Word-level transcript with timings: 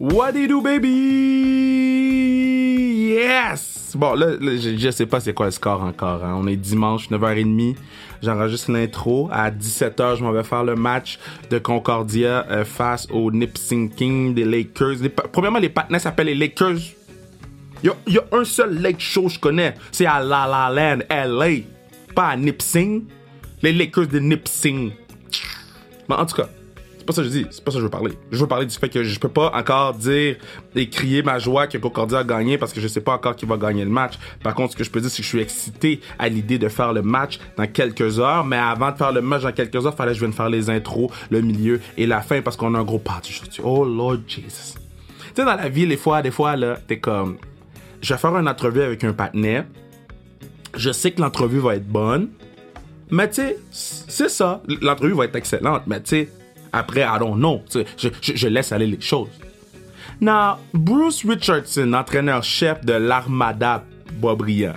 What 0.00 0.32
do 0.32 0.38
you 0.38 0.48
do, 0.48 0.62
baby? 0.62 0.88
Yes! 3.12 3.92
Bon, 3.94 4.14
là, 4.14 4.28
je, 4.40 4.90
sais 4.90 5.04
pas 5.04 5.20
c'est 5.20 5.34
quoi 5.34 5.44
le 5.44 5.52
score 5.52 5.82
encore. 5.82 6.24
Hein. 6.24 6.38
On 6.38 6.46
est 6.46 6.56
dimanche, 6.56 7.10
9h30. 7.10 7.76
J'enregistre 8.22 8.72
l'intro. 8.72 9.28
À 9.30 9.50
17h, 9.50 10.16
je 10.16 10.24
m'en 10.24 10.32
vais 10.32 10.42
faire 10.42 10.64
le 10.64 10.74
match 10.74 11.18
de 11.50 11.58
Concordia 11.58 12.46
euh, 12.48 12.64
face 12.64 13.08
au 13.10 13.30
Nip 13.30 13.58
Sinking 13.58 14.32
des 14.32 14.46
Lakers. 14.46 14.96
premièrement, 15.32 15.58
les 15.58 15.68
partenaires 15.68 16.00
s'appellent 16.00 16.28
les 16.28 16.34
Lakers. 16.34 16.78
Il 17.82 17.92
y, 18.06 18.16
a, 18.16 18.24
un 18.32 18.44
seul 18.44 18.80
Lake 18.80 19.00
Show 19.00 19.24
que 19.24 19.32
je 19.32 19.38
connais. 19.38 19.74
C'est 19.92 20.06
à 20.06 20.20
La 20.20 20.46
La 20.46 20.70
Land, 20.70 21.00
LA. 21.10 21.64
Pas 22.14 22.28
à 22.28 22.36
Nipsing. 22.38 23.04
Les 23.60 23.74
Lakers 23.74 24.06
de 24.06 24.18
Nipsing. 24.18 24.92
Mais 26.08 26.14
en 26.14 26.24
tout 26.24 26.36
cas, 26.36 26.48
pas 27.10 27.16
ça 27.16 27.22
que 27.22 27.28
je 27.28 27.32
dis, 27.32 27.46
c'est 27.50 27.64
pas 27.64 27.70
ça 27.70 27.76
que 27.76 27.80
je 27.80 27.84
veux 27.84 27.90
parler. 27.90 28.12
Je 28.30 28.38
veux 28.38 28.46
parler 28.46 28.66
du 28.66 28.74
fait 28.74 28.88
que 28.88 29.02
je 29.02 29.18
peux 29.18 29.28
pas 29.28 29.50
encore 29.54 29.94
dire 29.94 30.36
et 30.76 30.88
crier 30.88 31.22
ma 31.22 31.38
joie 31.38 31.66
que 31.66 31.78
Concordia 31.78 32.18
a 32.18 32.24
gagné 32.24 32.58
parce 32.58 32.72
que 32.72 32.80
je 32.80 32.88
sais 32.88 33.00
pas 33.00 33.14
encore 33.14 33.34
qui 33.34 33.46
va 33.46 33.56
gagner 33.56 33.84
le 33.84 33.90
match. 33.90 34.14
Par 34.42 34.54
contre, 34.54 34.72
ce 34.72 34.76
que 34.76 34.84
je 34.84 34.90
peux 34.90 35.00
dire, 35.00 35.10
c'est 35.10 35.18
que 35.18 35.24
je 35.24 35.28
suis 35.28 35.40
excité 35.40 36.00
à 36.18 36.28
l'idée 36.28 36.58
de 36.58 36.68
faire 36.68 36.92
le 36.92 37.02
match 37.02 37.40
dans 37.56 37.66
quelques 37.66 38.20
heures. 38.20 38.44
Mais 38.44 38.56
avant 38.56 38.92
de 38.92 38.96
faire 38.96 39.12
le 39.12 39.20
match 39.20 39.42
dans 39.42 39.52
quelques 39.52 39.84
heures, 39.86 39.94
fallait 39.94 40.12
que 40.12 40.18
je 40.18 40.20
vienne 40.20 40.32
faire 40.32 40.48
les 40.48 40.70
intros, 40.70 41.10
le 41.30 41.40
milieu 41.40 41.80
et 41.96 42.06
la 42.06 42.20
fin 42.20 42.42
parce 42.42 42.56
qu'on 42.56 42.74
a 42.74 42.78
un 42.78 42.84
gros 42.84 42.98
party 42.98 43.40
Oh 43.62 43.84
Lord 43.84 44.18
Jesus. 44.26 44.74
Tu 44.74 45.34
sais, 45.34 45.44
dans 45.44 45.56
la 45.56 45.68
vie, 45.68 45.86
les 45.86 45.96
fois, 45.96 46.22
des 46.22 46.30
fois, 46.30 46.56
là, 46.56 46.78
t'es 46.86 46.98
comme, 46.98 47.38
je 48.00 48.14
vais 48.14 48.18
faire 48.18 48.36
une 48.36 48.48
entrevue 48.48 48.82
avec 48.82 49.02
un 49.04 49.12
partenaire. 49.12 49.64
Je 50.76 50.90
sais 50.92 51.10
que 51.10 51.20
l'entrevue 51.20 51.58
va 51.58 51.76
être 51.76 51.86
bonne. 51.86 52.28
Mais 53.10 53.28
tu 53.28 53.42
sais, 53.42 53.58
c'est 53.70 54.28
ça. 54.28 54.62
L'entrevue 54.80 55.14
va 55.14 55.24
être 55.24 55.36
excellente. 55.36 55.82
Mais 55.86 56.00
tu 56.00 56.10
sais, 56.10 56.28
après, 56.72 57.02
I 57.02 57.18
don't 57.18 57.36
know. 57.36 57.62
Je, 57.96 58.48
laisse 58.48 58.72
aller 58.72 58.86
les 58.86 59.00
choses. 59.00 59.28
Now, 60.20 60.58
Bruce 60.72 61.24
Richardson, 61.24 61.92
entraîneur-chef 61.92 62.84
de 62.84 62.92
l'Armada 62.92 63.84
Boisbriand. 64.14 64.76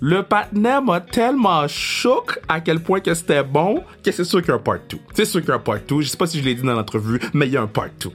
Le 0.00 0.22
partenaire 0.22 0.80
m'a 0.80 1.00
tellement 1.00 1.66
choqué 1.66 2.34
à 2.48 2.60
quel 2.60 2.80
point 2.80 3.00
que 3.00 3.14
c'était 3.14 3.42
bon 3.42 3.82
que 4.04 4.12
c'est 4.12 4.24
sûr 4.24 4.40
qu'il 4.40 4.50
y 4.50 4.52
a 4.52 4.54
un 4.54 4.58
part 4.58 4.78
2. 4.88 4.98
C'est 5.14 5.24
sûr 5.24 5.40
qu'il 5.40 5.48
y 5.48 5.52
a 5.52 5.56
un 5.56 5.58
part 5.58 5.80
2. 5.88 6.02
Je 6.02 6.08
sais 6.08 6.16
pas 6.16 6.26
si 6.26 6.38
je 6.38 6.44
l'ai 6.44 6.54
dit 6.54 6.62
dans 6.62 6.74
l'entrevue, 6.74 7.20
mais 7.34 7.46
il 7.46 7.52
y 7.52 7.56
a 7.56 7.62
un 7.62 7.66
part 7.66 7.88
2. 8.00 8.10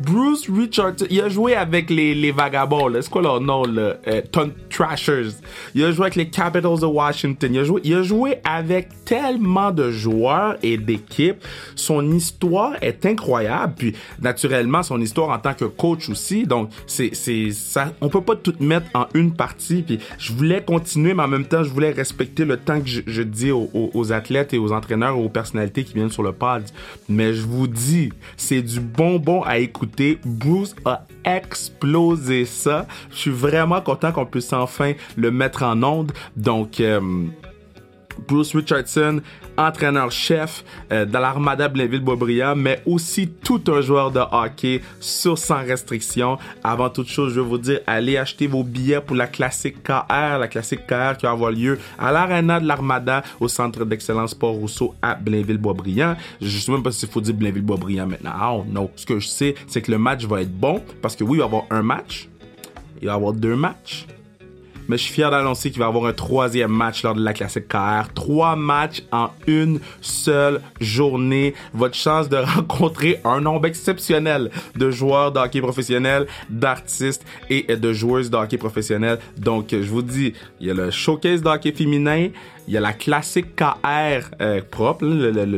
Bruce 0.00 0.48
Richardson, 0.48 1.06
il 1.10 1.20
a 1.20 1.28
joué 1.28 1.54
avec 1.54 1.90
les, 1.90 2.14
les 2.14 2.32
vagabonds. 2.32 2.90
C'est 3.00 3.10
quoi 3.10 3.20
leur 3.20 3.40
nom, 3.40 3.64
là? 3.64 3.96
Euh, 4.08 4.22
Ton 4.32 4.50
Trashers. 4.70 5.28
Il 5.74 5.84
a 5.84 5.92
joué 5.92 6.04
avec 6.04 6.16
les 6.16 6.28
Capitals 6.28 6.80
de 6.80 6.86
Washington. 6.86 7.54
Il 7.54 7.60
a 7.60 7.64
joué, 7.64 7.80
il 7.84 7.94
a 7.94 8.02
joué 8.02 8.36
avec 8.44 8.88
tellement 9.04 9.72
de 9.72 9.90
joueurs 9.90 10.56
et 10.62 10.78
d'équipes. 10.78 11.44
Son 11.74 12.12
histoire 12.12 12.76
est 12.80 13.04
incroyable. 13.04 13.74
Puis, 13.76 13.94
naturellement, 14.22 14.82
son 14.82 15.00
histoire 15.02 15.28
en 15.30 15.38
tant 15.38 15.52
que 15.52 15.66
coach 15.66 16.08
aussi. 16.08 16.46
Donc, 16.46 16.70
c'est, 16.86 17.10
c'est, 17.12 17.50
ça, 17.50 17.92
on 18.00 18.08
peut 18.08 18.22
pas 18.22 18.36
tout 18.36 18.54
mettre 18.58 18.86
en 18.94 19.06
une 19.12 19.34
partie. 19.34 19.82
Puis, 19.82 19.98
je 20.18 20.32
voulais 20.32 20.62
continuer, 20.62 21.12
mais 21.12 21.24
en 21.24 21.28
même 21.28 21.44
temps, 21.44 21.62
je 21.62 21.70
voulais 21.70 21.90
respecter 21.90 22.46
le 22.46 22.56
temps 22.56 22.80
que 22.80 22.88
je, 22.88 23.02
je 23.06 23.22
dis 23.22 23.50
aux, 23.50 23.68
aux, 23.74 24.12
athlètes 24.12 24.54
et 24.54 24.58
aux 24.58 24.72
entraîneurs, 24.72 25.18
aux 25.18 25.28
personnalités 25.28 25.84
qui 25.84 25.92
viennent 25.92 26.10
sur 26.10 26.22
le 26.22 26.32
pod. 26.32 26.62
Mais 27.08 27.34
je 27.34 27.42
vous 27.42 27.66
dis, 27.66 28.10
c'est 28.38 28.62
du 28.62 28.80
bonbon 28.80 29.42
à 29.42 29.58
écouter 29.58 29.89
Bruce 30.24 30.74
a 30.84 31.06
explosé 31.24 32.44
ça. 32.44 32.86
Je 33.10 33.16
suis 33.16 33.30
vraiment 33.30 33.80
content 33.80 34.12
qu'on 34.12 34.26
puisse 34.26 34.52
enfin 34.52 34.92
le 35.16 35.30
mettre 35.30 35.62
en 35.62 35.82
onde. 35.82 36.12
Donc, 36.36 36.80
euh, 36.80 37.00
Bruce 38.28 38.54
Richardson, 38.54 39.20
entraîneur-chef 39.56 40.64
euh, 40.92 41.04
dans 41.04 41.20
l'Armada 41.20 41.68
Blainville-Boisbriand, 41.68 42.56
mais 42.56 42.82
aussi 42.86 43.28
tout 43.28 43.62
un 43.68 43.80
joueur 43.80 44.10
de 44.10 44.20
hockey 44.20 44.80
sur 45.00 45.38
sans 45.38 45.64
restriction. 45.64 46.38
Avant 46.62 46.90
toute 46.90 47.08
chose, 47.08 47.34
je 47.34 47.40
veux 47.40 47.46
vous 47.46 47.58
dire, 47.58 47.80
allez 47.86 48.16
acheter 48.16 48.46
vos 48.46 48.62
billets 48.62 49.00
pour 49.00 49.16
la 49.16 49.26
classique 49.26 49.82
KR, 49.82 50.38
la 50.38 50.48
classique 50.48 50.86
KR 50.86 51.16
qui 51.18 51.26
va 51.26 51.32
avoir 51.32 51.50
lieu 51.50 51.78
à 51.98 52.12
l'Arena 52.12 52.60
de 52.60 52.66
l'Armada 52.66 53.22
au 53.40 53.48
Centre 53.48 53.84
d'excellence 53.84 54.34
Port-Rousseau 54.34 54.94
à 55.02 55.14
Blainville-Boisbriand. 55.14 56.16
Je 56.40 56.58
sais 56.58 56.72
même 56.72 56.82
pas 56.82 56.92
s'il 56.92 57.08
faut 57.08 57.20
dire 57.20 57.34
Blainville-Boisbriand 57.34 58.06
maintenant. 58.06 58.32
Ah 58.34 58.56
non. 58.68 58.90
Ce 58.96 59.06
que 59.06 59.18
je 59.18 59.28
sais, 59.28 59.54
c'est 59.66 59.82
que 59.82 59.90
le 59.90 59.98
match 59.98 60.24
va 60.24 60.42
être 60.42 60.52
bon 60.52 60.82
parce 61.02 61.16
que 61.16 61.24
oui, 61.24 61.38
il 61.38 61.40
va 61.40 61.44
y 61.44 61.48
avoir 61.48 61.64
un 61.70 61.82
match. 61.82 62.28
Il 63.00 63.06
va 63.06 63.12
y 63.12 63.16
avoir 63.16 63.32
deux 63.32 63.56
matchs 63.56 64.06
mais 64.90 64.98
je 64.98 65.04
suis 65.04 65.14
fier 65.14 65.30
d'annoncer 65.30 65.70
qu'il 65.70 65.78
va 65.78 65.84
y 65.84 65.88
avoir 65.88 66.06
un 66.06 66.12
troisième 66.12 66.72
match 66.72 67.04
lors 67.04 67.14
de 67.14 67.22
la 67.22 67.32
classique 67.32 67.68
KR. 67.68 68.12
Trois 68.12 68.56
matchs 68.56 69.02
en 69.12 69.30
une 69.46 69.78
seule 70.00 70.60
journée. 70.80 71.54
Votre 71.72 71.94
chance 71.94 72.28
de 72.28 72.36
rencontrer 72.56 73.20
un 73.24 73.40
nombre 73.40 73.68
exceptionnel 73.68 74.50
de 74.74 74.90
joueurs 74.90 75.30
de 75.30 75.38
hockey 75.38 75.60
professionnels, 75.60 76.26
d'artistes 76.48 77.24
et 77.48 77.76
de 77.76 77.92
joueuses 77.92 78.30
de 78.30 78.36
hockey 78.36 78.58
professionnels. 78.58 79.20
Donc, 79.38 79.68
je 79.70 79.76
vous 79.78 80.02
dis, 80.02 80.34
il 80.60 80.66
y 80.66 80.70
a 80.72 80.74
le 80.74 80.90
showcase 80.90 81.40
de 81.40 81.48
hockey 81.48 81.70
féminin, 81.70 82.30
il 82.66 82.74
y 82.74 82.76
a 82.76 82.80
la 82.80 82.92
classique 82.92 83.54
KR 83.54 84.26
euh, 84.40 84.60
propre, 84.68 85.06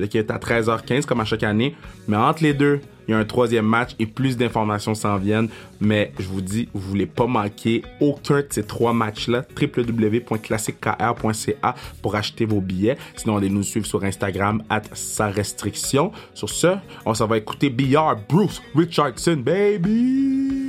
qui 0.08 0.18
est 0.18 0.30
à 0.30 0.36
13h15 0.36 1.06
comme 1.06 1.20
à 1.20 1.24
chaque 1.24 1.42
année. 1.42 1.74
Mais 2.06 2.18
entre 2.18 2.42
les 2.42 2.52
deux, 2.52 2.80
il 3.06 3.12
y 3.12 3.14
a 3.14 3.18
un 3.18 3.24
troisième 3.24 3.66
match 3.66 3.90
et 3.98 4.06
plus 4.06 4.36
d'informations 4.36 4.94
s'en 4.94 5.16
viennent. 5.16 5.48
Mais 5.80 6.12
je 6.18 6.28
vous 6.28 6.40
dis, 6.40 6.68
vous 6.72 6.88
voulez 6.88 7.06
pas 7.06 7.26
manquer 7.26 7.82
aucun 8.00 8.40
de 8.40 8.46
ces 8.50 8.64
trois 8.64 8.92
matchs-là. 8.92 9.44
www.classickr.ca 9.60 11.74
pour 12.00 12.14
acheter 12.14 12.44
vos 12.44 12.60
billets. 12.60 12.96
Sinon, 13.16 13.36
allez 13.36 13.50
nous 13.50 13.62
suivre 13.62 13.86
sur 13.86 14.04
Instagram 14.04 14.62
at 14.68 14.82
sa 14.92 15.28
restriction. 15.28 16.12
Sur 16.34 16.50
ce, 16.50 16.76
on 17.04 17.14
s'en 17.14 17.26
va 17.26 17.38
écouter 17.38 17.70
BR 17.70 18.14
Bruce 18.28 18.62
Richardson, 18.74 19.42
baby! 19.44 20.62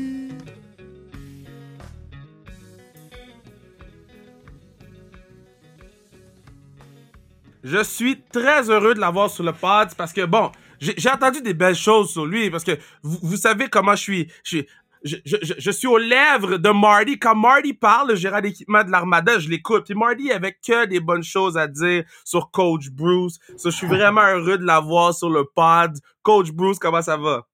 Je 7.63 7.81
suis 7.81 8.19
très 8.19 8.69
heureux 8.69 8.93
de 8.93 8.99
l'avoir 8.99 9.29
sur 9.29 9.45
le 9.45 9.53
pod 9.53 9.87
parce 9.95 10.11
que 10.11 10.25
bon, 10.25 10.51
j'ai 10.97 11.09
entendu 11.09 11.41
des 11.41 11.53
belles 11.53 11.75
choses 11.75 12.11
sur 12.11 12.25
lui 12.25 12.49
parce 12.49 12.63
que 12.63 12.77
vous, 13.01 13.19
vous 13.21 13.37
savez 13.37 13.67
comment 13.69 13.95
je 13.95 14.01
suis. 14.01 14.31
Je, 14.43 14.59
je, 15.03 15.17
je, 15.41 15.53
je, 15.57 15.71
suis 15.71 15.87
aux 15.87 15.97
lèvres 15.97 16.57
de 16.57 16.69
Marty. 16.69 17.19
Quand 17.19 17.35
Marty 17.35 17.73
parle, 17.73 18.09
le 18.09 18.15
gérant 18.15 18.39
d'équipement 18.39 18.83
de 18.83 18.89
l'Armada, 18.89 19.37
je 19.37 19.49
l'écoute. 19.49 19.89
Et 19.89 19.93
Marty 19.93 20.31
avait 20.31 20.53
que 20.53 20.85
des 20.85 21.01
bonnes 21.01 21.23
choses 21.23 21.57
à 21.57 21.67
dire 21.67 22.03
sur 22.23 22.51
Coach 22.51 22.89
Bruce. 22.89 23.37
So, 23.57 23.69
je 23.69 23.75
suis 23.75 23.87
vraiment 23.87 24.21
heureux 24.21 24.57
de 24.57 24.65
l'avoir 24.65 25.13
sur 25.13 25.29
le 25.29 25.43
pod. 25.43 25.97
Coach 26.21 26.51
Bruce, 26.51 26.79
comment 26.79 27.01
ça 27.01 27.17
va? 27.17 27.45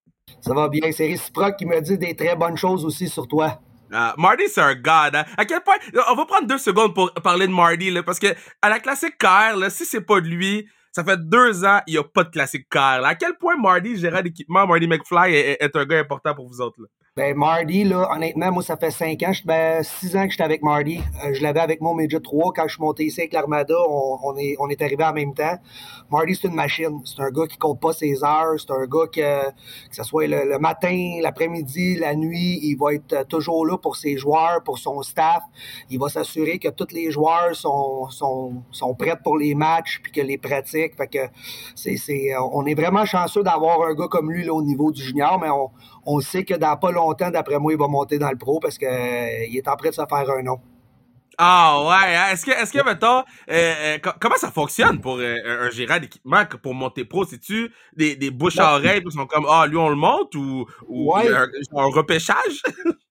Ça 0.42 0.54
va 0.54 0.70
bien. 0.70 0.92
C'est 0.92 1.08
réciproque 1.08 1.58
qui 1.58 1.66
me 1.66 1.82
dit 1.82 1.98
des 1.98 2.16
très 2.16 2.36
bonnes 2.36 2.58
choses 2.58 2.86
aussi 2.86 3.10
sur 3.10 3.28
toi. 3.28 3.60
Uh, 3.92 4.14
Marty, 4.18 4.44
c'est 4.48 4.62
un 4.62 4.76
god. 4.76 5.16
Hein? 5.16 5.26
À 5.36 5.46
quel 5.46 5.62
point... 5.62 5.76
On 6.12 6.16
va 6.16 6.26
prendre 6.26 6.48
deux 6.48 6.60
secondes 6.60 6.94
pour 6.94 7.12
parler 7.14 7.48
de 7.48 7.52
Marty, 7.52 7.90
là, 7.90 8.04
parce 8.04 8.20
que 8.20 8.28
à 8.62 8.70
la 8.70 8.80
classique 8.80 9.16
là, 9.24 9.70
si 9.72 9.86
c'est 9.86 10.02
pas 10.02 10.22
de 10.22 10.28
lui, 10.28 10.68
ça 10.92 11.04
fait 11.04 11.18
deux 11.18 11.66
ans, 11.66 11.82
il 11.88 11.94
n'y 11.94 12.00
a 12.00 12.04
pas 12.04 12.24
de 12.24 12.30
classique 12.30 12.68
car. 12.70 13.04
À 13.04 13.16
quel 13.16 13.36
point 13.36 13.58
Marty, 13.58 13.98
gérant 13.98 14.22
d'équipement, 14.22 14.66
Marty 14.66 14.88
McFly, 14.88 15.34
est, 15.34 15.58
est, 15.64 15.76
un 15.76 15.86
gars 15.86 16.00
important 16.00 16.34
pour 16.34 16.48
vous 16.48 16.62
autres? 16.62 16.82
Là? 16.82 16.88
Ben, 17.20 17.36
Marty, 17.36 17.84
là, 17.84 18.10
honnêtement, 18.16 18.50
moi, 18.50 18.64
ça 18.64 18.78
fait 18.78 18.92
cinq 18.92 19.24
ans, 19.24 19.34
ben, 19.44 19.84
six 19.84 20.16
ans 20.16 20.24
que 20.24 20.32
j'étais 20.32 20.44
avec 20.44 20.64
Marty. 20.64 21.02
Euh, 21.26 21.34
je 21.34 21.44
l'avais 21.44 21.60
avec 21.60 21.82
mon 21.82 21.94
Major 21.94 22.22
3. 22.22 22.54
Quand 22.56 22.64
je 22.66 22.76
suis 22.76 22.82
monté 22.82 23.04
ici 23.04 23.20
avec 23.20 23.34
l'Armada, 23.34 23.76
on, 23.78 24.38
est, 24.38 24.82
arrivé 24.82 25.04
en 25.04 25.12
même 25.12 25.34
temps. 25.34 25.58
Marty, 26.10 26.36
c'est 26.36 26.48
une 26.48 26.56
machine. 26.56 27.02
C'est 27.04 27.22
un 27.22 27.30
gars 27.30 27.46
qui 27.46 27.58
compte 27.58 27.82
pas 27.82 27.92
ses 27.92 28.24
heures. 28.24 28.56
C'est 28.58 28.72
un 28.72 28.86
gars 28.86 29.08
que, 29.12 29.50
que 29.50 29.96
ce 29.98 30.04
soit 30.04 30.28
le, 30.28 30.60
matin, 30.60 31.18
l'après-midi, 31.22 31.98
la 31.98 32.16
nuit, 32.16 32.58
il 32.64 32.78
va 32.78 32.94
être 32.94 33.28
toujours 33.28 33.66
là 33.66 33.78
pour 33.78 33.98
ses 33.98 34.16
joueurs, 34.16 34.64
pour 34.64 34.78
son 34.78 35.02
staff. 35.02 35.44
Il 35.90 36.00
va 36.00 36.08
s'assurer 36.08 36.58
que 36.58 36.70
tous 36.70 36.94
les 36.94 37.12
joueurs 37.12 37.54
sont, 37.54 38.08
sont, 38.10 38.96
prêts 38.98 39.18
pour 39.22 39.38
les 39.38 39.56
matchs 39.56 40.00
puis 40.02 40.14
que 40.14 40.22
les 40.22 40.38
pratiques. 40.38 40.96
Fait 40.96 41.08
que 41.08 41.28
c'est, 41.76 41.98
c'est, 41.98 42.32
on 42.38 42.66
est 42.66 42.76
vraiment 42.76 43.04
chanceux 43.04 43.44
d'avoir 43.44 43.82
un 43.82 43.94
gars 43.94 44.08
comme 44.08 44.32
lui 44.32 44.50
au 44.50 44.62
niveau 44.62 44.94
du 44.94 45.04
junior, 45.04 45.38
mais 45.38 45.50
on, 45.50 45.70
on 46.06 46.20
sait 46.20 46.44
que 46.44 46.54
dans 46.54 46.78
pas 46.78 46.92
longtemps, 46.92 47.30
d'après 47.30 47.60
moi, 47.60 47.74
il 47.74 47.80
va 47.80 47.88
monter 47.88 48.18
dans 48.18 48.30
le 48.30 48.38
pro 48.38 48.60
parce 48.60 48.78
qu'il 48.78 48.88
euh, 48.88 49.54
est 49.54 49.68
en 49.68 49.76
train 49.76 49.90
de 49.90 49.94
se 49.94 50.02
faire 50.02 50.30
un 50.30 50.44
nom. 50.44 50.60
Ah 51.42 51.86
ouais, 51.88 52.16
hein? 52.18 52.34
est-ce 52.34 52.46
que, 52.46 52.52
est-ce 52.52 52.74
que 52.74 52.84
mettons, 52.84 53.20
euh, 53.20 53.24
euh 53.50 53.98
comment 54.20 54.36
ça 54.36 54.52
fonctionne 54.52 55.00
pour 55.00 55.20
euh, 55.20 55.68
un 55.68 55.70
gérant 55.70 55.98
d'équipement 55.98 56.44
pour 56.62 56.74
monter 56.74 57.06
pro? 57.06 57.24
C'est-tu 57.24 57.72
des, 57.96 58.18
des 58.18 58.30
bouches 58.30 58.60
à 58.60 58.76
oreille 58.76 59.02
qui 59.02 59.12
sont 59.12 59.26
comme 59.26 59.46
ah 59.50 59.66
lui 59.66 59.78
on 59.78 59.88
le 59.88 59.96
monte 59.96 60.36
ou, 60.36 60.66
ou 60.90 61.16
un, 61.16 61.22
un, 61.24 61.86
repêchage? 61.96 62.62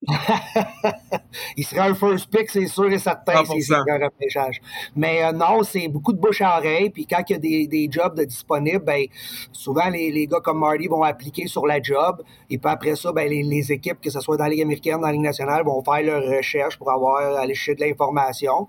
il 1.57 1.65
serait 1.65 1.89
un 1.89 1.95
first 1.95 2.29
pick, 2.29 2.51
c'est 2.51 2.67
sûr 2.67 2.91
et 2.91 2.99
certain, 2.99 3.43
c'est 3.45 3.73
un 3.73 4.05
repêchage. 4.05 4.61
Mais 4.95 5.33
non, 5.33 5.63
c'est 5.63 5.87
beaucoup 5.87 6.13
de 6.13 6.19
bouche 6.19 6.41
à 6.41 6.59
oreille. 6.59 6.91
Puis 6.91 7.07
quand 7.07 7.23
il 7.29 7.33
y 7.33 7.35
a 7.35 7.39
des, 7.39 7.67
des 7.67 7.89
jobs 7.91 8.15
de 8.15 8.25
disponibles, 8.25 8.85
ben 8.85 9.05
souvent 9.51 9.89
les, 9.89 10.11
les, 10.11 10.27
gars 10.27 10.39
comme 10.43 10.59
Marty 10.59 10.87
vont 10.87 11.01
appliquer 11.01 11.47
sur 11.47 11.65
la 11.65 11.81
job. 11.81 12.21
Et 12.51 12.59
puis 12.59 12.71
après 12.71 12.95
ça, 12.95 13.11
ben 13.11 13.27
les, 13.27 13.41
les 13.41 13.71
équipes, 13.71 13.99
que 13.99 14.11
ce 14.11 14.19
soit 14.19 14.37
dans 14.37 14.43
la 14.43 14.51
Ligue 14.51 14.61
américaine, 14.61 15.01
dans 15.01 15.07
la 15.07 15.13
Ligue 15.13 15.21
nationale, 15.21 15.63
vont 15.65 15.83
faire 15.83 16.03
leur 16.03 16.23
recherche 16.23 16.77
pour 16.77 16.91
avoir 16.91 17.37
aller 17.39 17.55
chercher 17.55 17.73
de 17.73 17.81
l'information 17.81 18.18
d'informations. 18.19 18.67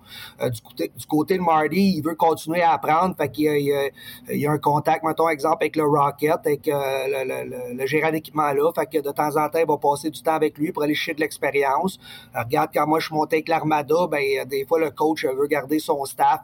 du, 0.51 0.61
côté, 0.61 0.93
du 0.97 1.07
côté 1.07 1.37
de 1.37 1.43
Marty, 1.43 1.97
il 1.97 2.03
veut 2.03 2.15
continuer 2.15 2.63
à 2.63 2.73
apprendre. 2.73 3.17
Qu'il 3.33 3.45
y 3.45 3.73
a, 3.73 3.89
il 4.31 4.41
y 4.41 4.47
a 4.47 4.51
un 4.51 4.59
contact, 4.59 5.05
mettons 5.05 5.29
exemple, 5.29 5.59
avec 5.61 5.77
le 5.77 5.85
Rocket, 5.85 6.39
avec 6.45 6.67
le, 6.67 7.75
le, 7.75 7.87
gérant 7.87 8.11
d'équipement 8.11 8.53
là. 8.53 8.73
Fait 8.75 8.87
que 8.87 9.03
de 9.03 9.11
temps 9.11 9.37
en 9.37 9.49
temps, 9.49 9.59
il 9.59 9.67
va 9.67 9.77
passer 9.77 10.11
du 10.11 10.23
temps 10.23 10.35
avec 10.35 10.57
lui 10.59 10.73
pour 10.73 10.83
aller 10.83 10.95
chercher 10.95 11.15
de 11.15 11.21
l'expérience. 11.21 11.99
regarde, 12.35 12.71
quand 12.73 12.87
moi 12.87 12.99
je 13.01 13.07
suis 13.07 13.15
monté 13.15 13.37
avec 13.37 13.49
l'Armada, 13.49 14.07
ben 14.11 14.47
des 14.47 14.65
fois 14.67 14.81
le 14.81 14.91
coach 14.91 15.25
veut 15.25 15.47
garder 15.47 15.79
son 15.79 16.05
staff, 16.05 16.41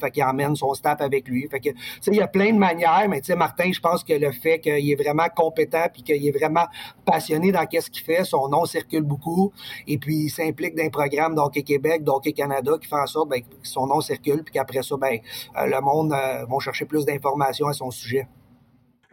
fait 0.00 0.10
qu'il 0.10 0.24
emmène 0.24 0.56
son 0.56 0.74
staff 0.74 1.00
avec 1.00 1.28
lui. 1.28 1.48
Fait 1.48 1.60
que, 1.60 1.70
il 2.06 2.14
y 2.14 2.20
a 2.20 2.28
plein 2.28 2.52
de 2.52 2.58
manières, 2.58 3.06
mais 3.08 3.20
tu 3.20 3.26
sais, 3.26 3.36
Martin, 3.36 3.70
je 3.72 3.80
pense 3.80 4.04
que 4.04 4.12
le 4.12 4.32
fait 4.32 4.60
qu'il 4.60 4.90
est 4.90 5.02
vraiment 5.02 5.26
compétent 5.34 5.86
puis 5.92 6.02
qu'il 6.02 6.26
est 6.26 6.36
vraiment 6.36 6.66
passionné 7.04 7.52
dans 7.52 7.66
qu'est-ce 7.66 7.90
qu'il 7.90 8.04
fait, 8.04 8.24
son 8.24 8.48
nom 8.48 8.64
circule 8.64 9.02
beaucoup, 9.02 9.52
et 9.86 9.98
puis 9.98 10.24
il 10.24 10.30
s'implique 10.30 10.74
dans 10.74 10.84
un 10.84 10.90
programme 10.90 11.34
d'Hockey 11.34 11.62
Québec, 11.62 12.04
d'Hockey 12.04 12.32
Canada, 12.34 12.72
qui 12.80 12.88
fait 12.88 12.96
en 12.96 13.06
sorte 13.06 13.28
ben, 13.28 13.42
que 13.42 13.46
son 13.62 13.86
nom 13.86 14.00
circule, 14.00 14.42
puis 14.44 14.52
qu'après 14.52 14.82
ça, 14.82 14.96
ben, 14.96 15.18
euh, 15.56 15.66
le 15.66 15.80
monde 15.80 16.12
euh, 16.12 16.44
va 16.44 16.58
chercher 16.60 16.84
plus 16.84 17.04
d'informations 17.04 17.68
à 17.68 17.72
son 17.72 17.90
sujet. 17.90 18.28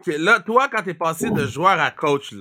là, 0.06 0.40
toi, 0.40 0.68
quand 0.68 0.82
tu 0.82 0.90
es 0.90 0.94
passé 0.94 1.30
de 1.30 1.46
joueur 1.46 1.80
à 1.80 1.90
coach, 1.90 2.34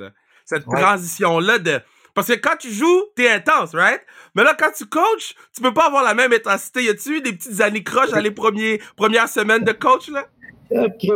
cette 0.45 0.65
transition-là 0.65 1.59
de 1.59 1.81
parce 2.13 2.27
que 2.27 2.33
quand 2.33 2.57
tu 2.57 2.71
joues, 2.71 3.03
t'es 3.15 3.29
intense, 3.29 3.73
right? 3.73 4.01
Mais 4.35 4.43
là, 4.43 4.55
quand 4.57 4.71
tu 4.75 4.85
coaches, 4.85 5.35
tu 5.55 5.61
peux 5.61 5.73
pas 5.73 5.85
avoir 5.85 6.03
la 6.03 6.13
même 6.13 6.33
intensité. 6.33 6.83
Y 6.83 6.89
a-tu 6.89 7.17
eu 7.17 7.21
des 7.21 7.33
petites 7.33 7.61
années 7.61 7.83
croches 7.83 8.11
dans 8.11 8.19
les 8.19 8.31
premiers, 8.31 8.81
premières 8.97 9.29
semaines 9.29 9.63
de 9.63 9.71
coach, 9.71 10.09
là? 10.09 10.27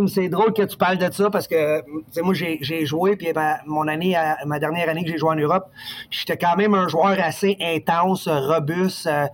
C'est 0.08 0.30
drôle 0.30 0.54
que 0.54 0.64
tu 0.64 0.78
parles 0.78 0.98
de 0.98 1.12
ça 1.12 1.30
parce 1.30 1.48
que 1.48 1.82
moi 2.22 2.34
j'ai 2.34 2.86
joué 2.86 3.16
puis 3.16 3.32
ben, 3.34 3.58
mon 3.66 3.88
année 3.88 4.16
ma 4.46 4.60
dernière 4.60 4.90
année 4.90 5.04
que 5.04 5.12
j'ai 5.12 5.18
joué 5.18 5.30
en 5.30 5.36
Europe, 5.36 5.66
j'étais 6.10 6.38
quand 6.38 6.56
même 6.56 6.74
un 6.74 6.88
joueur 6.88 7.18
assez 7.20 7.58
intense, 7.62 8.28
robuste, 8.28 9.08
euh, 9.08 9.28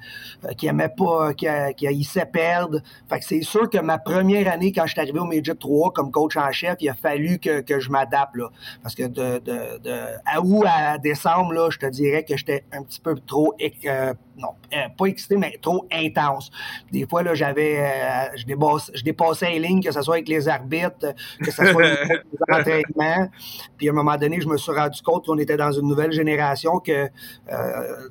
qui 0.57 0.67
aimait 0.67 0.93
pas 0.95 1.33
qui, 1.33 1.47
qui 1.77 2.09
perdre. 2.31 2.79
Fait 3.09 3.19
que 3.19 3.25
c'est 3.25 3.41
sûr 3.41 3.69
que 3.69 3.79
ma 3.79 3.97
première 3.97 4.51
année 4.51 4.71
quand 4.71 4.85
je 4.85 4.91
suis 4.91 5.01
arrivé 5.01 5.19
au 5.19 5.25
Major 5.25 5.55
3 5.57 5.91
comme 5.93 6.11
coach 6.11 6.37
en 6.37 6.51
chef, 6.51 6.75
il 6.79 6.89
a 6.89 6.93
fallu 6.93 7.39
que, 7.39 7.79
je 7.79 7.89
m'adapte 7.89 8.35
parce 8.83 8.95
que 8.95 9.07
de, 9.07 9.41
à 10.25 10.41
août 10.41 10.65
à 10.67 10.97
décembre 10.97 11.71
je 11.71 11.79
te 11.79 11.85
dirais 11.87 12.23
que 12.23 12.37
j'étais 12.37 12.63
un 12.71 12.83
petit 12.83 12.99
peu 12.99 13.15
trop 13.15 13.55
euh, 13.85 14.13
non, 14.37 14.49
euh, 14.73 14.87
pas 14.97 15.05
excité, 15.05 15.37
mais 15.37 15.57
trop 15.61 15.85
intense. 15.91 16.49
Des 16.91 17.05
fois, 17.07 17.21
j'avais, 17.33 17.79
euh, 17.79 18.35
je, 18.35 18.45
je 18.95 19.03
dépassais 19.03 19.51
les 19.51 19.59
lignes, 19.59 19.83
que 19.83 19.91
ce 19.91 20.01
soit 20.01 20.10
avec 20.13 20.27
les 20.27 20.47
arbitres, 20.47 21.13
que 21.43 21.51
ce 21.51 21.65
soit 21.65 21.85
avec 21.85 22.07
les 22.09 22.19
entraînements. 22.55 23.29
Puis 23.77 23.87
à 23.89 23.91
un 23.91 23.95
moment 23.95 24.17
donné, 24.17 24.41
je 24.41 24.47
me 24.47 24.57
suis 24.57 24.71
rendu 24.71 25.01
compte 25.01 25.25
qu'on 25.25 25.37
était 25.37 25.57
dans 25.57 25.71
une 25.71 25.87
nouvelle 25.87 26.11
génération, 26.11 26.79
que 26.79 26.91
euh, 26.91 27.09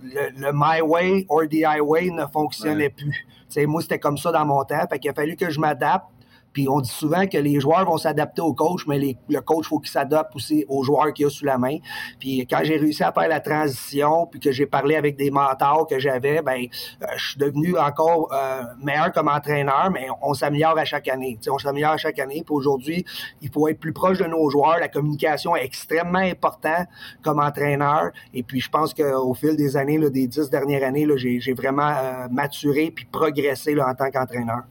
le, 0.03 0.51
My 0.53 0.81
Way 0.81 1.27
or 1.29 1.43
the 1.51 1.65
Highway 1.65 2.11
ne 2.11 2.27
fonctionnait 2.27 2.91
plus. 2.91 3.27
moi, 3.67 3.83
c'était 3.83 3.99
comme 3.99 4.19
ça 4.19 4.33
dans 4.33 4.45
mon 4.45 4.65
temps. 4.65 4.87
Fait 4.91 4.99
qu'il 4.99 5.11
a 5.11 5.15
fallu 5.15 5.37
que 5.37 5.51
je 5.51 5.61
m'adapte. 5.61 6.07
Puis 6.53 6.69
on 6.69 6.81
dit 6.81 6.91
souvent 6.91 7.27
que 7.27 7.39
les 7.39 7.61
joueurs 7.61 7.85
vont 7.85 7.99
s'adapter 7.99 8.43
au 8.43 8.55
coach, 8.55 8.87
mais 8.87 9.17
le 9.29 9.41
coach 9.41 9.67
faut 9.67 9.79
qu'il 9.79 9.91
s'adapte 9.91 10.35
aussi 10.35 10.65
aux 10.69 10.83
joueurs 10.83 11.13
qu'il 11.13 11.27
a 11.27 11.31
sous 11.31 11.45
la 11.45 11.59
main. 11.59 11.79
Puis 12.19 12.47
quand 12.49 12.61
j'ai 12.63 12.77
réussi 12.77 13.03
à 13.03 13.13
faire 13.13 13.29
la 13.29 13.41
transition, 13.41 14.27
puis 14.27 14.41
que 14.41 14.53
j'ai 14.53 14.67
parlé 14.67 14.97
avec 14.97 15.17
des 15.17 15.31
mentors 15.31 15.87
que 15.87 15.99
j'avais, 15.99 16.43
ben 16.43 16.67
euh, 17.03 17.07
je 17.17 17.31
suis 17.31 17.39
devenu 17.39 17.77
encore 17.79 18.33
euh, 18.33 18.63
meilleur 18.83 19.13
comme 19.13 19.29
entraîneur, 19.29 19.91
mais 19.93 20.09
on, 20.23 20.35
s'améliore 20.35 20.79
à 20.79 20.85
chaque 20.85 21.09
année. 21.09 21.39
on 21.49 21.59
s'améliore 21.59 21.93
à 21.93 21.97
chaque 21.97 22.19
année. 22.19 22.43
Puis 22.45 22.55
aujourd'hui, 22.55 23.05
il 23.41 23.51
faut 23.51 23.69
être 23.69 23.79
plus 23.79 23.93
proche 23.93 24.19
de 24.19 24.25
nos 24.25 24.51
joueurs. 24.51 24.79
La 24.79 24.89
communication 24.89 25.57
est 25.57 25.65
extrêmement 25.65 26.19
importante 26.19 26.87
comme 27.23 27.41
entraîneur. 27.41 28.11
Et 28.35 28.43
puis 28.43 28.61
je 28.61 28.69
pense 28.69 28.95
qu'au 28.95 29.35
fil 29.35 29.57
des 29.57 29.77
années, 29.77 29.99
des 30.11 30.27
dix 30.27 30.51
dernières 30.51 30.87
années, 30.87 31.07
j'ai 31.17 31.53
vraiment 31.53 31.89
euh, 31.89 32.29
maturé 32.31 32.91
puis 32.91 33.05
progressé 33.05 33.79
en 33.81 33.95
tant 33.95 34.11
qu'entraîneur 34.11 34.63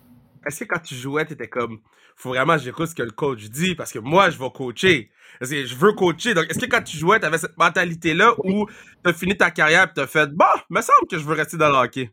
est-ce 0.45 0.63
que 0.63 0.65
quand 0.65 0.79
tu 0.79 0.95
jouais, 0.95 1.25
tu 1.25 1.33
étais 1.33 1.47
comme, 1.47 1.79
faut 2.15 2.29
vraiment 2.29 2.55
que 2.57 2.63
j'écoute 2.63 2.87
ce 2.87 2.95
que 2.95 3.03
le 3.03 3.11
coach 3.11 3.49
dit 3.49 3.75
parce 3.75 3.91
que 3.91 3.99
moi, 3.99 4.29
je 4.29 4.37
vais 4.37 4.49
coacher. 4.49 5.11
Parce 5.39 5.51
que 5.51 5.65
je 5.65 5.75
veux 5.75 5.93
coacher. 5.93 6.33
Donc, 6.33 6.45
est-ce 6.49 6.59
que 6.59 6.65
quand 6.65 6.83
tu 6.83 6.97
jouais, 6.97 7.19
tu 7.19 7.25
avais 7.25 7.37
cette 7.37 7.57
mentalité-là 7.57 8.33
où 8.43 8.65
tu 8.67 9.09
as 9.09 9.13
fini 9.13 9.37
ta 9.37 9.51
carrière 9.51 9.83
et 9.83 9.93
tu 9.93 10.01
as 10.01 10.07
fait, 10.07 10.29
bah, 10.33 10.53
me 10.69 10.81
semble 10.81 11.07
que 11.09 11.17
je 11.17 11.23
veux 11.23 11.35
rester 11.35 11.57
dans 11.57 11.69
le 11.69 11.75
hockey? 11.75 12.11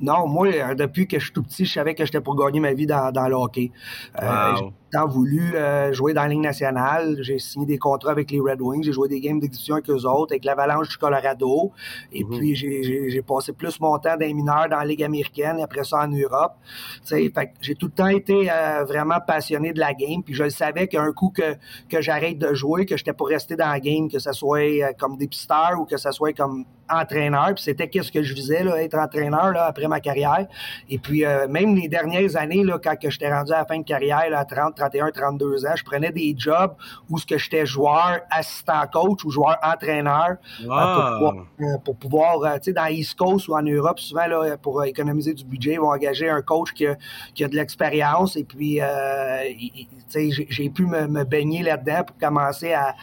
Non, 0.00 0.28
moi, 0.28 0.46
euh, 0.46 0.74
depuis 0.74 1.08
que 1.08 1.18
je 1.18 1.24
suis 1.24 1.32
tout 1.32 1.42
petit, 1.42 1.64
je 1.64 1.72
savais 1.72 1.94
que 1.94 2.04
j'étais 2.04 2.20
pour 2.20 2.36
gagner 2.36 2.60
ma 2.60 2.72
vie 2.74 2.86
dans, 2.86 3.10
dans 3.10 3.26
le 3.26 3.34
hockey. 3.34 3.72
Euh, 4.22 4.54
tant 4.90 5.06
voulu 5.06 5.54
euh, 5.54 5.92
jouer 5.92 6.12
dans 6.12 6.22
la 6.22 6.28
Ligue 6.28 6.40
nationale. 6.40 7.16
J'ai 7.20 7.38
signé 7.38 7.66
des 7.66 7.78
contrats 7.78 8.12
avec 8.12 8.30
les 8.30 8.40
Red 8.40 8.60
Wings. 8.60 8.82
J'ai 8.82 8.92
joué 8.92 9.08
des 9.08 9.20
games 9.20 9.40
d'exhibition 9.40 9.76
avec 9.76 9.88
eux 9.90 10.06
autres, 10.06 10.32
avec 10.32 10.44
l'Avalanche 10.44 10.88
du 10.88 10.96
Colorado. 10.96 11.72
Et 12.12 12.24
mhm. 12.24 12.30
puis, 12.30 12.54
j'ai 12.54 13.22
passé 13.22 13.52
plus 13.52 13.80
mon 13.80 13.98
temps 13.98 14.16
dans 14.16 14.26
les 14.26 14.34
mineurs 14.34 14.68
dans 14.68 14.78
la 14.78 14.84
Ligue 14.84 15.02
américaine 15.02 15.58
et 15.58 15.62
après 15.62 15.84
ça 15.84 15.98
en 15.98 16.08
Europe. 16.08 16.54
Fait 17.04 17.32
j'ai 17.60 17.74
tout 17.74 17.86
le 17.86 17.92
temps 17.92 18.08
été 18.08 18.48
vraiment 18.86 19.20
passionné 19.26 19.72
de 19.72 19.80
la 19.80 19.94
game. 19.94 20.22
Puis 20.22 20.34
je 20.34 20.44
le 20.44 20.50
savais 20.50 20.88
qu'un 20.88 21.12
coup 21.12 21.32
que, 21.34 21.54
que 21.88 22.00
j'arrête 22.00 22.38
de 22.38 22.54
jouer, 22.54 22.86
que 22.86 22.96
j'étais 22.96 23.12
pour 23.12 23.28
rester 23.28 23.56
dans 23.56 23.68
la 23.68 23.80
game, 23.80 24.08
que 24.08 24.18
ce 24.18 24.32
soit 24.32 24.94
comme 24.98 25.16
dépisteur 25.16 25.78
ou 25.78 25.84
que 25.84 25.96
ce 25.96 26.10
soit 26.10 26.32
comme 26.32 26.64
entraîneur. 26.90 27.54
Puis 27.54 27.64
c'était 27.64 27.88
qu'est-ce 27.88 28.12
que 28.12 28.22
je 28.22 28.34
visais, 28.34 28.64
là, 28.64 28.82
être 28.82 28.98
entraîneur 28.98 29.52
là, 29.52 29.66
après 29.66 29.88
ma 29.88 30.00
carrière. 30.00 30.46
Et 30.88 30.98
puis 30.98 31.24
euh, 31.24 31.48
même 31.48 31.74
les 31.74 31.88
dernières 31.88 32.36
années, 32.36 32.64
là, 32.64 32.78
quand 32.82 32.94
j'étais 33.00 33.32
rendu 33.32 33.52
à 33.52 33.58
la 33.58 33.64
fin 33.64 33.78
de 33.78 33.84
carrière, 33.84 34.28
là, 34.30 34.40
à 34.40 34.44
30, 34.44 34.79
31, 34.80 35.10
32 35.10 35.66
ans, 35.66 35.76
je 35.76 35.84
prenais 35.84 36.10
des 36.10 36.34
jobs 36.36 36.72
où 37.08 37.18
ce 37.18 37.26
que 37.26 37.38
j'étais 37.38 37.66
joueur, 37.66 38.20
assistant 38.30 38.86
coach 38.92 39.24
ou 39.24 39.30
joueur 39.30 39.56
entraîneur 39.62 40.36
euh, 40.60 41.78
pour 41.84 41.96
pouvoir, 41.96 42.42
euh, 42.42 42.54
tu 42.56 42.64
sais, 42.64 42.72
dans 42.72 42.86
East 42.86 43.16
Coast 43.18 43.48
ou 43.48 43.56
en 43.56 43.62
Europe, 43.62 43.98
souvent 43.98 44.26
là, 44.26 44.56
pour 44.56 44.84
économiser 44.84 45.34
du 45.34 45.44
budget, 45.44 45.74
ils 45.74 45.80
vont 45.80 45.92
engager 45.92 46.28
un 46.28 46.42
coach 46.42 46.72
qui 46.72 46.86
a, 46.86 46.96
qui 47.34 47.44
a 47.44 47.48
de 47.48 47.56
l'expérience. 47.56 48.36
Et 48.36 48.44
puis, 48.44 48.80
tu 48.80 49.88
sais, 50.08 50.46
j'ai 50.48 50.70
pu 50.70 50.86
me, 50.86 51.06
me 51.06 51.24
baigner 51.24 51.62
là-dedans 51.62 52.04
pour 52.04 52.16
commencer 52.18 52.72
à, 52.72 52.94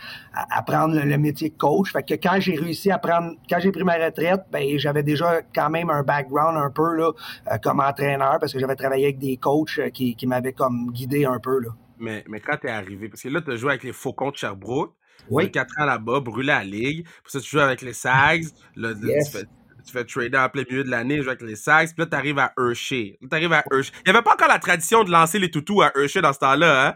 à, 0.50 0.62
prendre 0.62 0.96
le, 0.96 1.18
métier 1.18 1.50
de 1.50 1.58
coach. 1.58 1.92
Fait 1.92 2.04
que 2.04 2.14
quand 2.14 2.40
j'ai 2.40 2.56
réussi 2.56 2.92
à 2.92 2.98
prendre, 2.98 3.34
quand 3.50 3.60
j'ai 3.60 3.72
pris 3.72 3.84
ma 3.84 3.96
retraite, 3.96 4.42
ben 4.52 4.78
j'avais 4.78 5.04
déjà 5.04 5.42
quand 5.54 5.70
même 5.70 5.90
un 5.90 6.04
background 6.04 6.58
un 6.58 6.70
peu 6.70 6.96
là, 6.96 7.12
euh, 7.52 7.58
comme 7.62 7.80
entraîneur 7.80 8.38
parce 8.40 8.54
que 8.54 8.60
j'avais 8.60 8.76
travaillé 8.76 9.06
avec 9.06 9.20
des 9.20 9.38
coachs 9.38 9.80
euh, 9.80 9.90
qui, 9.90 10.16
qui 10.16 10.28
m'avaient 10.28 10.54
comme 10.54 10.92
guidé 10.92 11.26
un 11.26 11.40
peu 11.40 11.60
là. 11.60 11.67
Mais, 12.00 12.24
mais 12.28 12.40
quand 12.40 12.58
t'es 12.58 12.70
arrivé, 12.70 13.10
parce 13.10 13.22
que 13.22 13.30
là, 13.30 13.42
tu 13.42 13.52
as 13.52 13.56
joué 13.56 13.72
avec 13.72 13.84
les 13.84 13.94
Faucons 13.94 14.32
de 14.32 14.36
Sherbrooke, 14.36 14.94
oui. 15.30 15.52
4 15.52 15.82
ans 15.82 15.86
là-bas, 15.86 16.20
brûlé 16.20 16.52
à 16.52 16.60
la 16.60 16.66
ligue. 16.66 17.04
Puis 17.06 17.32
ça, 17.32 17.42
tu 17.42 17.50
joues 17.50 17.60
avec 17.60 17.82
les 17.82 17.94
Sags. 17.94 18.46
Là, 18.76 18.94
tu, 18.94 19.32
fais, 19.32 19.44
tu 19.86 19.92
fais 19.92 20.06
trader 20.06 20.38
en 20.38 20.50
plein 20.50 20.64
milieu 20.70 20.84
de 20.84 20.90
l'année, 20.90 21.18
jouer 21.18 21.30
avec 21.30 21.42
les 21.42 21.56
Sags. 21.56 21.90
Puis 21.90 22.00
là, 22.00 22.06
tu 22.06 22.16
arrives 22.16 22.40
à 22.40 22.54
Hershey. 22.58 23.18
Là, 23.22 23.28
t'arrives 23.30 23.54
à 23.54 23.64
Hershey. 23.72 23.92
Il 24.06 24.12
n'y 24.12 24.16
avait 24.16 24.24
pas 24.24 24.34
encore 24.34 24.48
la 24.48 24.60
tradition 24.60 25.04
de 25.04 25.12
lancer 25.12 25.40
les 25.40 25.52
toutous 25.52 25.82
à 25.82 25.92
Hershey 25.96 26.22
dans 26.22 26.34
ce 26.34 26.40
temps-là, 26.40 26.88
hein? 26.88 26.96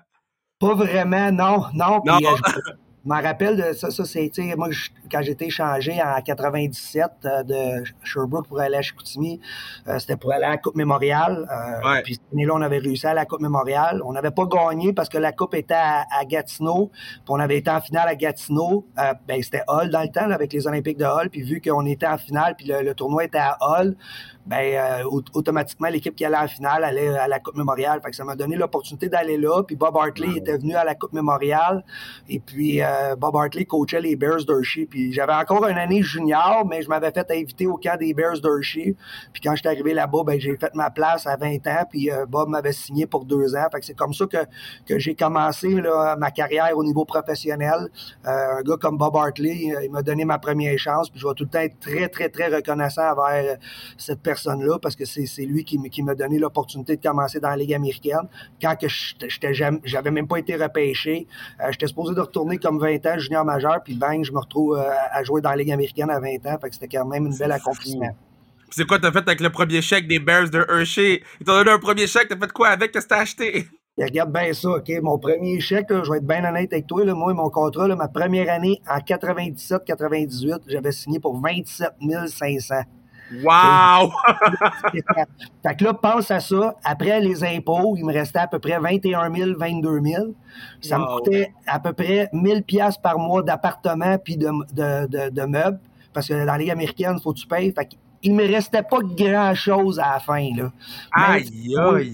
Pas 0.60 0.76
vraiment, 0.76 1.32
non. 1.32 1.66
Non, 1.74 2.02
non. 2.06 2.20
Euh, 2.22 2.74
je 3.04 3.10
me 3.10 3.20
rappelle 3.20 3.58
de 3.58 3.74
ça, 3.74 3.90
ça 3.90 4.06
c'était, 4.06 4.56
moi, 4.56 4.70
quand 5.12 5.22
j'étais 5.24 5.46
échangé 5.46 6.00
en 6.04 6.22
97 6.22 7.06
euh, 7.26 7.44
de 7.44 7.84
Sherbrooke 8.04 8.48
pour 8.48 8.60
aller 8.60 8.78
à 8.78 8.82
Chicoutimi, 8.84 9.40
euh, 9.88 9.98
c'était 9.98 10.18
pour 10.18 10.32
aller 10.32 10.44
à 10.44 10.52
la 10.52 10.58
Coupe 10.58 10.76
Mémoriale. 10.76 11.48
Euh, 11.52 12.02
Puis 12.04 12.16
cette 12.16 12.34
année-là, 12.34 12.54
on 12.56 12.62
avait 12.62 12.78
réussi 12.78 13.08
à 13.08 13.16
la 13.16 13.26
Coupe 13.26 13.42
Mémoriale. 13.42 14.02
On 14.06 14.14
n'avait 14.14 14.32
pas 14.32 14.46
gagné 14.46 14.94
parce 14.94 15.10
que 15.10 15.18
la 15.18 15.32
Coupe 15.32 15.56
était 15.56 15.74
à, 15.74 16.06
Gatineau, 16.26 16.92
puis 16.94 17.30
on 17.30 17.40
avait 17.40 17.58
été 17.58 17.72
en 17.72 17.82
finale 17.82 18.08
à 18.08 18.16
Gatineau. 18.16 18.86
Ben, 18.96 19.42
c'était 19.42 19.64
Hull 19.68 19.90
dans 19.90 20.02
le 20.02 20.10
temps, 20.10 20.30
avec 20.30 20.54
les 20.54 20.68
Olympiques 20.68 20.98
de 20.98 21.06
Hull. 21.06 21.30
Puis 21.32 21.42
vu 21.42 21.60
qu'on 21.60 21.86
était 21.88 22.08
en 22.08 22.20
finale, 22.20 22.56
puis 22.56 22.68
le, 22.68 22.94
tournoi 22.94 23.24
était 23.24 23.40
à 23.40 23.58
Hull, 23.62 23.96
ben 24.46 25.04
automatiquement 25.34 25.88
l'équipe 25.90 26.16
qui 26.16 26.26
allait 26.26 26.38
en 26.38 26.48
finale 26.48 26.84
allait 26.84 27.18
à 27.18 27.28
la 27.28 27.40
Coupe 27.40 27.58
Mémoriale. 27.58 28.02
Fait 28.04 28.10
que 28.10 28.16
ça 28.16 28.24
m'a 28.24 28.36
donné 28.36 28.56
l'opportunité 28.56 29.10
d'aller 29.10 29.38
là. 29.38 29.64
Puis 29.64 29.76
Bob 29.76 29.96
Hartley 29.96 30.38
était 30.38 30.58
venu 30.58 30.76
à 30.76 30.84
la 30.84 30.96
Coupe 30.96 31.14
Mémoriale. 31.14 31.84
Et 32.30 32.40
puis 32.40 32.82
euh, 32.82 33.16
Bob 33.16 33.36
Hartley 33.36 33.66
coachait 33.66 34.02
les 34.02 34.16
Bears 34.16 34.46
d'Hershey. 34.46 34.86
Puis 34.86 35.14
j'avais 35.14 35.34
encore 35.34 35.68
une 35.68 35.78
année 35.78 36.02
junior, 36.02 36.66
mais 36.66 36.82
je 36.82 36.90
m'avais 36.90 37.12
fait 37.12 37.30
inviter 37.32 37.68
au 37.68 37.78
camp 37.78 37.98
des 38.00 38.14
Bears 38.14 38.40
d'Hershey. 38.42 38.96
Puis 39.34 39.42
quand 39.42 39.56
je 39.56 39.60
suis 39.60 39.68
arrivé 39.68 39.94
là-bas, 39.94 40.24
ben, 40.26 40.40
j'ai 40.40 40.58
fait 40.58 40.74
ma 40.76 40.90
place 40.90 41.28
à 41.28 41.38
20 41.38 41.68
ans. 41.68 41.86
Puis 41.90 42.12
euh, 42.12 42.26
Bob 42.26 42.50
m'avait 42.50 42.74
signé 42.74 43.06
pour 43.06 43.26
deux 43.26 43.56
ans. 43.56 43.68
Fait 43.72 43.80
que 43.80 43.86
c'est 43.86 43.98
comme 43.98 44.14
ça 44.14 44.26
que, 44.26 44.38
que 44.88 45.00
j'ai 45.00 45.16
commencé 45.16 45.70
là, 45.70 46.16
ma 46.18 46.32
carrière 46.32 46.78
au 46.78 46.84
niveau 46.84 47.06
professionnel. 47.06 47.90
Euh, 48.26 48.60
un 48.60 48.62
gars 48.62 48.78
comme 48.78 48.98
Bob 48.98 49.16
Hartley, 49.16 49.74
il 49.84 49.92
m'a 49.92 50.02
donné 50.02 50.26
ma 50.26 50.40
première 50.40 50.78
chance. 50.78 51.10
Puis 51.10 51.20
je 51.20 51.28
vais 51.28 51.34
tout 51.34 51.44
le 51.44 51.50
temps 51.50 51.60
être 51.60 51.80
très, 51.80 52.08
très, 52.10 52.30
très 52.30 52.48
reconnaissant 52.48 53.12
envers 53.12 53.58
cette 53.98 54.22
personne-là 54.32 54.80
parce 54.80 54.96
que 54.96 55.06
c'est 55.06 55.46
lui 55.46 55.64
qui, 55.64 55.78
qui 55.90 56.04
m'a 56.04 56.16
donné 56.16 56.40
l'opportunité 56.40 56.96
de 56.96 57.02
commencer 57.02 57.40
dans 57.40 57.50
la 57.50 57.58
Ligue 57.58 57.74
américaine. 57.74 58.28
Quand 58.62 58.76
que 58.76 58.88
j'avais 59.84 60.12
même 60.12 60.28
pas 60.28 60.38
été 60.38 60.56
repêché, 60.56 61.28
j'étais 61.70 61.88
supposé 61.88 62.16
de 62.16 62.22
retourner 62.22 62.58
comme 62.58 62.80
20 62.80 63.06
ans 63.08 63.20
junior 63.20 63.44
majeur, 63.44 63.82
puis 63.84 63.96
bang, 63.96 64.24
je 64.24 64.32
me 64.32 64.40
retrouve 64.40 64.78
euh, 64.78 64.84
à 65.12 65.24
jouer 65.24 65.42
dans 65.42 65.50
la 65.50 65.58
Ligue 65.58 65.72
américaine 65.72 66.10
à 66.10 66.20
20 66.20 66.46
ans. 66.46 66.58
Fait 66.62 66.70
que 66.70 66.76
c'était 66.76 66.88
quand 66.88 67.06
même 67.06 67.26
une 67.26 67.38
belle 67.38 67.52
accomplissement. 67.52 68.16
C'est 68.70 68.88
quoi 68.88 69.00
t'as 69.00 69.12
fait 69.12 69.20
avec 69.20 69.42
le 69.42 69.50
premier 69.50 69.82
chèque 69.82 70.08
des 70.08 70.20
Bears 70.20 70.50
de 70.50 70.66
Hershey? 70.70 71.24
Ils 71.42 71.46
t'ont 71.46 71.54
donné 71.54 71.72
un 71.72 71.80
premier 71.80 72.08
chèque, 72.08 72.30
t'as 72.30 72.38
fait 72.38 72.52
quoi 72.52 72.70
avec? 72.70 72.94
Qu'est-ce 72.94 73.06
que 73.06 73.10
t'as 73.10 73.22
acheté? 73.22 73.68
regarde 73.98 74.32
bien 74.32 74.52
ça, 74.54 74.70
OK? 74.70 74.90
Mon 75.04 75.20
premier 75.20 75.60
chèque, 75.60 75.90
je 75.90 76.10
vais 76.10 76.18
être 76.18 76.26
bien 76.26 76.44
honnête 76.44 76.72
avec 76.74 76.88
toi, 76.88 77.04
là, 77.06 77.14
moi, 77.14 77.34
mon 77.34 77.50
contrat, 77.50 77.88
là, 77.88 77.96
ma 77.96 78.08
première 78.08 78.50
année, 78.50 78.82
en 78.90 78.98
97-98, 78.98 80.62
j'avais 80.68 80.92
signé 80.92 81.20
pour 81.20 81.40
27 81.40 81.90
500. 82.28 82.76
Wow! 83.44 84.12
fait 85.64 85.76
que 85.76 85.84
là, 85.84 85.94
pense 85.94 86.32
à 86.32 86.40
ça. 86.40 86.76
Après 86.84 87.20
les 87.20 87.44
impôts, 87.44 87.96
il 87.98 88.06
me 88.06 88.14
restait 88.14 88.40
à 88.40 88.48
peu 88.48 88.60
près 88.60 88.78
21 88.80 89.34
000, 89.34 89.58
22 89.58 90.02
000. 90.02 90.26
Ça 90.82 90.98
me 90.98 91.06
coûtait 91.06 91.54
à 91.66 91.80
peu 91.80 91.94
près 91.94 92.30
1000 92.34 92.64
pièces 92.64 92.98
par 92.98 93.18
mois 93.18 93.42
d'appartement 93.42 94.18
puis 94.18 94.38
de, 94.38 94.50
de, 94.74 95.08
de, 95.08 95.30
de, 95.30 95.42
meubles. 95.44 95.80
Parce 96.14 96.28
que 96.28 96.34
dans 96.34 96.46
la 96.46 96.58
Ligue 96.58 96.72
américaine, 96.72 97.16
il 97.18 97.22
faut 97.22 97.34
que 97.34 97.40
tu 97.40 97.48
payes. 97.48 97.74
Fait 97.74 97.98
il 98.24 98.36
me 98.36 98.46
restait 98.46 98.84
pas 98.84 99.00
grand-chose 99.02 100.00
à 100.00 100.14
la 100.14 100.20
fin. 100.20 100.50
Là. 100.56 100.72
Aïe, 101.12 101.76
aïe! 101.78 102.14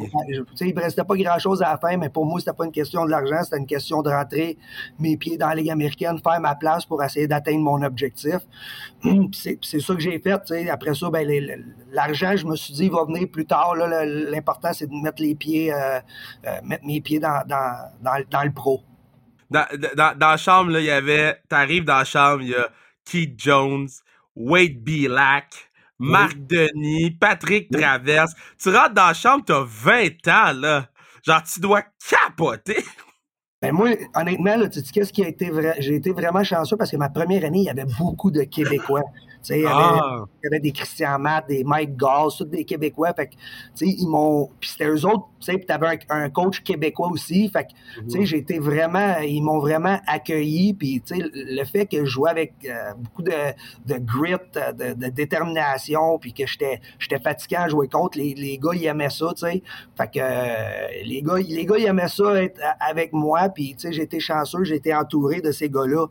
Il 0.62 0.76
me 0.76 0.82
restait 0.82 1.04
pas 1.04 1.16
grand-chose 1.16 1.62
à 1.62 1.72
la 1.72 1.78
fin, 1.78 1.98
mais 1.98 2.10
pour 2.10 2.26
moi, 2.26 2.40
c'était 2.40 2.54
pas 2.54 2.66
une 2.66 2.72
question 2.72 3.06
de 3.06 3.12
l'argent, 3.12 3.44
c'était 3.44 3.58
une 3.58 3.68
question 3.68 4.02
de 4.02 4.10
rentrer 4.10 4.58
mes 5.00 5.18
pieds 5.18 5.38
dans 5.38 5.50
la 5.50 5.56
Ligue 5.56 5.70
américaine, 5.70 6.18
faire 6.24 6.40
ma 6.40 6.56
place 6.56 6.86
pour 6.86 7.04
essayer 7.04 7.28
d'atteindre 7.28 7.60
mon 7.60 7.82
objectif. 7.84 8.38
C'est 9.34 9.80
ça 9.80 9.94
que 9.94 10.00
j'ai 10.00 10.20
fait. 10.20 10.32
Après 10.70 10.94
ça, 10.94 11.10
ben, 11.10 11.28
l'argent, 11.92 12.36
je 12.36 12.46
me 12.46 12.56
suis 12.56 12.74
dit, 12.74 12.86
il 12.86 12.92
va 12.92 13.04
venir 13.06 13.28
plus 13.30 13.46
tard. 13.46 13.76
L'important, 13.76 14.72
c'est 14.74 14.88
de 14.88 14.94
mettre 14.94 15.22
les 15.22 15.36
pieds, 15.36 15.74
euh, 15.74 16.00
euh, 16.46 16.60
mettre 16.64 16.86
mes 16.86 17.02
pieds 17.02 17.20
dans, 17.20 17.44
dans, 17.48 17.90
dans, 18.02 18.24
dans 18.30 18.44
le 18.44 18.52
pro. 18.52 18.82
Dans, 19.50 19.66
dans, 19.96 20.18
dans, 20.18 20.30
la 20.30 20.38
chambre, 20.38 20.78
il 20.78 20.86
y 20.86 20.92
avait. 20.92 21.38
T'arrives 21.48 21.86
dans 21.86 21.98
la 22.00 22.04
chambre, 22.04 22.42
il 22.42 22.50
y 22.50 22.56
a 22.56 22.70
Keith 23.06 23.36
Jones, 23.38 23.88
Wade 24.36 24.84
Marc 26.00 26.38
Denis, 26.38 27.12
Patrick 27.12 27.72
Traverse. 27.72 28.34
Tu 28.62 28.70
rentres 28.70 28.94
dans 28.94 29.08
la 29.08 29.13
chambre, 29.13 29.44
t'as 29.46 29.63
20 29.66 30.27
ans, 30.27 30.54
là. 30.54 30.89
Genre, 31.25 31.44
tu 31.44 31.60
dois 31.60 31.84
capoter. 32.10 32.84
Ben 33.62 33.74
moi, 33.74 33.89
honnêtement, 34.16 34.56
là, 34.56 34.70
tu 34.70 34.82
dis 34.82 34.92
qu'est-ce 34.92 35.12
qui 35.12 35.24
a 35.24 35.27
été 35.27 35.50
vrai? 35.50 35.75
J'ai 35.80 35.96
été 35.96 36.12
vraiment 36.12 36.44
chanceux 36.44 36.77
parce 36.77 36.92
que 36.92 36.98
ma 36.98 37.10
première 37.10 37.44
année, 37.44 37.60
il 37.60 37.66
y 37.66 37.70
avait 37.70 37.88
beaucoup 37.98 38.30
de 38.30 38.44
Québécois. 38.44 39.04
Il 39.50 39.62
y, 39.62 39.66
avait, 39.66 39.75
ah. 39.75 40.25
il 40.44 40.46
y 40.46 40.48
avait 40.48 40.60
des 40.60 40.72
Christian 40.72 41.20
Matt, 41.20 41.48
des 41.48 41.63
Mike 41.63 41.96
Gall, 41.96 42.30
tous 42.38 42.46
des 42.46 42.66
Québécois. 42.66 43.13
Fait 43.13 43.27
que, 43.27 43.34
ils 43.82 44.08
m'ont. 44.08 44.50
Puis 44.60 44.72
c'était 44.72 44.88
eux 44.88 45.06
autres, 45.06 45.27
tu 45.39 45.46
sais, 45.46 45.58
puis 45.58 45.66
t'avais 45.66 46.00
un, 46.10 46.24
un, 46.24 46.30
coach 46.30 46.62
québécois 46.62 47.10
aussi. 47.10 47.50
Fait 47.50 47.66
que, 47.66 47.70
tu 48.04 48.10
sais, 48.10 48.20
mhm. 48.20 48.25
j'ai 48.25 48.38
été 48.38 48.60
vraiment. 48.60 49.20
Ils 49.20 49.42
m'ont 49.42 49.60
vraiment 49.60 50.00
accueilli. 50.08 50.74
Puis, 50.74 51.01
tu 51.06 51.16
sais, 51.16 51.24
le 51.34 51.63
fait 51.66 51.86
que 51.86 52.00
je 52.00 52.06
jouais 52.06 52.30
avec 52.30 52.54
euh, 52.66 52.94
beaucoup 52.98 53.22
de, 53.22 53.32
de 53.86 53.98
grit, 53.98 54.34
de, 54.54 54.94
de, 54.94 55.10
détermination, 55.10 56.18
puis 56.20 56.34
que 56.34 56.44
j'étais 56.48 56.80
fatiguant 57.24 57.62
à 57.62 57.68
jouer 57.70 57.88
contre, 57.88 58.18
les, 58.18 58.34
les 58.34 58.58
gars, 58.58 58.72
ils 58.74 58.86
aimaient 58.86 59.10
ça, 59.10 59.27
tu 59.36 59.46
sais. 59.46 59.63
Fait 59.96 60.12
que, 60.12 60.20
euh, 60.22 60.88
les, 61.06 61.22
gars, 61.22 61.38
les 61.38 61.66
gars, 61.66 61.77
ils 61.77 61.86
aimaient 61.86 62.08
ça 62.08 62.42
être 62.42 62.60
avec 62.80 63.13
moi. 63.13 63.50
Puis, 63.50 63.75
tu 63.75 63.82
sais, 63.82 63.94
j'ai 63.94 64.04
été 64.04 64.20
chanceux, 64.20 64.63
j'ai 64.63 64.75
été 64.75 64.94
entouré 64.94 65.42
de 65.42 65.51
ces 65.51 65.70
gars-là. 65.70 66.08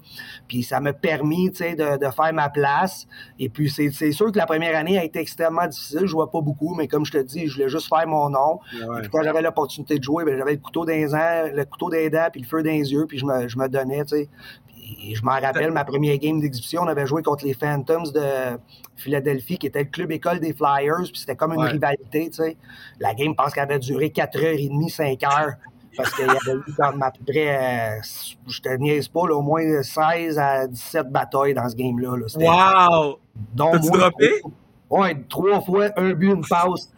Puis, 0.48 0.62
ça 0.62 0.80
m'a 0.80 0.92
permis, 0.92 1.50
tu 1.50 1.58
sais, 1.58 1.74
de, 1.74 1.98
de 1.98 2.10
faire 2.10 2.32
ma 2.32 2.48
place. 2.48 3.06
Et 3.38 3.48
puis, 3.48 3.70
c'est 3.70 4.12
sûr 4.12 4.32
que 4.32 4.38
la 4.38 4.46
première 4.46 4.76
année 4.76 4.98
a 4.98 5.04
été 5.04 5.18
extrêmement 5.18 5.66
difficile. 5.66 6.00
Je 6.02 6.06
jouais 6.06 6.26
pas 6.32 6.40
beaucoup, 6.40 6.74
mais 6.74 6.88
comme 6.88 7.04
je 7.04 7.12
te 7.12 7.18
dis, 7.18 7.46
je 7.46 7.54
voulais 7.54 7.68
juste 7.68 7.88
faire 7.88 8.06
mon 8.06 8.30
nom. 8.30 8.60
Puis 8.70 9.08
quand 9.10 9.22
j'avais 9.22 9.42
l'opportunité 9.42 9.98
de 9.98 10.04
jouer, 10.04 10.24
ben, 10.24 10.36
j'avais 10.38 10.52
le 10.52 10.58
couteau 10.58 10.84
dans 10.84 10.92
les 10.92 11.06
le 11.06 11.64
couteau 11.64 11.90
dans 11.90 11.96
les 11.96 12.10
dents, 12.10 12.28
puis 12.30 12.40
le 12.40 12.46
feu 12.46 12.62
dans 12.62 12.70
les 12.70 12.92
yeux, 12.92 13.06
puis 13.06 13.18
je 13.18 13.26
me, 13.26 13.48
je 13.48 13.58
me 13.58 13.68
donnais, 13.68 14.04
tu 14.04 14.16
sais. 14.16 14.28
Puis 14.74 15.14
je 15.16 15.24
m'en 15.24 15.32
rappelle, 15.40 15.72
ma 15.72 15.84
première 15.84 16.16
game 16.18 16.40
d'exhibition, 16.40 16.82
on 16.82 16.86
avait 16.86 17.06
joué 17.06 17.22
contre 17.22 17.44
les 17.44 17.54
Phantoms 17.54 18.12
de 18.12 18.56
Philadelphie, 18.94 19.58
qui 19.58 19.66
était 19.66 19.82
le 19.82 19.90
club 19.90 20.12
école 20.12 20.38
des 20.38 20.52
Flyers, 20.52 21.02
puis 21.04 21.18
c'était 21.18 21.36
comme 21.36 21.52
une 21.52 21.62
rivalité, 21.62 22.30
tu 22.30 22.36
sais. 22.36 22.56
La 23.00 23.14
game, 23.14 23.30
je 23.30 23.34
pense 23.34 23.52
qu'elle 23.52 23.64
avait 23.64 23.78
duré 23.78 24.08
4h30, 24.08 24.88
5 24.88 25.22
heures 25.24 25.54
parce 25.96 26.12
qu'il 26.12 26.26
y 26.26 26.30
avait 26.30 26.58
eu 26.58 26.72
comme 26.76 27.02
à 27.02 27.10
peu 27.10 27.24
près, 27.24 28.00
je 28.46 28.60
te 28.60 28.68
niaise 28.76 29.08
pas, 29.08 29.20
au 29.20 29.42
moins 29.42 29.82
16 29.82 30.38
à 30.38 30.66
17 30.66 31.10
batailles 31.10 31.54
dans 31.54 31.68
ce 31.68 31.76
game-là. 31.76 32.16
wow! 32.36 33.18
T'as-tu 33.56 33.90
droppé? 33.90 34.42
Ouais, 34.88 35.16
trois 35.28 35.60
fois, 35.62 35.88
un 35.96 36.12
but, 36.12 36.28
une 36.28 36.46
passe. 36.46 36.92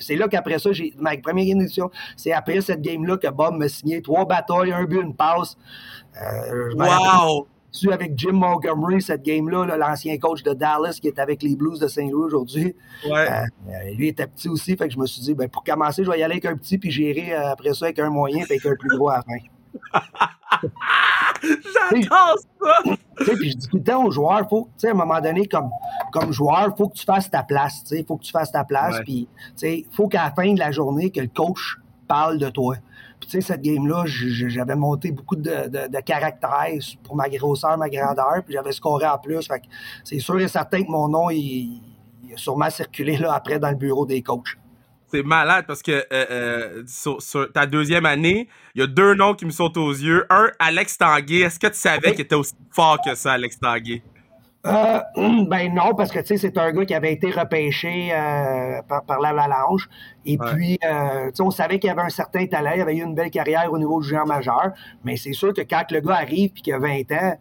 c'est 0.00 0.16
là 0.16 0.26
qu'après 0.28 0.58
ça, 0.58 0.72
j'ai 0.72 0.94
ma 0.98 1.16
première 1.18 1.44
game 1.44 1.58
d'édition, 1.58 1.90
c'est 2.16 2.32
après 2.32 2.60
cette 2.62 2.80
game-là 2.80 3.18
que 3.18 3.28
Bob 3.28 3.56
m'a 3.56 3.68
signé 3.68 4.00
trois 4.00 4.24
batailles, 4.24 4.72
un 4.72 4.84
but, 4.84 5.02
une 5.02 5.14
passe. 5.14 5.56
Euh, 6.20 6.72
wow! 6.74 7.46
Avec 7.90 8.18
Jim 8.18 8.32
Montgomery, 8.32 9.00
cette 9.02 9.22
game-là, 9.22 9.76
l'ancien 9.76 10.18
coach 10.18 10.42
de 10.42 10.52
Dallas 10.52 10.98
qui 11.00 11.08
est 11.08 11.18
avec 11.18 11.42
les 11.42 11.56
Blues 11.56 11.78
de 11.78 11.88
Saint-Louis 11.88 12.24
aujourd'hui. 12.24 12.74
Ouais. 13.08 13.30
Euh, 13.30 13.44
euh, 13.68 13.94
lui 13.94 14.08
était 14.08 14.26
petit 14.26 14.48
aussi, 14.48 14.76
fait 14.76 14.88
que 14.88 14.94
je 14.94 14.98
me 14.98 15.06
suis 15.06 15.22
dit, 15.22 15.34
ben, 15.34 15.48
pour 15.48 15.64
commencer, 15.64 16.04
je 16.04 16.10
vais 16.10 16.18
y 16.18 16.22
aller 16.22 16.34
avec 16.34 16.46
un 16.46 16.56
petit, 16.56 16.78
puis 16.78 16.90
gérer 16.90 17.32
euh, 17.32 17.52
après 17.52 17.74
ça 17.74 17.86
avec 17.86 17.98
un 17.98 18.10
moyen, 18.10 18.44
puis 18.44 18.54
avec 18.54 18.66
un 18.66 18.76
plus 18.76 18.96
gros 18.96 19.10
à 19.10 19.16
la 19.16 19.22
fin. 19.22 19.38
J'adore 21.42 22.36
ça! 22.60 22.82
Puis 23.18 23.50
je 23.50 23.56
dis 23.56 23.68
tout 23.68 23.76
le 23.76 23.82
temps 23.82 24.04
aux 24.04 24.10
joueurs, 24.10 24.46
faut, 24.48 24.68
à 24.82 24.88
un 24.88 24.94
moment 24.94 25.20
donné, 25.20 25.46
comme, 25.46 25.70
comme 26.12 26.32
joueur, 26.32 26.72
il 26.74 26.76
faut 26.76 26.88
que 26.88 26.96
tu 26.96 27.04
fasses 27.04 27.30
ta 27.30 27.42
place. 27.42 27.84
Il 27.92 28.04
faut 28.04 28.16
que 28.16 28.24
tu 28.24 28.32
fasses 28.32 28.52
ta 28.52 28.64
place. 28.64 29.00
Puis 29.04 29.28
il 29.62 29.86
faut 29.92 30.08
qu'à 30.08 30.24
la 30.24 30.30
fin 30.32 30.52
de 30.52 30.58
la 30.58 30.70
journée, 30.70 31.10
que 31.10 31.20
le 31.20 31.28
coach 31.28 31.76
parle 32.08 32.38
de 32.38 32.48
toi. 32.48 32.76
Puis, 33.20 33.28
tu 33.28 33.40
sais, 33.40 33.40
cette 33.52 33.60
game-là, 33.60 34.04
j'avais 34.06 34.74
monté 34.74 35.12
beaucoup 35.12 35.36
de, 35.36 35.68
de, 35.68 36.00
caractères 36.00 36.80
pour 37.04 37.16
ma 37.16 37.28
grosseur, 37.28 37.76
ma 37.76 37.90
grandeur, 37.90 38.42
puis 38.44 38.54
j'avais 38.54 38.72
scoré 38.72 39.06
en 39.06 39.18
plus. 39.18 39.46
Fait 39.46 39.62
c'est 40.04 40.18
sûr 40.18 40.40
et 40.40 40.48
certain 40.48 40.82
que 40.82 40.90
mon 40.90 41.08
nom, 41.08 41.30
il, 41.30 41.82
a 42.32 42.36
sûrement 42.36 42.70
circulé 42.70 43.16
là, 43.18 43.34
après 43.34 43.58
dans 43.58 43.70
le 43.70 43.76
bureau 43.76 44.06
des 44.06 44.22
coachs. 44.22 44.56
C'est 45.12 45.24
malade 45.24 45.64
parce 45.66 45.82
que 45.82 45.90
euh, 45.90 46.04
euh, 46.12 46.82
sur, 46.86 47.52
ta 47.52 47.66
deuxième 47.66 48.06
année, 48.06 48.48
il 48.74 48.80
y 48.80 48.84
a 48.84 48.86
deux 48.86 49.14
noms 49.14 49.34
qui 49.34 49.44
me 49.44 49.50
sautent 49.50 49.76
aux 49.76 49.90
yeux. 49.90 50.24
Un, 50.30 50.50
Alex 50.60 50.96
Tanguay. 50.96 51.40
Est-ce 51.40 51.58
que 51.58 51.66
tu 51.66 51.74
savais 51.78 52.12
qu'il 52.12 52.20
était 52.20 52.36
aussi 52.36 52.54
fort 52.70 52.98
que 53.04 53.16
ça, 53.16 53.32
Alex 53.32 53.58
Tanguay? 53.58 54.02
Euh, 54.66 55.00
ben 55.16 55.72
non, 55.74 55.94
parce 55.94 56.10
que 56.10 56.18
tu 56.18 56.26
sais, 56.26 56.36
c'est 56.36 56.58
un 56.58 56.70
gars 56.72 56.84
qui 56.84 56.94
avait 56.94 57.12
été 57.14 57.30
repêché 57.30 58.10
euh, 58.12 58.82
par, 58.82 59.04
par 59.04 59.20
l'Avalanche. 59.20 59.88
Et 60.26 60.36
puis, 60.36 60.78
euh, 60.84 61.30
on 61.40 61.50
savait 61.50 61.78
qu'il 61.78 61.88
avait 61.88 62.02
un 62.02 62.10
certain 62.10 62.46
talent, 62.46 62.72
il 62.74 62.82
avait 62.82 62.96
eu 62.96 63.02
une 63.02 63.14
belle 63.14 63.30
carrière 63.30 63.72
au 63.72 63.78
niveau 63.78 64.00
du 64.02 64.08
géant 64.08 64.26
majeur. 64.26 64.72
Mais 65.02 65.16
c'est 65.16 65.32
sûr 65.32 65.54
que 65.54 65.62
quand 65.62 65.90
le 65.90 66.00
gars 66.00 66.16
arrive 66.16 66.50
et 66.56 66.60
qu'il 66.60 66.74
a 66.74 66.78
20 66.78 67.10
ans, 67.12 67.36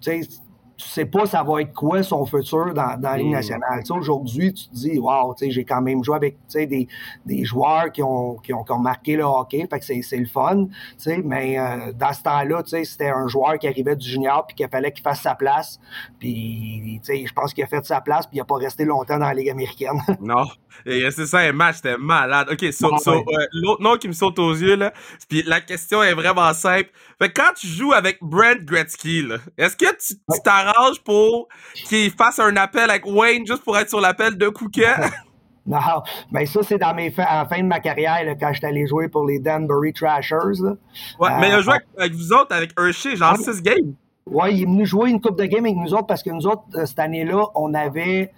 tu 0.00 0.22
sais, 0.22 0.28
tu 0.76 0.88
sais 0.88 1.04
pas 1.04 1.26
ça 1.26 1.42
va 1.42 1.62
être 1.62 1.72
quoi 1.72 2.02
son 2.02 2.26
futur 2.26 2.74
dans, 2.74 2.98
dans 3.00 3.10
la 3.10 3.16
Ligue 3.16 3.28
mm. 3.28 3.32
nationale. 3.32 3.82
Aujourd'hui, 3.90 4.52
tu 4.52 4.68
te 4.68 4.74
dis, 4.74 4.98
wow, 4.98 5.34
j'ai 5.40 5.64
quand 5.64 5.80
même 5.80 6.02
joué 6.02 6.16
avec 6.16 6.36
des, 6.52 6.88
des 7.24 7.44
joueurs 7.44 7.92
qui 7.92 8.02
ont, 8.02 8.36
qui, 8.36 8.52
ont, 8.52 8.64
qui 8.64 8.72
ont 8.72 8.78
marqué 8.78 9.16
le 9.16 9.24
hockey, 9.24 9.66
fait 9.70 9.78
que 9.78 10.02
c'est 10.02 10.16
le 10.16 10.26
fun. 10.26 10.66
Mais 11.24 11.58
euh, 11.58 11.92
dans 11.92 12.12
ce 12.12 12.22
temps-là, 12.22 12.62
c'était 12.64 13.10
un 13.10 13.28
joueur 13.28 13.58
qui 13.58 13.68
arrivait 13.68 13.96
du 13.96 14.08
junior 14.08 14.46
puis 14.46 14.56
qu'il 14.56 14.68
fallait 14.68 14.92
qu'il 14.92 15.02
fasse 15.02 15.20
sa 15.20 15.34
place. 15.34 15.78
Puis 16.18 17.00
je 17.06 17.32
pense 17.32 17.54
qu'il 17.54 17.64
a 17.64 17.66
fait 17.66 17.84
sa 17.84 18.00
place 18.00 18.26
puis 18.26 18.36
il 18.36 18.40
n'a 18.40 18.44
pas 18.44 18.56
resté 18.56 18.84
longtemps 18.84 19.18
dans 19.18 19.26
la 19.26 19.34
Ligue 19.34 19.50
américaine. 19.50 20.00
non. 20.20 20.44
C'est 20.84 21.26
ça, 21.26 21.38
un 21.38 21.52
match, 21.52 21.76
c'était 21.76 21.96
malade. 21.96 22.48
OK, 22.50 22.72
so, 22.72 22.98
so, 22.98 23.12
euh, 23.12 23.46
l'autre 23.52 23.82
nom 23.82 23.96
qui 23.96 24.08
me 24.08 24.12
saute 24.12 24.38
aux 24.38 24.52
yeux, 24.52 24.76
là, 24.76 24.92
puis 25.28 25.42
la 25.46 25.60
question 25.60 26.02
est 26.02 26.14
vraiment 26.14 26.52
simple. 26.52 26.90
Fait 27.18 27.30
quand 27.30 27.52
tu 27.56 27.66
joues 27.68 27.92
avec 27.92 28.18
Brent 28.20 28.64
Gretzky, 28.64 29.24
est-ce 29.56 29.76
que 29.76 29.86
tu 29.96 30.14
pour 31.04 31.48
qu'il 31.86 32.10
fasse 32.10 32.38
un 32.38 32.56
appel 32.56 32.90
avec 32.90 33.06
Wayne 33.06 33.46
juste 33.46 33.62
pour 33.62 33.76
être 33.78 33.88
sur 33.88 34.00
l'appel 34.00 34.36
de 34.36 34.48
Kouka? 34.48 35.10
Non, 35.66 35.78
mais 36.30 36.44
ça, 36.44 36.62
c'est 36.62 36.76
dans 36.76 36.94
mes 36.94 37.12
à 37.16 37.42
la 37.42 37.48
fin 37.48 37.58
de 37.62 37.66
ma 37.66 37.80
carrière, 37.80 38.22
là, 38.22 38.34
quand 38.34 38.52
j'étais 38.52 38.66
allé 38.66 38.86
jouer 38.86 39.08
pour 39.08 39.24
les 39.24 39.38
Danbury 39.38 39.94
Trashers. 39.94 40.60
Là. 40.60 40.74
Ouais, 41.18 41.30
mais 41.40 41.48
il 41.48 41.52
a 41.52 41.56
euh, 41.56 41.62
joué 41.62 41.74
avec, 41.96 42.12
vous 42.12 42.32
autres, 42.32 42.54
avec 42.54 42.72
Hershey, 42.78 43.16
genre 43.16 43.36
6 43.36 43.62
games. 43.62 43.94
Oui, 44.26 44.48
il 44.52 44.62
est 44.62 44.66
venu 44.66 44.86
jouer 44.86 45.10
une 45.10 45.20
coupe 45.20 45.38
de 45.38 45.44
game 45.44 45.64
avec 45.64 45.76
nous 45.76 45.94
autres 45.94 46.06
parce 46.06 46.22
que 46.22 46.30
nous 46.30 46.46
autres, 46.46 46.64
euh, 46.74 46.86
cette 46.86 46.98
année-là, 46.98 47.46
on 47.54 47.72
avait, 47.72 48.32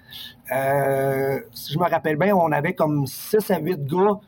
euh, 0.53 1.39
si 1.53 1.73
je 1.73 1.79
me 1.79 1.89
rappelle 1.89 2.17
bien, 2.17 2.35
on 2.35 2.53
avait 2.53 2.75
comme 2.75 3.07
6 3.07 3.51
à 3.51 3.59
8 3.59 3.87
gars 3.87 4.21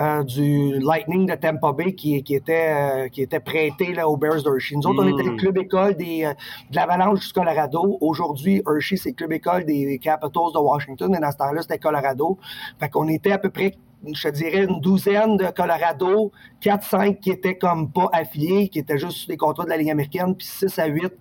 euh, 0.00 0.22
du 0.22 0.78
Lightning 0.78 1.26
de 1.26 1.34
Tampa 1.34 1.72
Bay 1.72 1.94
qui, 1.94 2.22
qui 2.22 2.34
était, 2.34 2.74
euh, 2.74 3.08
qui 3.08 3.22
était 3.22 3.40
prêté 3.40 3.92
là, 3.92 4.08
aux 4.08 4.16
Bears 4.16 4.42
d'Hershey. 4.42 4.76
Nous 4.76 4.86
autres, 4.86 5.02
on 5.02 5.08
était 5.08 5.22
le 5.22 5.32
hmm. 5.32 5.36
club 5.36 5.58
école 5.58 5.94
des, 5.94 6.24
euh, 6.24 6.32
de 6.70 6.76
l'Avalanche 6.76 7.26
du 7.26 7.32
Colorado. 7.32 7.98
Aujourd'hui, 8.00 8.62
Hershey, 8.66 8.96
c'est 8.96 9.10
le 9.10 9.14
club 9.14 9.32
école 9.32 9.64
des 9.64 9.98
Capitals 9.98 10.52
de 10.54 10.58
Washington, 10.58 11.10
mais 11.12 11.20
dans 11.20 11.30
ce 11.30 11.36
temps-là, 11.36 11.62
c'était 11.62 11.78
Colorado. 11.78 12.38
Fait 12.80 12.88
qu'on 12.88 13.08
était 13.08 13.32
à 13.32 13.38
peu 13.38 13.50
près 13.50 13.74
je 14.04 14.28
dirais 14.30 14.64
une 14.64 14.80
douzaine 14.80 15.36
de 15.36 15.46
Colorado, 15.54 16.32
4-5 16.60 17.20
qui 17.20 17.30
étaient 17.30 17.56
comme 17.56 17.88
pas 17.88 18.08
affiliés, 18.12 18.68
qui 18.68 18.80
étaient 18.80 18.98
juste 18.98 19.18
sur 19.18 19.30
les 19.30 19.36
contrats 19.36 19.64
de 19.64 19.70
la 19.70 19.76
Ligue 19.76 19.90
américaine, 19.90 20.34
puis 20.34 20.44
6 20.44 20.76
à 20.80 20.86
8 20.86 21.12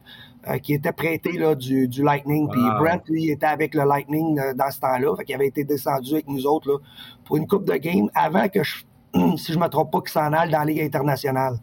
euh, 0.47 0.57
qui 0.57 0.73
était 0.73 0.91
prêté 0.91 1.33
là, 1.33 1.53
du, 1.53 1.87
du 1.87 2.03
Lightning. 2.03 2.49
Puis 2.49 2.61
Brent, 2.79 3.01
lui, 3.07 3.29
était 3.29 3.45
avec 3.45 3.75
le 3.75 3.83
Lightning 3.83 4.39
euh, 4.39 4.53
dans 4.55 4.71
ce 4.71 4.79
temps-là. 4.79 5.15
Fait 5.15 5.23
qu'il 5.23 5.35
avait 5.35 5.45
été 5.45 5.63
descendu 5.63 6.13
avec 6.13 6.27
nous 6.27 6.47
autres 6.47 6.67
là, 6.67 6.77
pour 7.25 7.37
une 7.37 7.45
coupe 7.47 7.65
de 7.65 7.75
game 7.75 8.09
avant 8.15 8.49
que, 8.49 8.63
je, 8.63 8.77
si 9.37 9.53
je 9.53 9.59
me 9.59 9.67
trompe 9.67 9.91
pas, 9.91 10.01
qu'il 10.01 10.09
s'en 10.09 10.33
aille 10.33 10.49
dans 10.49 10.59
la 10.59 10.65
Ligue 10.65 10.81
internationale. 10.81 11.57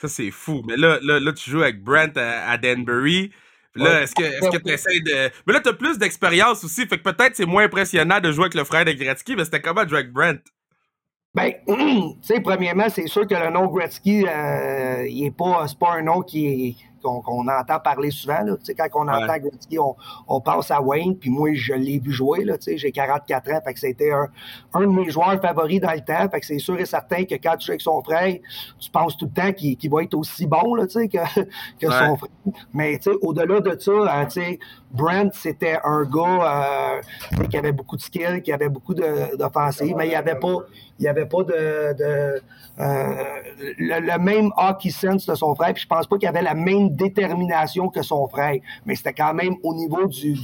Ça, 0.00 0.08
c'est 0.08 0.32
fou. 0.32 0.62
Mais 0.66 0.76
là, 0.76 0.98
là, 1.00 1.20
là, 1.20 1.32
tu 1.32 1.48
joues 1.48 1.62
avec 1.62 1.84
Brent 1.84 2.16
à, 2.16 2.58
Danbury. 2.58 3.30
là, 3.76 4.02
est-ce 4.02 4.16
que 4.16 4.24
est-ce 4.24 4.50
que 4.50 4.62
tu 4.62 4.72
essaies 4.72 5.00
de. 5.00 5.30
Mais 5.46 5.52
là, 5.52 5.60
tu 5.60 5.68
as 5.68 5.74
plus 5.74 5.96
d'expérience 5.96 6.64
aussi. 6.64 6.84
Fait 6.88 6.98
que 6.98 7.08
peut-être 7.08 7.36
c'est 7.36 7.46
moins 7.46 7.62
impressionnant 7.62 8.18
de 8.18 8.32
jouer 8.32 8.46
avec 8.46 8.54
le 8.54 8.64
frère 8.64 8.84
de 8.84 8.90
Gretzky, 8.90 9.36
mais 9.36 9.44
c'était 9.44 9.60
comment 9.60 9.84
de 9.84 9.88
jouer 9.88 9.98
avec 10.00 10.12
Brent? 10.12 10.42
Ben, 11.36 11.52
tu 11.68 11.74
sais, 12.20 12.40
premièrement, 12.40 12.88
c'est 12.88 13.06
sûr 13.06 13.28
que 13.28 13.34
le 13.36 13.50
nom 13.50 13.66
Gretzky, 13.66 14.26
euh, 14.26 15.06
il 15.08 15.26
est 15.26 15.30
pas, 15.30 15.66
c'est 15.68 15.78
pas 15.78 15.92
un 15.92 16.02
nom 16.02 16.22
qui 16.22 16.46
est 16.46 16.76
qu'on 17.02 17.48
entend 17.48 17.80
parler 17.80 18.10
souvent. 18.10 18.42
Là. 18.44 18.56
Quand 18.76 18.88
on 18.94 19.08
entend 19.08 19.38
Gretzky, 19.38 19.78
on, 19.78 19.96
on, 20.28 20.40
pense 20.40 20.70
à 20.70 20.80
Wayne, 20.80 21.16
puis 21.16 21.30
moi, 21.30 21.50
je 21.54 21.74
l'ai 21.74 21.98
vu 21.98 22.12
jouer. 22.12 22.46
J'ai 22.76 22.92
44 22.92 23.52
ans, 23.52 23.60
fait 23.64 23.74
que 23.74 23.80
c'était 23.80 24.12
un, 24.12 24.28
un, 24.74 24.80
de 24.82 24.86
mes 24.86 25.10
joueurs 25.10 25.40
favoris 25.40 25.80
dans 25.80 25.92
le 25.92 26.00
temps. 26.00 26.28
Fait 26.30 26.40
que 26.40 26.46
c'est 26.46 26.58
sûr 26.58 26.78
et 26.78 26.86
certain 26.86 27.24
que 27.24 27.34
quand 27.34 27.56
tu 27.56 27.66
joues 27.66 27.72
avec 27.72 27.80
son 27.80 28.02
frère, 28.02 28.34
tu 28.78 28.90
penses 28.90 29.16
tout 29.16 29.26
le 29.26 29.42
temps 29.42 29.52
qu'il 29.52 29.90
va 29.90 30.02
être 30.02 30.14
aussi 30.14 30.46
bon 30.46 30.74
là, 30.74 30.86
que, 30.86 31.40
que 31.80 31.90
son 31.90 32.16
frère. 32.16 32.30
Mais 32.72 32.98
au-delà 33.20 33.60
de 33.60 33.78
ça, 33.78 33.92
hein, 34.08 34.26
Brent, 34.92 35.30
c'était 35.32 35.78
un 35.84 36.04
gars 36.04 37.00
euh, 37.38 37.44
qui 37.48 37.56
avait 37.56 37.72
beaucoup 37.72 37.96
de 37.96 38.02
skill, 38.02 38.42
qui 38.42 38.52
avait 38.52 38.68
beaucoup 38.68 38.94
d'offensives, 38.94 39.94
mais 39.96 40.06
il 40.06 40.10
n'y 40.10 40.14
avait 40.14 40.34
pas, 40.34 40.56
il 40.98 41.08
avait 41.08 41.24
pas 41.24 41.42
de, 41.44 41.96
de 41.96 42.42
euh, 42.78 43.24
le, 43.78 44.18
même 44.18 44.50
hockey 44.56 44.90
sense 44.90 45.26
de 45.26 45.34
son 45.34 45.54
frère. 45.54 45.72
Puis 45.72 45.84
je 45.84 45.88
pense 45.88 46.06
pas 46.06 46.18
qu'il 46.18 46.28
avait 46.28 46.42
la 46.42 46.54
même 46.54 46.91
détermination 46.92 47.88
que 47.88 48.02
son 48.02 48.28
frère, 48.28 48.56
mais 48.86 48.94
c'était 48.94 49.12
quand 49.12 49.34
même 49.34 49.54
au 49.62 49.74
niveau 49.74 50.06
du, 50.06 50.36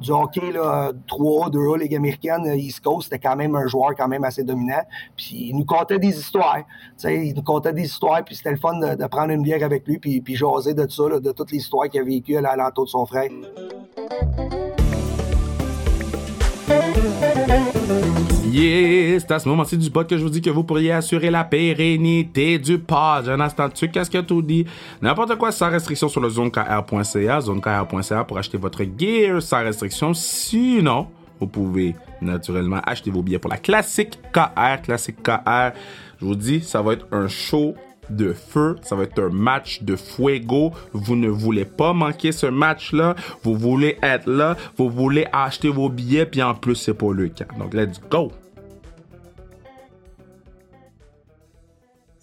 du 0.00 0.12
hockey, 0.12 0.52
là, 0.52 0.92
3A, 1.08 1.50
2A, 1.50 1.78
Ligue 1.78 1.94
américaine, 1.96 2.46
euh, 2.46 2.56
East 2.56 2.80
Coast, 2.80 3.04
c'était 3.04 3.18
quand 3.18 3.36
même 3.36 3.54
un 3.56 3.66
joueur 3.66 3.94
quand 3.96 4.08
même 4.08 4.24
assez 4.24 4.44
dominant. 4.44 4.82
Puis 5.16 5.48
il 5.50 5.56
nous 5.56 5.64
contait 5.64 5.98
des 5.98 6.16
histoires. 6.18 6.62
il 7.04 7.34
nous 7.34 7.42
contait 7.42 7.72
des 7.72 7.84
histoires, 7.84 8.24
puis 8.24 8.36
c'était 8.36 8.52
le 8.52 8.58
fun 8.58 8.78
de, 8.78 9.06
prendre 9.06 9.30
une 9.30 9.42
bière 9.42 9.62
avec 9.62 9.86
lui, 9.86 9.98
puis, 9.98 10.20
puis 10.20 10.36
jaser 10.36 10.74
de 10.74 10.86
ça, 10.88 11.04
de 11.20 11.32
toutes 11.32 11.52
les 11.52 11.58
histoires 11.58 11.88
qu'il 11.88 12.00
a 12.00 12.04
vécues 12.04 12.36
à 12.36 12.56
l'entour 12.56 12.84
de 12.84 12.90
son 12.90 13.06
frère. 13.06 13.30
Yeah, 18.58 19.20
c'est 19.20 19.30
à 19.30 19.38
ce 19.38 19.48
moment-ci 19.48 19.78
du 19.78 19.88
bot 19.88 20.02
que 20.02 20.18
je 20.18 20.22
vous 20.24 20.30
dis 20.30 20.42
que 20.42 20.50
vous 20.50 20.64
pourriez 20.64 20.90
assurer 20.90 21.30
la 21.30 21.44
pérennité 21.44 22.58
du 22.58 22.80
pod. 22.80 23.28
Un 23.28 23.38
instant 23.38 23.68
dessus, 23.68 23.88
qu'est-ce 23.88 24.10
que 24.10 24.18
tout 24.18 24.42
dit? 24.42 24.66
N'importe 25.00 25.36
quoi 25.36 25.52
sans 25.52 25.70
restriction 25.70 26.08
sur 26.08 26.20
le 26.20 26.28
zonekr.ca, 26.28 27.40
zonekr.ca 27.40 28.24
pour 28.24 28.36
acheter 28.36 28.58
votre 28.58 28.82
gear 28.98 29.40
sans 29.40 29.62
restriction. 29.62 30.12
Sinon, 30.12 31.06
vous 31.38 31.46
pouvez 31.46 31.94
naturellement 32.20 32.80
acheter 32.84 33.12
vos 33.12 33.22
billets 33.22 33.38
pour 33.38 33.48
la 33.48 33.58
classique 33.58 34.18
KR, 34.32 34.82
classique 34.82 35.22
KR. 35.22 35.70
Je 36.20 36.26
vous 36.26 36.34
dis, 36.34 36.60
ça 36.60 36.82
va 36.82 36.94
être 36.94 37.06
un 37.12 37.28
show 37.28 37.76
de 38.10 38.32
feu. 38.32 38.74
Ça 38.82 38.96
va 38.96 39.04
être 39.04 39.22
un 39.22 39.28
match 39.28 39.84
de 39.84 39.94
fuego. 39.94 40.72
Vous 40.92 41.14
ne 41.14 41.28
voulez 41.28 41.64
pas 41.64 41.92
manquer 41.92 42.32
ce 42.32 42.46
match-là. 42.46 43.14
Vous 43.44 43.54
voulez 43.54 43.98
être 44.02 44.28
là. 44.28 44.56
Vous 44.76 44.90
voulez 44.90 45.28
acheter 45.32 45.68
vos 45.68 45.88
billets. 45.88 46.26
Puis 46.26 46.42
en 46.42 46.56
plus, 46.56 46.74
c'est 46.74 46.94
pas 46.94 47.12
le 47.12 47.28
cas. 47.28 47.46
Donc, 47.56 47.72
let's 47.72 48.00
go. 48.10 48.32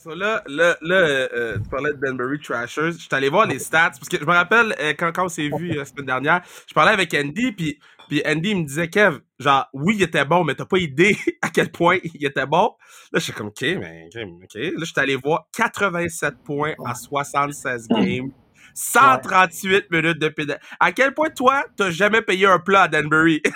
So 0.06 0.14
là, 0.14 0.44
là, 0.46 0.78
là 0.82 0.96
euh, 0.98 1.58
tu 1.58 1.68
parlais 1.68 1.92
de 1.92 1.98
Danbury 2.00 2.40
Trashers. 2.40 2.92
Je 2.92 2.98
suis 3.00 3.08
allé 3.10 3.28
voir 3.28 3.48
les 3.48 3.58
stats 3.58 3.90
parce 3.90 4.08
que 4.08 4.20
je 4.20 4.24
me 4.24 4.34
rappelle 4.34 4.76
euh, 4.80 4.94
quand, 4.94 5.12
quand 5.12 5.26
on 5.26 5.30
s'est 5.30 5.50
vu 5.50 5.70
la 5.74 5.84
semaine 5.84 6.06
dernière, 6.06 6.44
je 6.68 6.76
parlais 6.76 6.92
avec 6.92 7.12
Andy 7.16 7.52
puis 7.54 7.80
puis 8.08 8.22
Andy 8.24 8.54
me 8.54 8.66
disait 8.66 8.88
Kev, 8.88 9.18
genre 9.40 9.68
oui 9.74 9.96
il 9.98 10.04
était 10.04 10.24
bon 10.24 10.44
mais 10.44 10.54
t'as 10.54 10.66
pas 10.66 10.78
idée 10.78 11.18
à 11.42 11.50
quel 11.50 11.72
point 11.72 11.98
il 12.04 12.24
était 12.24 12.46
bon. 12.46 12.76
Là 13.14 13.18
je 13.18 13.20
suis 13.22 13.34
comme 13.34 13.48
ok 13.48 13.62
mais 13.64 14.08
ok 14.14 14.54
Là 14.54 14.72
je 14.78 14.86
suis 14.86 14.94
allé 14.98 15.16
voir 15.16 15.48
87 15.58 16.36
points 16.44 16.76
en 16.78 16.94
76 16.94 17.88
games. 17.88 18.30
138 18.76 19.90
minutes 19.90 20.20
de 20.20 20.30
pédale. 20.30 20.60
À 20.80 20.92
quel 20.92 21.16
point 21.16 21.32
toi 21.32 21.66
t'as 21.76 21.90
jamais 21.90 22.22
payé 22.22 22.46
un 22.46 22.60
plat 22.60 22.84
à 22.84 22.88
Danbury? 22.88 23.42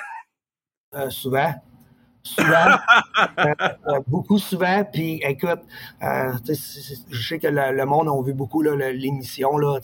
Euh, 0.95 1.07
souvent 1.11 1.53
souvent, 2.23 2.77
euh, 3.39 3.53
euh, 3.87 3.99
beaucoup 4.07 4.37
souvent. 4.37 4.83
Puis 4.91 5.21
écoute, 5.23 5.61
euh, 6.03 6.33
je 7.09 7.27
sais 7.27 7.39
que 7.39 7.47
le, 7.47 7.85
monde 7.85 8.07
a 8.07 8.23
vu 8.23 8.33
beaucoup 8.33 8.61
l'émission 8.61 9.57
là, 9.57 9.79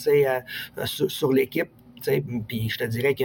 sur, 0.85 1.11
sur 1.11 1.33
l'équipe. 1.33 1.69
Puis 2.47 2.69
je 2.69 2.77
te 2.77 2.83
dirais 2.83 3.15
que 3.15 3.23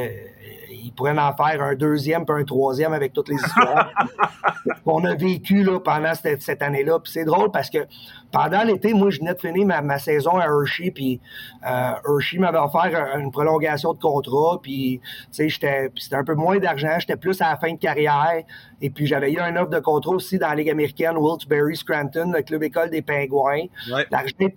il 0.70 0.92
pourrait 0.92 1.18
en 1.18 1.34
faire 1.34 1.62
un 1.62 1.74
deuxième 1.74 2.24
puis 2.24 2.34
un 2.38 2.44
troisième 2.44 2.92
avec 2.92 3.12
toutes 3.12 3.28
les 3.28 3.36
histoires. 3.36 3.92
Qu'on 4.84 5.04
a 5.04 5.14
vécues 5.14 5.62
là, 5.62 5.80
pendant 5.80 6.14
cette, 6.14 6.42
cette 6.42 6.62
année-là. 6.62 6.98
Puis 7.00 7.12
c'est 7.12 7.24
drôle 7.24 7.50
parce 7.50 7.70
que 7.70 7.86
pendant 8.32 8.62
l'été, 8.62 8.94
moi, 8.94 9.10
je 9.10 9.18
venais 9.18 9.34
de 9.34 9.40
finir 9.40 9.66
ma, 9.66 9.98
saison 9.98 10.38
à 10.38 10.44
Hershey, 10.44 10.90
puis 10.92 11.20
euh, 11.66 11.92
Hershey 12.08 12.38
m'avait 12.38 12.58
offert 12.58 13.16
une 13.18 13.30
prolongation 13.30 13.92
de 13.92 13.98
contrat, 13.98 14.60
puis 14.62 15.00
c'était 15.30 15.90
un 16.12 16.24
peu 16.24 16.34
moins 16.34 16.58
d'argent, 16.58 16.96
j'étais 16.98 17.16
plus 17.16 17.40
à 17.40 17.50
la 17.50 17.56
fin 17.56 17.72
de 17.72 17.78
carrière, 17.78 18.42
et 18.80 18.90
puis 18.90 19.06
j'avais 19.06 19.32
eu 19.32 19.40
un 19.40 19.56
offre 19.56 19.70
de 19.70 19.80
contrat 19.80 20.12
aussi 20.12 20.38
dans 20.38 20.48
la 20.48 20.54
Ligue 20.54 20.70
américaine, 20.70 21.16
Wilkes-Barre, 21.16 21.74
Scranton, 21.74 22.32
le 22.32 22.42
club 22.42 22.62
école 22.62 22.90
des 22.90 23.02
Pingouins. 23.02 23.66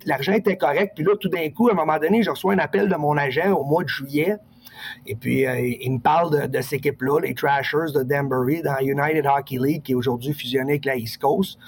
L'argent 0.06 0.32
était 0.32 0.56
correct, 0.56 0.92
puis 0.94 1.04
là, 1.04 1.14
tout 1.18 1.28
d'un 1.28 1.50
coup, 1.50 1.68
à 1.68 1.72
un 1.72 1.76
moment 1.76 1.98
donné, 1.98 2.22
je 2.22 2.30
reçois 2.30 2.54
un 2.54 2.58
appel 2.58 2.88
de 2.88 2.96
mon 2.96 3.16
agent 3.16 3.52
au 3.52 3.64
mois 3.64 3.82
de 3.82 3.88
juillet, 3.88 4.36
et 5.06 5.14
puis, 5.14 5.46
euh, 5.46 5.60
il 5.60 5.92
me 5.92 5.98
parle 5.98 6.48
de, 6.48 6.60
cette 6.60 6.74
équipe-là, 6.74 7.20
les 7.20 7.34
Trashers 7.34 7.92
de 7.94 8.02
Danbury, 8.02 8.62
dans 8.62 8.78
United 8.80 9.26
Hockey 9.26 9.58
League, 9.60 9.82
qui 9.82 9.92
est 9.92 9.94
aujourd'hui 9.94 10.32
fusionné 10.32 10.72
avec 10.72 10.84
la 10.84 10.96
East 10.96 11.20
Coast. 11.20 11.58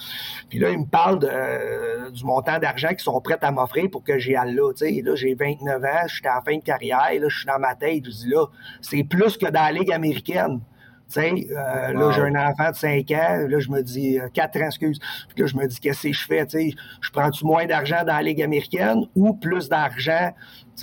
Puis 0.49 0.59
là, 0.59 0.69
il 0.69 0.79
me 0.79 0.85
parle 0.85 1.19
euh, 1.23 2.09
du 2.09 2.23
montant 2.23 2.59
d'argent 2.59 2.89
qu'ils 2.89 2.99
sont 2.99 3.19
prêts 3.21 3.37
à 3.41 3.51
m'offrir 3.51 3.89
pour 3.91 4.03
que 4.03 4.17
j'y 4.17 4.35
aille 4.35 4.55
là. 4.55 4.71
là, 4.71 5.15
j'ai 5.15 5.35
29 5.35 5.83
ans, 5.83 5.87
je 6.07 6.15
suis 6.15 6.27
en 6.27 6.41
fin 6.41 6.57
de 6.57 6.63
carrière, 6.63 7.09
là, 7.13 7.27
je 7.27 7.37
suis 7.37 7.47
dans 7.47 7.59
ma 7.59 7.75
tête, 7.75 8.05
je 8.05 8.11
dis 8.11 8.29
là, 8.29 8.45
c'est 8.81 9.03
plus 9.03 9.37
que 9.37 9.45
dans 9.45 9.61
la 9.63 9.71
Ligue 9.71 9.91
américaine. 9.91 10.61
Tu 11.09 11.21
sais, 11.21 11.31
euh, 11.31 11.93
là, 11.93 12.11
j'ai 12.11 12.21
un 12.21 12.35
enfant 12.35 12.69
de 12.69 12.75
5 12.75 13.11
ans, 13.11 13.47
là, 13.47 13.59
je 13.59 13.69
me 13.69 13.81
dis, 13.81 14.19
4 14.33 14.61
ans, 14.61 14.65
excuse, 14.65 14.99
puis 15.29 15.41
là, 15.41 15.47
je 15.47 15.55
me 15.55 15.65
dis, 15.65 15.79
qu'est-ce 15.79 16.07
que 16.07 16.13
je 16.13 16.25
fais, 16.25 16.45
tu 16.45 16.57
sais, 16.57 16.75
je 16.99 17.11
prends-tu 17.11 17.45
moins 17.45 17.65
d'argent 17.65 18.03
dans 18.05 18.15
la 18.15 18.23
Ligue 18.23 18.41
américaine 18.41 19.05
ou 19.15 19.33
plus 19.33 19.69
d'argent 19.69 20.33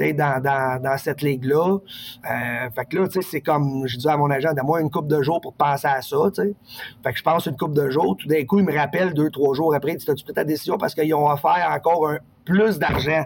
dans, 0.01 0.43
dans, 0.43 0.83
dans 0.83 0.99
cette 0.99 1.23
ligue-là. 1.23 1.79
Euh, 1.79 2.71
fait 2.75 2.85
que 2.87 2.99
là, 2.99 3.07
c'est 3.21 3.41
comme, 3.41 3.87
je 3.87 3.97
dis 3.97 4.09
à 4.09 4.17
mon 4.17 4.31
agent, 4.31 4.53
donne-moi 4.53 4.81
une 4.81 4.91
coupe 4.91 5.09
de 5.09 5.23
jours 5.23 5.41
pour 5.41 5.55
penser 5.55 5.87
à 5.87 6.03
ça, 6.03 6.17
sais. 6.35 6.55
Fait 7.03 7.13
que 7.13 7.19
je 7.19 7.23
pense 7.23 7.47
une 7.47 7.57
coupe 7.57 7.75
de 7.75 7.91
jours. 7.91 8.17
Tout 8.17 8.29
d'un 8.29 8.45
coup, 8.45 8.59
il 8.59 8.65
me 8.65 8.77
rappelle 8.77 9.15
deux, 9.15 9.31
trois 9.31 9.55
jours 9.55 9.75
après, 9.75 9.97
tu 9.97 10.11
as-tu 10.11 10.25
pris 10.25 10.35
ta 10.35 10.45
décision 10.45 10.79
parce 10.79 10.95
qu'ils 10.95 11.15
ont 11.15 11.29
offert 11.29 11.69
encore 11.71 12.09
un, 12.09 12.19
plus 12.45 12.79
d'argent? 12.79 13.25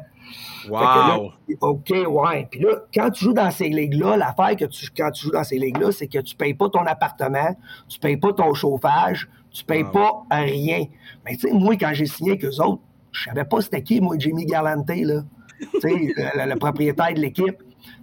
Wow! 0.69 1.33
OK, 1.61 1.91
ouais. 1.91 2.47
Puis 2.51 2.61
là, 2.61 2.71
quand 2.93 3.11
tu 3.11 3.25
joues 3.25 3.33
dans 3.33 3.51
ces 3.51 3.69
ligues-là, 3.69 4.17
l'affaire 4.17 4.57
que 4.57 4.67
tu, 4.67 4.89
quand 4.97 5.11
tu 5.11 5.25
joues 5.25 5.33
dans 5.33 5.45
ces 5.45 5.59
ligues-là, 5.59 5.91
c'est 5.91 6.07
que 6.07 6.19
tu 6.19 6.37
payes 6.37 6.55
pas 6.55 6.69
ton 6.69 6.85
appartement, 6.85 7.57
tu 7.89 7.99
payes 7.99 8.19
pas 8.19 8.33
ton 8.35 8.53
chauffage, 8.53 9.29
tu 9.51 9.65
payes 9.65 9.85
pas 9.85 10.25
rien. 10.31 10.85
Mais 11.25 11.37
tu 11.37 11.49
sais, 11.49 11.53
moi, 11.53 11.77
quand 11.77 11.91
j'ai 11.95 12.07
signé 12.07 12.33
avec 12.33 12.45
eux 12.45 12.61
autres, 12.63 12.83
je 13.11 13.25
savais 13.25 13.45
pas 13.45 13.63
c'était 13.63 13.83
qui, 13.83 14.01
moi, 14.03 14.17
Jimmy 14.19 14.45
Galante, 14.45 14.91
là 14.91 15.23
le, 15.61 16.49
le, 16.49 16.59
propriétaire 16.59 17.15
de 17.15 17.21
l'équipe. 17.21 17.57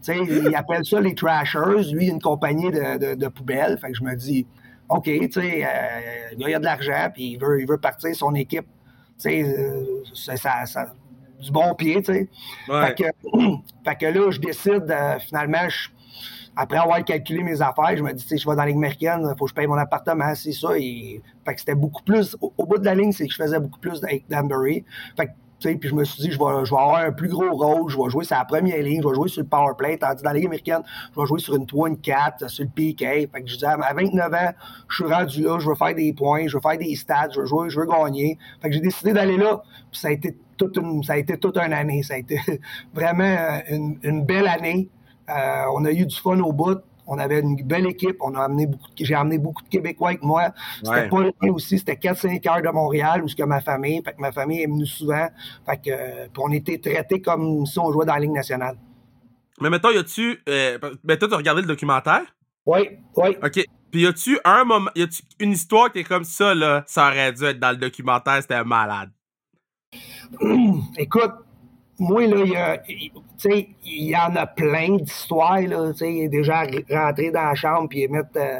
Il 0.07 0.55
appelle 0.55 0.85
ça 0.85 0.99
les 0.99 1.15
Trashers. 1.15 1.91
Lui, 1.91 2.07
une 2.07 2.21
compagnie 2.21 2.71
de, 2.71 3.15
de, 3.15 3.27
poubelles. 3.27 3.77
Fait 3.79 3.91
que 3.91 3.97
je 3.97 4.03
me 4.03 4.15
dis, 4.15 4.45
OK, 4.89 5.05
tu 5.05 5.31
sais, 5.31 5.65
euh, 5.65 6.35
il 6.37 6.47
y 6.47 6.53
a 6.53 6.59
de 6.59 6.65
l'argent, 6.65 7.09
puis 7.13 7.31
il 7.31 7.37
veut, 7.39 7.61
il 7.61 7.67
veut 7.67 7.77
partir 7.77 8.15
son 8.15 8.35
équipe. 8.35 8.67
Euh, 9.25 10.03
c'est 10.13 10.37
ça, 10.37 10.65
ça, 10.65 10.93
du 11.39 11.51
bon 11.51 11.73
pied, 11.73 12.01
tu 12.01 12.13
sais. 12.13 12.29
Fait, 12.67 12.95
que, 12.95 13.03
fait, 13.85 13.95
que, 13.95 14.05
là, 14.05 14.31
je 14.31 14.39
décide, 14.39 14.85
euh, 14.89 15.19
finalement, 15.19 15.67
après 16.55 16.77
avoir 16.77 17.03
calculé 17.03 17.43
mes 17.43 17.61
affaires, 17.61 17.95
je 17.95 18.03
me 18.03 18.13
dis, 18.13 18.23
tu 18.23 18.29
sais, 18.29 18.37
je 18.37 18.47
vais 18.47 18.55
dans 18.55 18.63
la 18.63 18.67
ligne 18.67 18.77
américaine, 18.77 19.21
il 19.23 19.37
faut 19.37 19.45
que 19.45 19.49
je 19.49 19.55
paye 19.55 19.67
mon 19.67 19.77
appartement, 19.77 20.33
c'est 20.35 20.51
ça. 20.51 20.77
Et, 20.77 21.21
fait 21.45 21.53
que 21.53 21.59
c'était 21.59 21.75
beaucoup 21.75 22.03
plus, 22.03 22.37
au, 22.41 22.65
bout 22.65 22.77
de 22.77 22.85
la 22.85 22.95
ligne, 22.95 23.11
c'est 23.11 23.25
que 23.25 23.33
je 23.33 23.41
faisais 23.41 23.59
beaucoup 23.59 23.79
plus 23.79 24.03
avec 24.03 24.25
Danbury. 24.29 24.85
Fait 25.17 25.27
que 25.27 25.31
puis 25.59 25.79
je 25.83 25.95
me 25.95 26.03
suis 26.03 26.21
dit, 26.21 26.31
je 26.31 26.37
vais, 26.37 26.45
avoir 26.45 26.97
un 26.97 27.11
plus 27.11 27.29
gros 27.29 27.49
rôle, 27.49 27.89
je 27.89 27.97
vais 27.97 28.09
jouer 28.09 28.23
sur 28.23 28.37
la 28.37 28.45
première 28.45 28.81
ligne, 28.81 29.01
je 29.01 29.07
vais 29.07 29.15
jouer 29.15 29.29
sur 29.29 29.41
le 29.41 29.47
power 29.47 29.73
play, 29.77 29.97
tandis 29.97 30.21
dans 30.21 30.29
la 30.29 30.35
Ligue 30.35 30.45
américaine, 30.47 30.81
je 31.15 31.19
vais 31.19 31.25
jouer 31.25 31.39
sur 31.39 31.55
une 31.55 31.65
3, 31.65 31.89
une 31.89 31.97
4, 31.97 32.49
sur 32.49 32.65
le 32.65 32.69
PK. 32.69 33.31
Fait 33.31 33.41
que 33.41 33.47
je 33.47 33.57
dis, 33.57 33.65
à 33.65 33.77
29 33.77 34.33
ans, 34.33 34.51
je 34.87 34.95
suis 34.95 35.13
rendu 35.13 35.41
là, 35.41 35.59
je 35.59 35.69
veux 35.69 35.75
faire 35.75 35.95
des 35.95 36.13
points, 36.13 36.47
je 36.47 36.57
veux 36.57 36.61
faire 36.61 36.77
des 36.77 36.95
stats, 36.95 37.29
je 37.33 37.39
veux 37.39 37.45
jouer, 37.45 37.69
je 37.69 37.79
veux 37.79 37.85
gagner. 37.85 38.37
Fait 38.61 38.69
que 38.69 38.75
j'ai 38.75 38.81
décidé 38.81 39.13
d'aller 39.13 39.37
là, 39.37 39.61
ça 39.91 40.09
a 40.09 40.11
été 40.11 40.37
toute 40.57 40.77
une, 40.77 41.03
ça 41.03 41.13
a 41.13 41.17
été 41.17 41.37
toute 41.37 41.57
une 41.57 41.73
année. 41.73 42.03
Ça 42.03 42.15
a 42.15 42.17
été 42.17 42.39
vraiment 42.93 43.59
une, 43.69 43.97
une 44.03 44.25
belle 44.25 44.47
année. 44.47 44.89
Euh, 45.29 45.63
on 45.73 45.85
a 45.85 45.91
eu 45.91 46.05
du 46.05 46.15
fun 46.15 46.39
au 46.39 46.51
bout. 46.51 46.79
On 47.07 47.17
avait 47.19 47.39
une 47.39 47.55
belle 47.55 47.87
équipe. 47.87 48.17
On 48.21 48.35
a 48.35 48.43
amené 48.43 48.67
beaucoup 48.67 48.87
j'ai 48.97 49.15
amené 49.15 49.37
beaucoup 49.37 49.63
de 49.63 49.69
Québécois 49.69 50.09
avec 50.09 50.23
moi. 50.23 50.51
C'était 50.83 51.07
pas 51.09 51.17
rien 51.17 51.53
aussi. 51.53 51.79
C'était 51.79 51.93
4-5 51.93 52.49
heures 52.49 52.61
de 52.61 52.69
Montréal 52.69 53.23
où 53.23 53.27
ce 53.27 53.35
que 53.35 53.43
ma 53.43 53.61
famille. 53.61 54.01
Fait 54.03 54.13
que 54.13 54.21
ma 54.21 54.31
famille 54.31 54.61
est 54.61 54.67
venue 54.67 54.85
souvent. 54.85 55.27
Fait 55.65 55.77
que, 55.77 55.91
euh, 55.91 56.27
on 56.37 56.51
était 56.51 56.77
traités 56.79 57.21
comme 57.21 57.65
si 57.65 57.79
on 57.79 57.91
jouait 57.91 58.05
dans 58.05 58.13
la 58.13 58.19
Ligue 58.19 58.31
nationale. 58.31 58.77
Mais 59.61 59.69
maintenant, 59.69 59.91
y 59.91 59.97
a-tu. 59.97 60.41
Euh, 60.49 60.77
ben, 61.03 61.17
toi, 61.17 61.33
as 61.33 61.37
regardé 61.37 61.61
le 61.61 61.67
documentaire? 61.67 62.23
Oui, 62.65 62.89
oui. 63.15 63.37
OK. 63.43 63.65
Puis 63.91 64.01
y 64.01 64.07
a-tu 64.07 64.39
un 64.43 64.63
moment. 64.63 64.89
Y 64.95 65.03
a-tu 65.03 65.23
une 65.39 65.51
histoire 65.51 65.91
qui 65.91 65.99
est 65.99 66.03
comme 66.03 66.25
ça, 66.25 66.53
là? 66.53 66.83
Ça 66.87 67.07
aurait 67.07 67.31
dû 67.31 67.43
être 67.45 67.59
dans 67.59 67.71
le 67.71 67.77
documentaire, 67.77 68.41
c'était 68.41 68.63
malade? 68.63 69.11
Écoute, 70.97 71.31
moi, 71.99 72.27
là, 72.27 72.43
il 72.43 72.51
y, 72.51 72.55
a, 72.57 72.81
il 73.45 74.10
y 74.10 74.15
en 74.15 74.36
a 74.36 74.45
plein 74.45 74.97
d'histoires. 74.97 75.62
Là, 75.62 75.91
il 76.01 76.23
est 76.23 76.29
déjà 76.29 76.63
rentré 76.89 77.31
dans 77.31 77.43
la 77.43 77.55
chambre 77.55 77.88
puis 77.89 78.08
mettre 78.08 78.29
euh, 78.38 78.60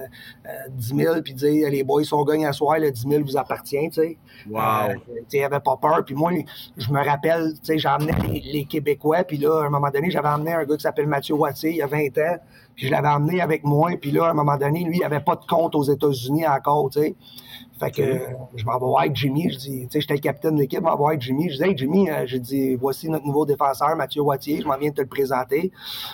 10 0.70 0.94
euh, 0.94 0.98
000 0.98 1.22
puis 1.24 1.34
dire 1.34 1.70
les 1.70 1.84
boys 1.84 2.04
sont 2.04 2.24
gagnés 2.24 2.46
à 2.46 2.54
soir, 2.54 2.78
le 2.80 2.92
10 2.92 3.08
000 3.08 3.24
vous 3.24 3.38
appartient. 3.38 3.90
sais. 3.92 4.18
Wow. 4.50 4.60
Euh, 4.60 4.96
il 5.32 5.44
avait 5.44 5.60
pas 5.60 5.78
peur. 5.78 6.04
Puis 6.06 6.16
moi, 6.16 6.32
je 6.78 6.92
me 6.92 7.04
rappelle, 7.04 7.54
j'ai 7.64 7.88
amené 7.88 8.14
les, 8.28 8.40
les, 8.40 8.66
Québécois. 8.66 9.24
Puis 9.24 9.38
là, 9.38 9.64
à 9.64 9.66
un 9.66 9.70
moment 9.70 9.90
donné, 9.90 10.10
j'avais 10.10 10.28
amené 10.28 10.54
un 10.54 10.66
gars 10.66 10.76
qui 10.76 10.84
s'appelle 10.84 11.08
Mathieu 11.08 11.36
Wattier, 11.36 11.72
il 11.72 11.78
y 11.78 11.82
a 11.82 11.88
20 11.88 12.18
ans. 12.18 12.38
Puis 12.76 12.88
je 12.88 12.92
l'avais 12.92 13.08
amené 13.08 13.42
avec 13.42 13.64
moi. 13.64 13.92
Puis 14.00 14.12
là, 14.12 14.26
à 14.26 14.32
un 14.32 14.34
moment 14.34 14.58
donné, 14.58 14.84
lui, 14.84 14.98
il 14.98 15.04
avait 15.04 15.22
pas 15.22 15.36
de 15.36 15.46
compte 15.46 15.76
aux 15.76 15.84
États-Unis 15.84 16.46
encore. 16.48 16.94
sais. 16.94 17.16
Fait 17.80 17.92
que 17.92 18.22
je 18.56 18.66
m'en 18.66 18.80
vais 18.80 18.86
voir 18.86 19.04
Jimmy, 19.14 19.52
je 19.52 19.58
dis, 19.58 19.82
tu 19.82 19.88
sais, 19.92 20.02
j'étais 20.02 20.14
le 20.14 20.20
capitaine 20.22 20.56
de 20.56 20.62
l'équipe, 20.62 20.80
je 20.80 20.84
m'en 20.84 20.92
vais 20.92 20.98
voir 20.98 21.20
Jimmy, 21.20 21.50
je 21.50 21.58
dis, 21.58 21.64
hey 21.64 21.78
Jimmy, 21.78 22.10
euh, 22.10 22.26
je 22.26 22.38
dis, 22.38 22.76
voici 22.76 23.10
notre 23.10 23.26
nouveau 23.26 23.46
défenseur, 23.46 23.98
Mathieu 23.98 24.22
Wattier, 24.22 24.62
je 24.62 24.68
m'en 24.68 24.75
viens 24.78 24.90
de 24.90 24.96
te 24.96 25.02
le 25.02 25.08
présenter. 25.08 25.72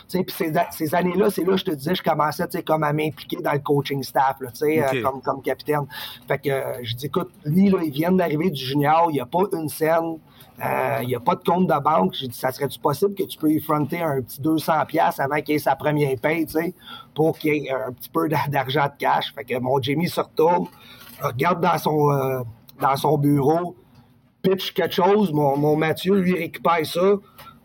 Puis 0.10 0.24
ces, 0.30 0.52
ces 0.72 0.96
années-là, 0.96 1.30
c'est 1.30 1.44
là, 1.44 1.56
je 1.56 1.64
te 1.64 1.72
disais, 1.72 1.96
je 1.96 2.04
commençais, 2.04 2.48
comme 2.64 2.84
à 2.84 2.94
m'impliquer 2.94 3.38
dans 3.38 3.54
le 3.54 3.60
coaching 3.60 4.04
staff, 4.04 4.38
euh, 4.42 5.02
comme, 5.02 5.22
comme 5.22 5.42
capitaine. 5.42 5.86
Fait 6.28 6.40
que 6.40 6.50
euh, 6.50 6.74
je 6.84 6.96
dis, 6.96 7.06
écoute, 7.08 7.32
lui, 7.46 7.70
là, 7.70 7.80
il 7.84 7.92
vient 7.92 8.12
d'arriver 8.12 8.50
du 8.50 8.64
junior, 8.64 9.08
il 9.10 9.14
n'y 9.14 9.22
a 9.22 9.26
pas 9.26 9.44
une 9.54 9.70
scène, 9.70 10.18
il 11.02 11.08
n'y 11.08 11.16
a 11.16 11.20
pas 11.20 11.36
de 11.36 11.44
compte 11.44 11.68
de 11.68 11.80
banque. 11.80 12.14
J'ai 12.14 12.28
dit, 12.28 12.38
ça 12.38 12.52
serait-tu 12.52 12.80
possible 12.80 13.16
que 13.16 13.24
tu 13.24 13.38
peux 13.38 13.52
y 13.52 13.60
fronter 13.60 14.02
un 14.02 14.22
petit 14.22 14.42
200$ 14.42 15.22
avant 15.22 15.42
qu'il 15.42 15.56
ait 15.56 15.60
sa 15.60 15.76
première 15.76 16.18
paye, 16.20 16.46
pour 17.16 17.38
qu'il 17.38 17.56
y 17.56 17.68
ait 17.68 17.72
un 17.72 17.92
petit 17.92 18.10
peu 18.10 18.30
d'argent 18.30 18.86
de 18.86 18.98
cash? 19.00 19.34
Fait 19.34 19.44
que 19.44 19.58
mon 19.60 19.82
Jimmy 19.82 20.08
se 20.08 20.22
retourne, 20.22 20.68
regarde 21.22 21.62
dans 21.62 21.78
son, 21.78 22.12
euh, 22.12 22.42
dans 22.80 22.96
son 22.96 23.18
bureau, 23.18 23.76
pitch 24.42 24.74
quelque 24.74 24.96
chose, 24.96 25.32
mon, 25.32 25.58
mon 25.58 25.76
Mathieu, 25.76 26.16
lui, 26.16 26.34
récupère 26.34 26.86
ça, 26.86 27.16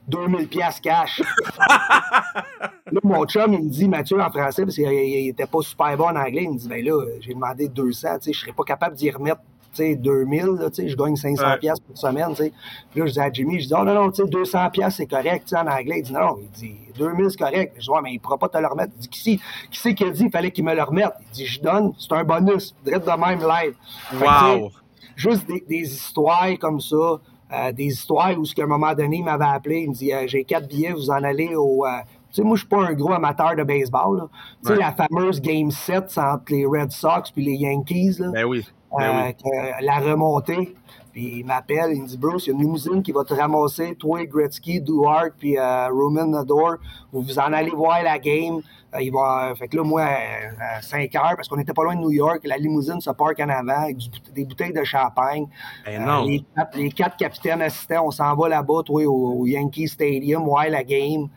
2000 0.08 0.48
pièces 0.48 0.80
cash. 0.80 1.22
là, 1.58 3.00
mon 3.02 3.24
chum, 3.26 3.52
il 3.52 3.64
me 3.64 3.70
dit, 3.70 3.88
Mathieu, 3.88 4.20
en 4.20 4.30
français, 4.30 4.62
parce 4.62 4.76
qu'il 4.76 5.28
était 5.28 5.46
pas 5.46 5.60
super 5.62 5.96
bon 5.96 6.08
en 6.08 6.16
anglais, 6.16 6.44
il 6.44 6.52
me 6.52 6.58
dit, 6.58 6.68
ben 6.68 6.84
là, 6.84 7.04
j'ai 7.20 7.34
demandé 7.34 7.68
200, 7.68 8.08
tu 8.18 8.24
sais, 8.24 8.32
je 8.32 8.40
serais 8.40 8.52
pas 8.52 8.64
capable 8.64 8.94
d'y 8.96 9.10
remettre 9.10 9.40
2000, 9.78 10.46
là, 10.58 10.68
je 10.74 10.96
gagne 10.96 11.16
500 11.16 11.44
ouais. 11.44 11.58
pièces 11.58 11.80
par 11.80 11.96
semaine. 11.96 12.34
Puis 12.34 13.00
là, 13.00 13.06
je 13.06 13.12
dis 13.12 13.20
à 13.20 13.32
Jimmy, 13.32 13.60
je 13.60 13.68
dis, 13.68 13.74
oh 13.76 13.84
non, 13.84 13.94
non, 13.94 14.08
200 14.08 14.70
pièces 14.70 14.96
c'est 14.96 15.06
correct 15.06 15.52
en 15.52 15.66
anglais. 15.66 15.98
Il 15.98 16.02
dit, 16.02 16.12
non, 16.12 16.38
il 16.40 16.48
dit, 16.50 16.76
2000 16.98 17.30
c'est 17.30 17.36
correct. 17.36 17.74
Je 17.76 17.82
dis, 17.82 17.90
ouais, 17.90 18.00
mais 18.02 18.10
il 18.12 18.14
ne 18.14 18.20
pourra 18.20 18.38
pas 18.38 18.48
te 18.48 18.58
le 18.58 18.66
remettre. 18.66 18.92
Il 18.96 19.00
dit, 19.00 19.08
qui 19.08 19.40
c'est 19.70 19.94
qui, 19.94 20.04
a 20.04 20.10
dit 20.10 20.22
qu'il 20.22 20.30
fallait 20.30 20.50
qu'il 20.50 20.64
me 20.64 20.74
le 20.74 20.82
remette? 20.82 21.12
Il 21.20 21.32
dit, 21.32 21.46
je 21.46 21.60
donne, 21.60 21.92
c'est 21.98 22.12
un 22.12 22.24
bonus, 22.24 22.74
direct 22.84 23.06
de 23.06 23.10
même 23.10 23.40
live. 23.40 23.74
Wow! 24.20 24.70
juste 25.14 25.46
des, 25.46 25.64
des, 25.66 25.94
histoires 25.94 26.46
comme 26.60 26.78
ça. 26.80 27.20
Euh, 27.52 27.70
des 27.70 27.84
histoires 27.84 28.36
où, 28.36 28.42
à 28.42 28.62
un 28.64 28.66
moment 28.66 28.92
donné, 28.92 29.18
il 29.18 29.24
m'avait 29.24 29.44
appelé, 29.44 29.82
il 29.82 29.90
me 29.90 29.94
dit 29.94 30.12
euh, 30.12 30.24
J'ai 30.26 30.42
quatre 30.42 30.66
billets, 30.66 30.92
vous 30.92 31.10
en 31.10 31.22
allez 31.22 31.54
au, 31.54 31.86
euh, 31.86 31.90
tu 32.32 32.36
sais, 32.36 32.42
moi, 32.42 32.56
je 32.56 32.60
suis 32.60 32.68
pas 32.68 32.84
un 32.84 32.92
gros 32.92 33.12
amateur 33.12 33.54
de 33.54 33.62
baseball. 33.62 34.28
Tu 34.64 34.72
sais, 34.72 34.76
la 34.76 34.92
fameuse 34.92 35.40
Game 35.40 35.70
7 35.70 36.18
entre 36.18 36.52
les 36.52 36.66
Red 36.66 36.90
Sox 36.90 37.30
puis 37.32 37.44
les 37.44 37.54
Yankees. 37.54 38.16
Là. 38.18 38.30
Ben 38.32 38.44
oui. 38.44 38.64
Ben 38.96 39.32
la 39.80 39.98
remontée. 40.00 40.74
Puis 41.16 41.38
il 41.38 41.46
m'appelle, 41.46 41.92
il 41.94 42.02
me 42.02 42.06
dit 42.06 42.18
Bruce, 42.18 42.46
il 42.46 42.50
y 42.50 42.52
a 42.52 42.56
une 42.56 42.60
limousine 42.60 43.02
qui 43.02 43.10
va 43.10 43.24
te 43.24 43.32
ramasser, 43.32 43.94
toi, 43.94 44.22
Gretzky, 44.26 44.82
Duhart, 44.82 45.30
puis 45.38 45.56
euh, 45.56 45.88
Roman 45.88 46.26
Nador. 46.26 46.74
Vous 47.10 47.22
vous 47.22 47.38
en 47.38 47.54
allez 47.54 47.70
voir 47.70 48.02
la 48.02 48.18
game. 48.18 48.60
Euh, 48.96 49.02
il 49.02 49.12
va, 49.12 49.52
fait 49.56 49.68
que 49.68 49.76
là, 49.76 49.84
moi, 49.84 50.02
à 50.02 50.82
5 50.82 51.14
heures, 51.14 51.36
parce 51.36 51.48
qu'on 51.48 51.58
était 51.58 51.72
pas 51.72 51.84
loin 51.84 51.94
de 51.94 52.00
New 52.00 52.10
York, 52.10 52.40
la 52.44 52.56
limousine 52.56 53.00
se 53.00 53.10
parque 53.10 53.40
en 53.40 53.48
avant 53.48 53.82
avec 53.82 53.96
des 54.34 54.44
bouteilles 54.44 54.72
de 54.72 54.84
champagne. 54.84 55.46
Ben 55.84 56.04
non. 56.04 56.24
les, 56.24 56.44
quatre, 56.54 56.76
les, 56.76 56.90
quatre, 56.90 57.16
capitaines 57.16 57.62
assistants, 57.62 58.06
on 58.06 58.10
s'en 58.10 58.34
va 58.34 58.48
là-bas, 58.48 58.82
toi, 58.84 59.04
au, 59.06 59.40
au, 59.40 59.46
Yankee 59.46 59.88
Stadium, 59.88 60.44
voir 60.44 60.68
la 60.68 60.84
game. 60.84 61.28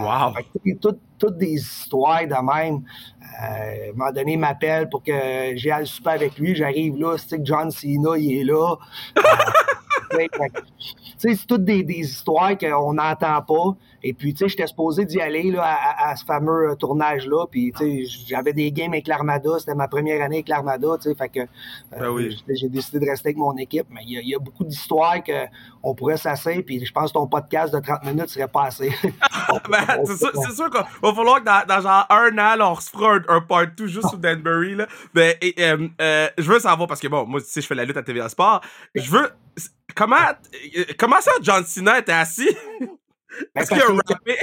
wow. 0.00 0.34
Toutes, 0.80 1.00
toutes 1.18 1.38
des 1.38 1.54
histoires 1.54 2.26
de 2.26 2.54
même. 2.54 2.82
Euh, 3.42 3.88
à 3.88 3.90
un 3.90 3.92
moment 3.94 4.12
donné, 4.12 4.32
il 4.32 4.38
m'appelle 4.38 4.88
pour 4.88 5.02
que 5.02 5.12
j'aille 5.56 5.86
souper 5.86 6.10
avec 6.10 6.38
lui. 6.38 6.54
J'arrive 6.54 6.96
là, 6.96 7.16
c'est 7.18 7.38
que 7.38 7.44
John 7.44 7.70
Cena, 7.70 8.16
il 8.16 8.40
est 8.40 8.44
là. 8.44 8.76
c'est 11.18 11.46
toutes 11.46 11.64
des, 11.64 11.82
des 11.82 12.00
histoires 12.00 12.56
qu'on 12.58 12.94
n'entend 12.94 13.42
pas. 13.42 13.76
Et 14.02 14.12
puis, 14.12 14.34
tu 14.34 14.38
sais, 14.38 14.48
j'étais 14.48 14.66
supposé 14.66 15.04
d'y 15.04 15.20
aller 15.20 15.50
là, 15.50 15.64
à, 15.64 16.10
à, 16.10 16.16
ce 16.16 16.24
fameux 16.24 16.70
euh, 16.70 16.74
tournage-là. 16.76 17.46
Puis, 17.50 17.72
tu 17.76 18.06
sais, 18.06 18.24
j'avais 18.28 18.52
des 18.52 18.70
games 18.70 18.92
avec 18.92 19.08
l'Armada. 19.08 19.58
C'était 19.58 19.74
ma 19.74 19.88
première 19.88 20.22
année 20.22 20.36
avec 20.36 20.48
l'Armada, 20.48 20.88
tu 21.02 21.08
sais. 21.08 21.14
Fait 21.16 21.28
que 21.28 21.40
euh, 21.40 21.46
ben 21.98 22.08
oui. 22.10 22.40
j'ai 22.48 22.68
décidé 22.68 23.00
de 23.00 23.10
rester 23.10 23.30
avec 23.30 23.38
mon 23.38 23.56
équipe. 23.56 23.86
Mais 23.90 24.02
il 24.06 24.20
y, 24.20 24.30
y, 24.30 24.34
a 24.34 24.38
beaucoup 24.38 24.64
d'histoires 24.64 25.16
qu'on 25.24 25.94
pourrait 25.94 26.18
s'asseoir. 26.18 26.56
Puis, 26.64 26.84
je 26.84 26.92
pense 26.92 27.10
que 27.10 27.14
ton 27.14 27.26
podcast 27.26 27.74
de 27.74 27.80
30 27.80 28.04
minutes 28.04 28.28
serait 28.28 28.46
pas 28.46 28.66
assez. 28.66 28.90
ben, 29.68 30.04
c'est 30.04 30.16
sûr, 30.18 30.52
sûr 30.54 30.70
qu'il 30.70 30.84
va 31.02 31.14
falloir 31.14 31.40
que 31.40 31.44
dans, 31.44 31.66
dans, 31.66 31.80
genre 31.80 32.06
un 32.10 32.32
an, 32.38 32.56
là, 32.56 32.70
on 32.70 32.76
se 32.76 32.90
fera 32.90 33.14
un, 33.14 33.24
un 33.28 33.40
part 33.40 33.66
2 33.76 33.86
juste 33.88 34.08
sur 34.08 34.18
Danbury. 34.18 34.76
Là. 34.76 34.86
Ben, 35.14 35.34
et, 35.40 35.54
euh, 35.58 35.88
euh, 36.00 36.28
je 36.38 36.52
veux 36.52 36.60
savoir, 36.60 36.86
parce 36.86 37.00
que 37.00 37.08
bon, 37.08 37.26
moi, 37.26 37.40
sais, 37.40 37.60
je 37.60 37.66
fais 37.66 37.74
la 37.74 37.84
lutte 37.84 37.96
à 37.96 38.02
TVA 38.02 38.28
Sport. 38.28 38.60
Je 38.94 39.10
veux. 39.10 39.30
Comment, 39.96 40.16
comment 40.98 41.20
ça, 41.20 41.32
John 41.40 41.64
Cena 41.64 41.98
était 41.98 42.12
assis? 42.12 42.54
Ben, 42.80 43.62
Est-ce 43.62 43.70
qu'il 43.70 43.80
a 43.80 43.86
rappé? 43.86 44.36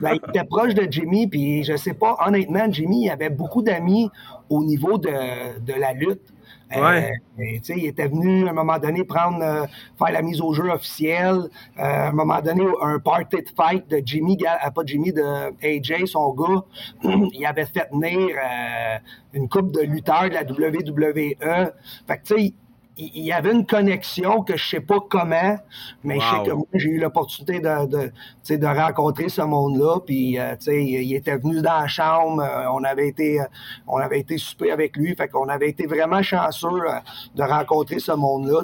Ben, 0.00 0.14
il 0.14 0.28
était 0.28 0.44
proche 0.44 0.74
de 0.74 0.86
Jimmy, 0.90 1.26
puis 1.26 1.64
je 1.64 1.76
sais 1.76 1.94
pas, 1.94 2.16
honnêtement, 2.26 2.70
Jimmy 2.70 3.04
il 3.04 3.10
avait 3.10 3.30
beaucoup 3.30 3.62
d'amis 3.62 4.10
au 4.50 4.62
niveau 4.62 4.98
de, 4.98 5.58
de 5.60 5.72
la 5.72 5.94
lutte. 5.94 6.32
Ouais. 6.74 7.10
Euh, 7.38 7.58
il 7.76 7.86
était 7.86 8.08
venu 8.08 8.46
à 8.46 8.50
un 8.50 8.54
moment 8.54 8.78
donné 8.78 9.04
prendre, 9.04 9.42
euh, 9.42 9.66
faire 9.98 10.12
la 10.12 10.22
mise 10.22 10.40
au 10.40 10.52
jeu 10.52 10.70
officielle. 10.70 11.48
Euh, 11.78 11.82
à 11.82 12.08
un 12.08 12.12
moment 12.12 12.40
donné, 12.40 12.64
un 12.80 12.98
party 12.98 13.36
de 13.36 13.48
fight 13.54 13.88
de 13.90 14.00
Jimmy, 14.04 14.38
euh, 14.40 14.70
pas 14.70 14.82
Jimmy, 14.86 15.12
de 15.12 15.22
AJ, 15.62 16.06
son 16.06 16.32
gars. 16.32 16.62
il 17.04 17.44
avait 17.46 17.66
fait 17.66 17.88
venir 17.92 18.36
euh, 18.36 18.98
une 19.34 19.48
coupe 19.48 19.72
de 19.72 19.82
lutteurs 19.82 20.30
de 20.30 20.34
la 20.34 20.42
WWE. 20.42 21.72
Fait 22.06 22.18
que 22.18 22.22
tu 22.24 22.34
sais, 22.34 22.54
il 22.98 23.24
y 23.24 23.32
avait 23.32 23.52
une 23.52 23.64
connexion 23.64 24.42
que 24.42 24.56
je 24.56 24.68
sais 24.68 24.80
pas 24.80 24.98
comment, 25.08 25.56
mais 26.04 26.16
wow. 26.16 26.20
je 26.20 26.26
sais 26.26 26.50
que 26.50 26.52
moi, 26.52 26.66
j'ai 26.74 26.90
eu 26.90 26.98
l'opportunité 26.98 27.60
de, 27.60 27.86
de, 27.86 28.56
de 28.56 28.66
rencontrer 28.66 29.28
ce 29.28 29.42
monde-là. 29.42 30.00
Puis, 30.04 30.38
euh, 30.38 30.54
il 30.66 31.14
était 31.14 31.38
venu 31.38 31.62
dans 31.62 31.80
la 31.80 31.88
chambre, 31.88 32.42
euh, 32.42 32.66
on 32.72 32.84
avait 32.84 33.08
été 33.08 33.40
on 33.86 33.96
avait 33.96 34.20
été 34.20 34.36
souper 34.36 34.70
avec 34.70 34.96
lui, 34.96 35.14
fait 35.14 35.28
qu'on 35.28 35.48
avait 35.48 35.70
été 35.70 35.86
vraiment 35.86 36.22
chanceux 36.22 36.68
euh, 36.68 36.98
de 37.34 37.42
rencontrer 37.42 37.98
ce 37.98 38.12
monde-là. 38.12 38.62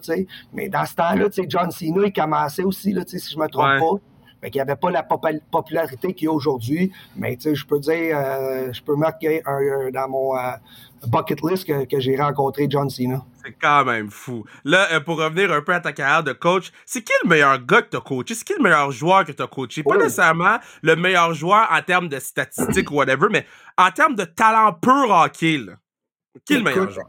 Mais 0.53 0.69
dans 0.69 0.85
ce 0.85 0.95
temps-là, 0.95 1.27
John 1.49 1.71
Cena, 1.71 2.07
il 2.07 2.13
commençait 2.13 2.65
aussi, 2.65 2.93
là, 2.93 3.03
si 3.07 3.19
je 3.19 3.39
me 3.39 3.49
trompe 3.49 3.67
ouais. 3.67 3.79
pas. 3.81 4.01
Fait 4.41 4.51
qu'il 4.51 4.59
n'y 4.59 4.71
avait 4.71 4.77
pas 4.77 4.91
la 4.91 5.03
popularité 5.03 6.15
qu'il 6.15 6.27
y 6.27 6.29
a 6.29 6.33
aujourd'hui. 6.33 6.93
Mais 7.17 7.35
tu 7.37 7.43
sais, 7.43 7.55
je 7.55 7.67
peux 7.67 7.81
dire, 7.81 8.17
euh, 8.17 8.73
je 8.73 8.83
peux 8.83 8.95
marquer 8.95 9.43
un, 9.45 9.59
un, 9.59 9.91
dans 9.91 10.09
mon 10.09 10.37
euh, 10.37 10.53
bucket 11.07 11.41
list 11.43 11.65
que, 11.67 11.85
que 11.87 11.99
j'ai 11.99 12.17
rencontré 12.17 12.67
John 12.71 12.89
Cena. 12.89 13.25
C'est 13.49 13.55
quand 13.59 13.87
même 13.87 14.11
fou. 14.11 14.45
Là, 14.65 14.89
euh, 14.93 15.01
pour 15.01 15.17
revenir 15.17 15.51
un 15.51 15.63
peu 15.63 15.73
à 15.73 15.81
ta 15.81 15.95
carrière 15.95 16.23
de 16.23 16.35
coach, 16.35 16.71
c'est 16.85 17.03
qui 17.03 17.13
le 17.25 17.31
meilleur 17.31 17.59
gars 17.65 17.81
que 17.81 17.89
tu 17.89 17.97
as 17.97 18.01
coaché? 18.01 18.35
C'est 18.35 18.45
qui 18.45 18.53
le 18.53 18.63
meilleur 18.63 18.91
joueur 18.91 19.25
que 19.25 19.33
tu 19.33 19.43
as 19.43 19.47
coaché? 19.47 19.83
Pas 19.83 19.97
nécessairement 19.97 20.59
le 20.83 20.97
meilleur 20.97 21.33
joueur 21.33 21.67
en 21.71 21.81
termes 21.81 22.09
de 22.09 22.19
statistiques 22.19 22.91
ou 22.91 22.97
whatever, 22.97 23.29
mais 23.31 23.47
en 23.79 23.91
termes 23.91 24.17
de 24.17 24.25
talent 24.25 24.75
pur 24.75 25.11
hockey. 25.11 25.57
Là. 25.57 25.73
Qui 26.45 26.55
est 26.55 26.57
le 26.59 26.65
meilleur 26.65 26.91
joueur? 26.91 27.07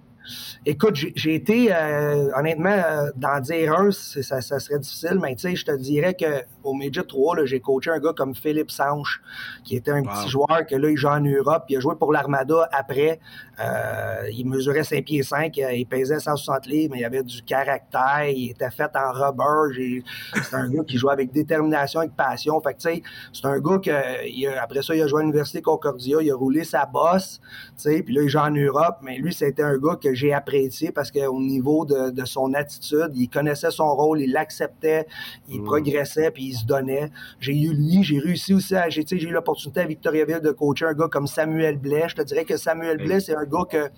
Écoute, 0.65 0.95
j'ai 0.95 1.35
été, 1.35 1.73
euh, 1.73 2.29
honnêtement, 2.35 2.69
euh, 2.69 3.09
d'en 3.15 3.39
dire 3.39 3.73
un, 3.73 3.91
ça, 3.91 4.41
ça, 4.41 4.59
serait 4.59 4.79
difficile, 4.79 5.17
mais 5.21 5.35
tu 5.35 5.49
sais, 5.49 5.55
je 5.55 5.65
te 5.65 5.75
dirais 5.75 6.15
qu'au 6.15 6.73
Midget 6.73 7.03
3, 7.03 7.45
j'ai 7.45 7.59
coaché 7.59 7.91
un 7.91 7.99
gars 7.99 8.13
comme 8.15 8.35
Philippe 8.35 8.71
Sanche, 8.71 9.21
qui 9.63 9.75
était 9.75 9.91
un 9.91 10.01
wow. 10.01 10.09
petit 10.09 10.29
joueur 10.29 10.65
que 10.67 10.75
là, 10.75 10.89
il 10.89 10.97
joue 10.97 11.07
en 11.07 11.21
Europe, 11.21 11.65
il 11.69 11.77
a 11.77 11.79
joué 11.79 11.95
pour 11.95 12.11
l'Armada 12.11 12.67
après. 12.71 13.19
Euh, 13.59 14.29
il 14.31 14.47
mesurait 14.47 14.83
5 14.83 15.03
pieds 15.03 15.23
5, 15.23 15.57
il 15.57 15.85
pesait 15.85 16.19
160 16.19 16.65
livres, 16.67 16.93
mais 16.93 17.01
il 17.01 17.05
avait 17.05 17.23
du 17.23 17.41
caractère, 17.43 18.25
il 18.29 18.51
était 18.51 18.69
fait 18.71 18.91
en 18.95 19.11
rubber. 19.11 20.03
C'est 20.43 20.55
un 20.55 20.69
gars 20.69 20.83
qui 20.83 20.97
jouait 20.97 21.13
avec 21.13 21.31
détermination, 21.31 22.01
avec 22.01 22.15
passion. 22.15 22.59
Fait 22.61 22.73
que, 22.73 22.79
tu 22.79 22.89
sais, 22.89 23.03
c'est 23.33 23.45
un 23.45 23.59
gars 23.59 23.79
que, 23.79 24.27
il 24.27 24.47
a, 24.47 24.63
après 24.63 24.81
ça, 24.81 24.95
il 24.95 25.01
a 25.01 25.07
joué 25.07 25.19
à 25.19 25.23
l'Université 25.23 25.61
Concordia, 25.61 26.17
il 26.21 26.31
a 26.31 26.35
roulé 26.35 26.63
sa 26.63 26.85
bosse, 26.85 27.39
tu 27.41 27.83
sais, 27.83 28.03
puis 28.03 28.13
là, 28.13 28.21
il 28.21 28.29
joue 28.29 28.39
en 28.39 28.51
Europe, 28.51 28.97
mais 29.01 29.17
lui, 29.17 29.33
c'était 29.33 29.63
un 29.63 29.77
gars 29.77 29.97
que 30.01 30.13
j'ai 30.19 30.33
apprécié 30.33 30.91
parce 30.91 31.11
qu'au 31.11 31.39
niveau 31.39 31.85
de, 31.85 32.11
de, 32.11 32.25
son 32.25 32.53
attitude, 32.53 33.11
il 33.15 33.29
connaissait 33.29 33.71
son 33.71 33.95
rôle, 33.95 34.21
il 34.21 34.31
l'acceptait, 34.31 35.07
il 35.47 35.61
mmh. 35.61 35.65
progressait, 35.65 36.31
puis 36.31 36.45
il 36.45 36.53
se 36.53 36.65
donnait. 36.65 37.11
J'ai 37.39 37.53
eu 37.53 37.73
lui, 37.73 38.03
j'ai 38.03 38.19
réussi 38.19 38.53
aussi 38.53 38.75
à, 38.75 38.89
j'ai, 38.89 39.05
j'ai 39.07 39.27
eu 39.27 39.31
l'opportunité 39.31 39.81
à 39.81 39.85
Victoriaville 39.85 40.41
de 40.41 40.51
coacher 40.51 40.85
un 40.85 40.93
gars 40.93 41.07
comme 41.07 41.27
Samuel 41.27 41.77
Blais. 41.77 42.09
Je 42.09 42.15
te 42.15 42.21
dirais 42.21 42.45
que 42.45 42.57
Samuel 42.57 42.97
Blais, 42.97 43.19
c'est 43.19 43.35
un 43.35 43.45
gars 43.45 43.65
que 43.69 43.89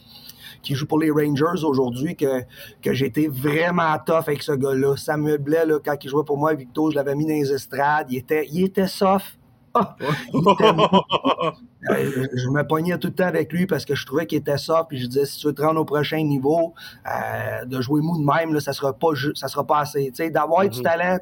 qui 0.62 0.76
joue 0.76 0.86
pour 0.86 1.00
les 1.00 1.10
Rangers 1.10 1.64
aujourd'hui, 1.64 2.16
que, 2.16 2.44
que 2.84 2.94
j'ai 2.94 3.08
été 3.08 3.28
vraiment 3.28 3.98
tough 4.06 4.28
avec 4.28 4.44
ce 4.44 4.52
gars-là. 4.52 4.96
Samuel 4.96 5.40
Blais, 5.40 5.66
là, 5.66 5.80
quand 5.84 5.96
il 6.04 6.10
jouait 6.10 6.24
pour 6.24 6.38
moi, 6.38 6.54
Victor, 6.54 6.92
je 6.92 6.96
l'avais 6.96 7.16
mis 7.16 7.26
dans 7.26 7.34
les 7.34 7.52
estrades. 7.52 8.08
Il 8.12 8.18
était, 8.18 8.48
il 8.52 8.66
était 8.66 8.86
soft, 8.86 9.40
Euh, 11.90 12.28
je 12.36 12.48
me 12.50 12.62
pognais 12.62 12.96
tout 13.00 13.08
le 13.08 13.14
temps 13.16 13.26
avec 13.26 13.52
lui 13.52 13.66
parce 13.66 13.86
que 13.86 13.96
je 13.96 14.06
trouvais 14.06 14.28
qu'il 14.28 14.38
était 14.38 14.58
soft. 14.58 14.90
Puis 14.90 15.00
je 15.00 15.08
disais, 15.08 15.26
si 15.26 15.40
tu 15.40 15.48
veux 15.48 15.54
te 15.54 15.62
rendre 15.62 15.82
au 15.82 15.86
prochain 15.86 16.22
niveau, 16.24 16.74
euh, 17.08 17.66
de 17.66 17.82
jouer 17.82 18.02
mou 18.02 18.20
de 18.20 18.24
même, 18.24 18.54
là, 18.54 18.60
ça 18.60 18.72
sera 18.74 18.94
pas 18.94 19.10
ça 19.34 19.48
sera 19.48 19.66
pas 19.66 19.80
assez. 19.80 20.12
D'avoir 20.30 20.68
du 20.70 20.78
mhm. 20.78 20.84
talent, 20.84 21.18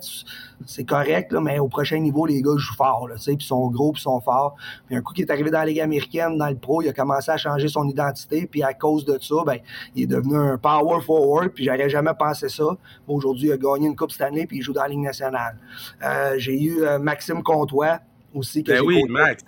c'est 0.66 0.84
correct, 0.84 1.32
là, 1.32 1.40
mais 1.40 1.60
au 1.60 1.70
prochain 1.70 2.00
niveau, 2.00 2.26
les 2.26 2.42
gars 2.42 2.58
jouent 2.58 2.76
fort. 2.76 3.08
Là, 3.08 3.16
puis 3.16 3.46
sont 3.46 3.68
gros, 3.70 3.94
puis 3.94 4.02
sont 4.02 4.20
forts. 4.20 4.56
Puis 4.88 4.98
un 4.98 5.02
coup 5.02 5.14
qui 5.14 5.22
est 5.22 5.32
arrivé 5.32 5.50
dans 5.50 5.60
la 5.60 5.66
Ligue 5.66 5.80
américaine, 5.80 6.38
dans 6.38 6.50
le 6.50 6.58
pro, 6.58 6.82
il 6.82 6.90
a 6.90 6.94
commencé 6.94 7.32
à 7.32 7.38
changer 7.38 7.70
son 7.70 7.88
identité. 7.88 8.46
Puis 8.46 8.62
à 8.62 8.74
cause 8.74 9.06
de 9.06 9.18
ça, 9.22 9.36
ben, 9.46 9.60
il 9.96 10.04
est 10.04 10.08
devenu 10.08 10.36
un 10.36 10.58
power 10.58 11.02
forward. 11.02 11.50
Puis 11.54 11.66
j'aurais 11.66 11.90
jamais 11.90 12.14
pensé 12.20 12.50
ça. 12.50 12.66
Aujourd'hui, 13.08 13.48
il 13.48 13.54
a 13.54 13.58
gagné 13.58 13.88
une 13.88 13.96
Coupe 13.96 14.12
Stanley, 14.12 14.46
puis 14.46 14.58
il 14.58 14.62
joue 14.62 14.74
dans 14.74 14.84
la 14.84 14.90
Ligue 14.90 15.00
nationale. 15.00 15.58
Euh, 16.04 16.36
j'ai 16.38 16.62
eu 16.62 16.82
Maxime 17.00 17.42
Comtois, 17.44 18.00
aussi 18.34 18.64
que 18.64 18.72
ben 18.72 18.82
oui, 18.82 19.04
Max. 19.10 19.44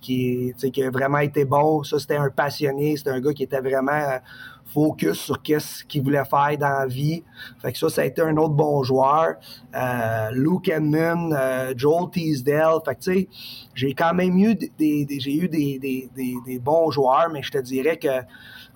qui, 0.00 0.52
qui 0.72 0.82
a 0.82 0.90
vraiment 0.90 1.18
été 1.18 1.44
bon. 1.44 1.82
Ça, 1.82 1.98
c'était 1.98 2.16
un 2.16 2.30
passionné, 2.30 2.96
c'était 2.96 3.10
un 3.10 3.20
gars 3.20 3.32
qui 3.32 3.44
était 3.44 3.60
vraiment 3.60 3.92
euh, 3.92 4.18
focus 4.66 5.18
sur 5.18 5.42
qu'est-ce 5.42 5.84
qu'il 5.84 6.02
voulait 6.02 6.24
faire 6.24 6.56
dans 6.58 6.80
la 6.80 6.86
vie. 6.86 7.22
Fait 7.60 7.72
que 7.72 7.78
ça, 7.78 7.88
ça 7.88 8.02
a 8.02 8.04
été 8.04 8.20
un 8.22 8.36
autre 8.36 8.54
bon 8.54 8.82
joueur. 8.82 9.36
Euh, 9.74 10.30
Luke 10.32 10.68
Edmund, 10.68 11.32
euh, 11.32 11.72
Joel 11.76 12.10
Teasdale. 12.10 12.80
Fait 12.84 12.94
que 12.94 13.00
tu 13.00 13.12
sais, 13.12 13.28
j'ai 13.74 13.94
quand 13.94 14.14
même 14.14 14.36
eu 14.38 14.54
des, 14.54 15.06
j'ai 15.18 15.36
eu 15.36 15.48
des, 15.48 15.78
des, 15.78 16.08
des, 16.14 16.58
bons 16.58 16.90
joueurs, 16.90 17.30
mais 17.32 17.42
je 17.42 17.50
te 17.50 17.58
dirais 17.58 17.96
que 17.96 18.22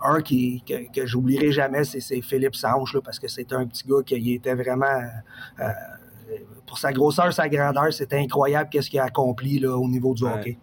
un 0.04 0.20
qui, 0.20 0.62
que, 0.66 0.90
que 0.92 1.06
j'oublierai 1.06 1.52
jamais, 1.52 1.84
c'est 1.84 2.20
Philippe 2.22 2.56
Sanche, 2.56 2.94
là, 2.94 3.00
parce 3.04 3.20
que 3.20 3.28
c'était 3.28 3.54
un 3.54 3.66
petit 3.66 3.86
gars 3.86 4.02
qui 4.04 4.34
était 4.34 4.54
vraiment 4.54 5.00
pour 6.72 6.78
sa 6.78 6.90
grosseur, 6.90 7.30
sa 7.34 7.50
grandeur, 7.50 7.92
c'est 7.92 8.14
incroyable 8.14 8.70
qu'est-ce 8.70 8.88
qu'il 8.88 8.98
a 8.98 9.04
accompli 9.04 9.58
là, 9.58 9.76
au 9.76 9.86
niveau 9.86 10.14
du 10.14 10.24
hockey. 10.24 10.56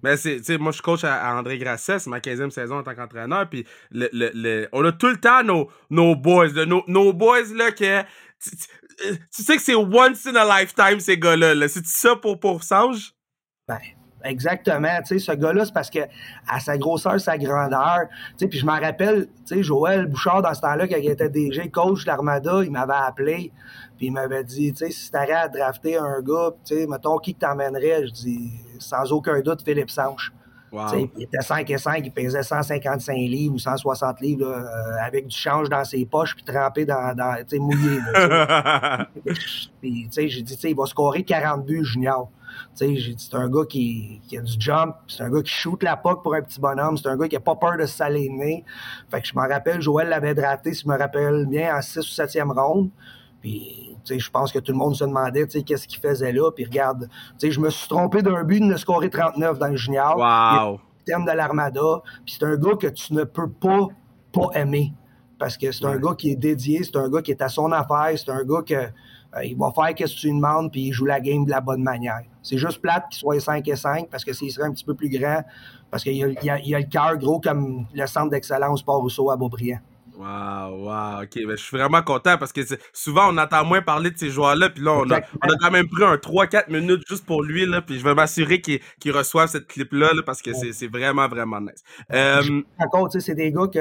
Mais 0.00 0.16
c'est, 0.16 0.38
moi, 0.58 0.70
je 0.70 0.76
suis 0.76 0.82
coach 0.82 1.02
à, 1.02 1.34
André 1.34 1.58
Grasset, 1.58 1.98
c'est 1.98 2.08
ma 2.08 2.20
15e 2.20 2.50
saison 2.50 2.78
en 2.78 2.82
tant 2.84 2.94
qu'entraîneur. 2.94 3.50
Puis 3.50 3.66
le, 3.90 4.08
le, 4.12 4.68
on 4.70 4.84
a 4.84 4.92
tout 4.92 5.08
le 5.08 5.16
temps 5.16 5.42
nos, 5.42 5.68
nos 5.90 6.14
boys, 6.14 6.52
nos, 6.66 6.84
nos 6.86 7.12
boys 7.12 7.52
là, 7.56 7.72
que 7.72 8.02
tu, 8.40 8.50
sais 9.30 9.56
que 9.56 9.62
c'est 9.62 9.74
once 9.74 10.24
in 10.24 10.36
a 10.36 10.60
lifetime, 10.60 11.00
ces 11.00 11.18
gars-là. 11.18 11.66
C'est 11.66 11.84
ça 11.84 12.14
pour, 12.14 12.38
pour 12.38 12.62
Sange? 12.62 13.12
Ben, 13.66 13.78
Exactement. 14.24 14.98
Tu 15.06 15.18
sais, 15.18 15.18
ce 15.18 15.32
gars-là, 15.32 15.64
c'est 15.64 15.74
parce 15.74 15.90
que 15.90 16.00
à 16.48 16.60
sa 16.60 16.76
grosseur, 16.76 17.18
sa 17.20 17.38
grandeur. 17.38 18.08
Tu 18.30 18.34
sais, 18.38 18.48
puis 18.48 18.58
je 18.58 18.66
m'en 18.66 18.78
rappelle, 18.78 19.28
tu 19.46 19.56
sais, 19.56 19.62
Joël 19.62 20.06
Bouchard, 20.06 20.42
dans 20.42 20.54
ce 20.54 20.60
temps-là, 20.60 20.86
quand 20.88 20.96
il 20.96 21.10
était 21.10 21.28
DG 21.28 21.70
coach 21.70 22.02
de 22.02 22.08
l'Armada, 22.08 22.62
il 22.62 22.70
m'avait 22.70 22.92
appelé, 22.92 23.52
puis 23.96 24.06
il 24.06 24.12
m'avait 24.12 24.44
dit, 24.44 24.72
tu 24.72 24.86
sais, 24.86 24.90
si 24.90 25.10
t'arrêtes 25.10 25.30
à 25.30 25.48
drafter 25.48 25.96
un 25.96 26.20
gars, 26.20 26.50
tu 26.64 26.76
sais, 26.76 26.86
mettons, 26.86 27.18
qui 27.18 27.34
que 27.34 27.40
t'emmènerais? 27.40 28.06
Je 28.06 28.12
dis, 28.12 28.50
sans 28.78 29.10
aucun 29.12 29.40
doute, 29.40 29.62
Philippe 29.62 29.90
Sanche. 29.90 30.32
Wow. 30.72 31.10
Il 31.16 31.24
était 31.24 31.40
5 31.40 31.68
et 31.68 31.78
5, 31.78 32.06
il 32.06 32.12
pesait 32.12 32.44
155 32.44 33.12
livres 33.14 33.54
ou 33.56 33.58
160 33.58 34.20
livres 34.20 34.46
euh, 34.46 35.04
avec 35.04 35.26
du 35.26 35.36
change 35.36 35.68
dans 35.68 35.84
ses 35.84 36.06
poches 36.06 36.36
puis 36.36 36.44
trempé 36.44 36.84
dans, 36.84 37.12
dans 37.16 37.44
mouillé. 37.58 37.98
puis, 39.80 40.04
tu 40.04 40.12
sais, 40.12 40.28
j'ai 40.28 40.42
dit, 40.42 40.54
tu 40.54 40.60
sais, 40.60 40.70
il 40.70 40.76
va 40.76 40.86
scorer 40.86 41.24
40 41.24 41.66
buts 41.66 41.84
junior 41.84 42.30
c'est 42.74 43.34
un 43.34 43.48
gars 43.48 43.64
qui, 43.68 44.20
a 44.36 44.40
du 44.40 44.54
jump, 44.58 44.96
c'est 45.08 45.22
un 45.22 45.30
gars 45.30 45.42
qui 45.42 45.52
shoot 45.52 45.82
la 45.82 45.96
puck 45.96 46.22
pour 46.22 46.34
un 46.34 46.42
petit 46.42 46.60
bonhomme, 46.60 46.96
c'est 46.96 47.08
un 47.08 47.16
gars 47.16 47.28
qui 47.28 47.36
a 47.36 47.40
pas 47.40 47.56
peur 47.56 47.76
de 47.76 47.86
s'aligner. 47.86 48.64
Fait 49.10 49.20
que 49.20 49.26
je 49.26 49.34
m'en 49.34 49.48
rappelle, 49.48 49.80
Joël 49.80 50.08
l'avait 50.08 50.34
drafté, 50.34 50.74
si 50.74 50.82
je 50.84 50.88
me 50.88 50.98
rappelle 50.98 51.46
bien, 51.46 51.76
en 51.76 51.82
6 51.82 51.98
ou 51.98 52.02
7e 52.02 52.52
ronde. 52.52 52.90
Puis, 53.40 53.96
je 54.08 54.30
pense 54.30 54.52
que 54.52 54.58
tout 54.58 54.72
le 54.72 54.78
monde 54.78 54.94
se 54.94 55.04
demandait, 55.04 55.46
qu'est-ce 55.46 55.88
qu'il 55.88 56.00
faisait 56.00 56.32
là. 56.32 56.50
Puis 56.50 56.64
regarde, 56.64 57.08
je 57.42 57.60
me 57.60 57.70
suis 57.70 57.88
trompé 57.88 58.22
d'un 58.22 58.44
but 58.44 58.60
de 58.60 58.76
scorer 58.76 59.08
39 59.08 59.58
dans 59.58 59.68
le 59.68 59.76
junior. 59.76 60.16
Wow! 60.16 60.80
terme 61.04 61.24
de 61.24 61.32
l'Armada. 61.32 62.02
Puis 62.24 62.36
c'est 62.38 62.46
un 62.46 62.56
gars 62.56 62.76
que 62.76 62.86
tu 62.86 63.14
ne 63.14 63.24
peux 63.24 63.50
pas 63.50 63.88
pas 64.32 64.48
aimer. 64.54 64.92
Parce 65.38 65.56
que 65.56 65.72
c'est 65.72 65.86
un 65.86 65.96
gars 65.96 66.14
qui 66.16 66.30
est 66.30 66.36
dédié, 66.36 66.84
c'est 66.84 66.96
un 66.96 67.08
gars 67.08 67.22
qui 67.22 67.30
est 67.30 67.42
à 67.42 67.48
son 67.48 67.72
affaire, 67.72 68.12
c'est 68.14 68.30
un 68.30 68.44
gars 68.44 68.62
que 68.62 68.90
il 69.44 69.56
va 69.56 69.72
faire 69.72 70.08
ce 70.08 70.14
que 70.14 70.20
tu 70.20 70.26
lui 70.28 70.34
demandes, 70.34 70.72
puis 70.72 70.88
il 70.88 70.92
joue 70.92 71.06
la 71.06 71.20
game 71.20 71.44
de 71.44 71.50
la 71.50 71.60
bonne 71.60 71.82
manière. 71.82 72.22
C'est 72.42 72.58
juste 72.58 72.80
plate 72.80 73.04
qu'il 73.10 73.18
soit 73.18 73.38
5 73.40 73.66
et 73.68 73.76
5, 73.76 74.08
parce 74.10 74.24
que 74.24 74.32
s'il 74.32 74.50
serait 74.50 74.66
un 74.66 74.72
petit 74.72 74.84
peu 74.84 74.94
plus 74.94 75.08
grand, 75.08 75.42
parce 75.90 76.02
qu'il 76.02 76.22
a, 76.22 76.52
a, 76.52 76.56
a, 76.56 76.78
le 76.80 76.90
cœur 76.90 77.16
gros 77.16 77.40
comme 77.40 77.86
le 77.92 78.06
centre 78.06 78.30
d'excellence 78.30 78.82
Port-Rousseau 78.82 79.30
à 79.30 79.36
Beaubriand. 79.36 79.80
Wow, 80.20 80.84
wow, 80.84 81.22
ok, 81.22 81.46
ben, 81.46 81.56
je 81.56 81.62
suis 81.62 81.78
vraiment 81.78 82.02
content 82.02 82.36
parce 82.36 82.52
que 82.52 82.60
souvent 82.92 83.32
on 83.32 83.38
entend 83.38 83.64
moins 83.64 83.80
parler 83.80 84.10
de 84.10 84.18
ces 84.18 84.28
joueurs-là, 84.28 84.68
puis 84.68 84.84
là 84.84 84.92
on 84.92 85.10
a, 85.10 85.20
on 85.42 85.48
a, 85.48 85.56
quand 85.58 85.70
même 85.70 85.88
pris 85.88 86.04
un 86.04 86.16
3-4 86.16 86.70
minutes 86.70 87.04
juste 87.08 87.24
pour 87.24 87.42
lui, 87.42 87.64
là, 87.64 87.80
puis 87.80 87.98
je 87.98 88.04
vais 88.04 88.14
m'assurer 88.14 88.60
qu'il 88.60 88.80
qu 89.00 89.12
reçoive 89.12 89.48
cette 89.48 89.66
clip-là 89.66 90.10
parce 90.26 90.42
que 90.42 90.50
c'est 90.52 90.88
vraiment, 90.88 91.26
vraiment 91.26 91.62
nice. 91.62 91.82
Euh... 92.12 92.60
Encore, 92.78 93.08
c'est 93.10 93.34
des 93.34 93.50
gars 93.50 93.66
que, 93.72 93.78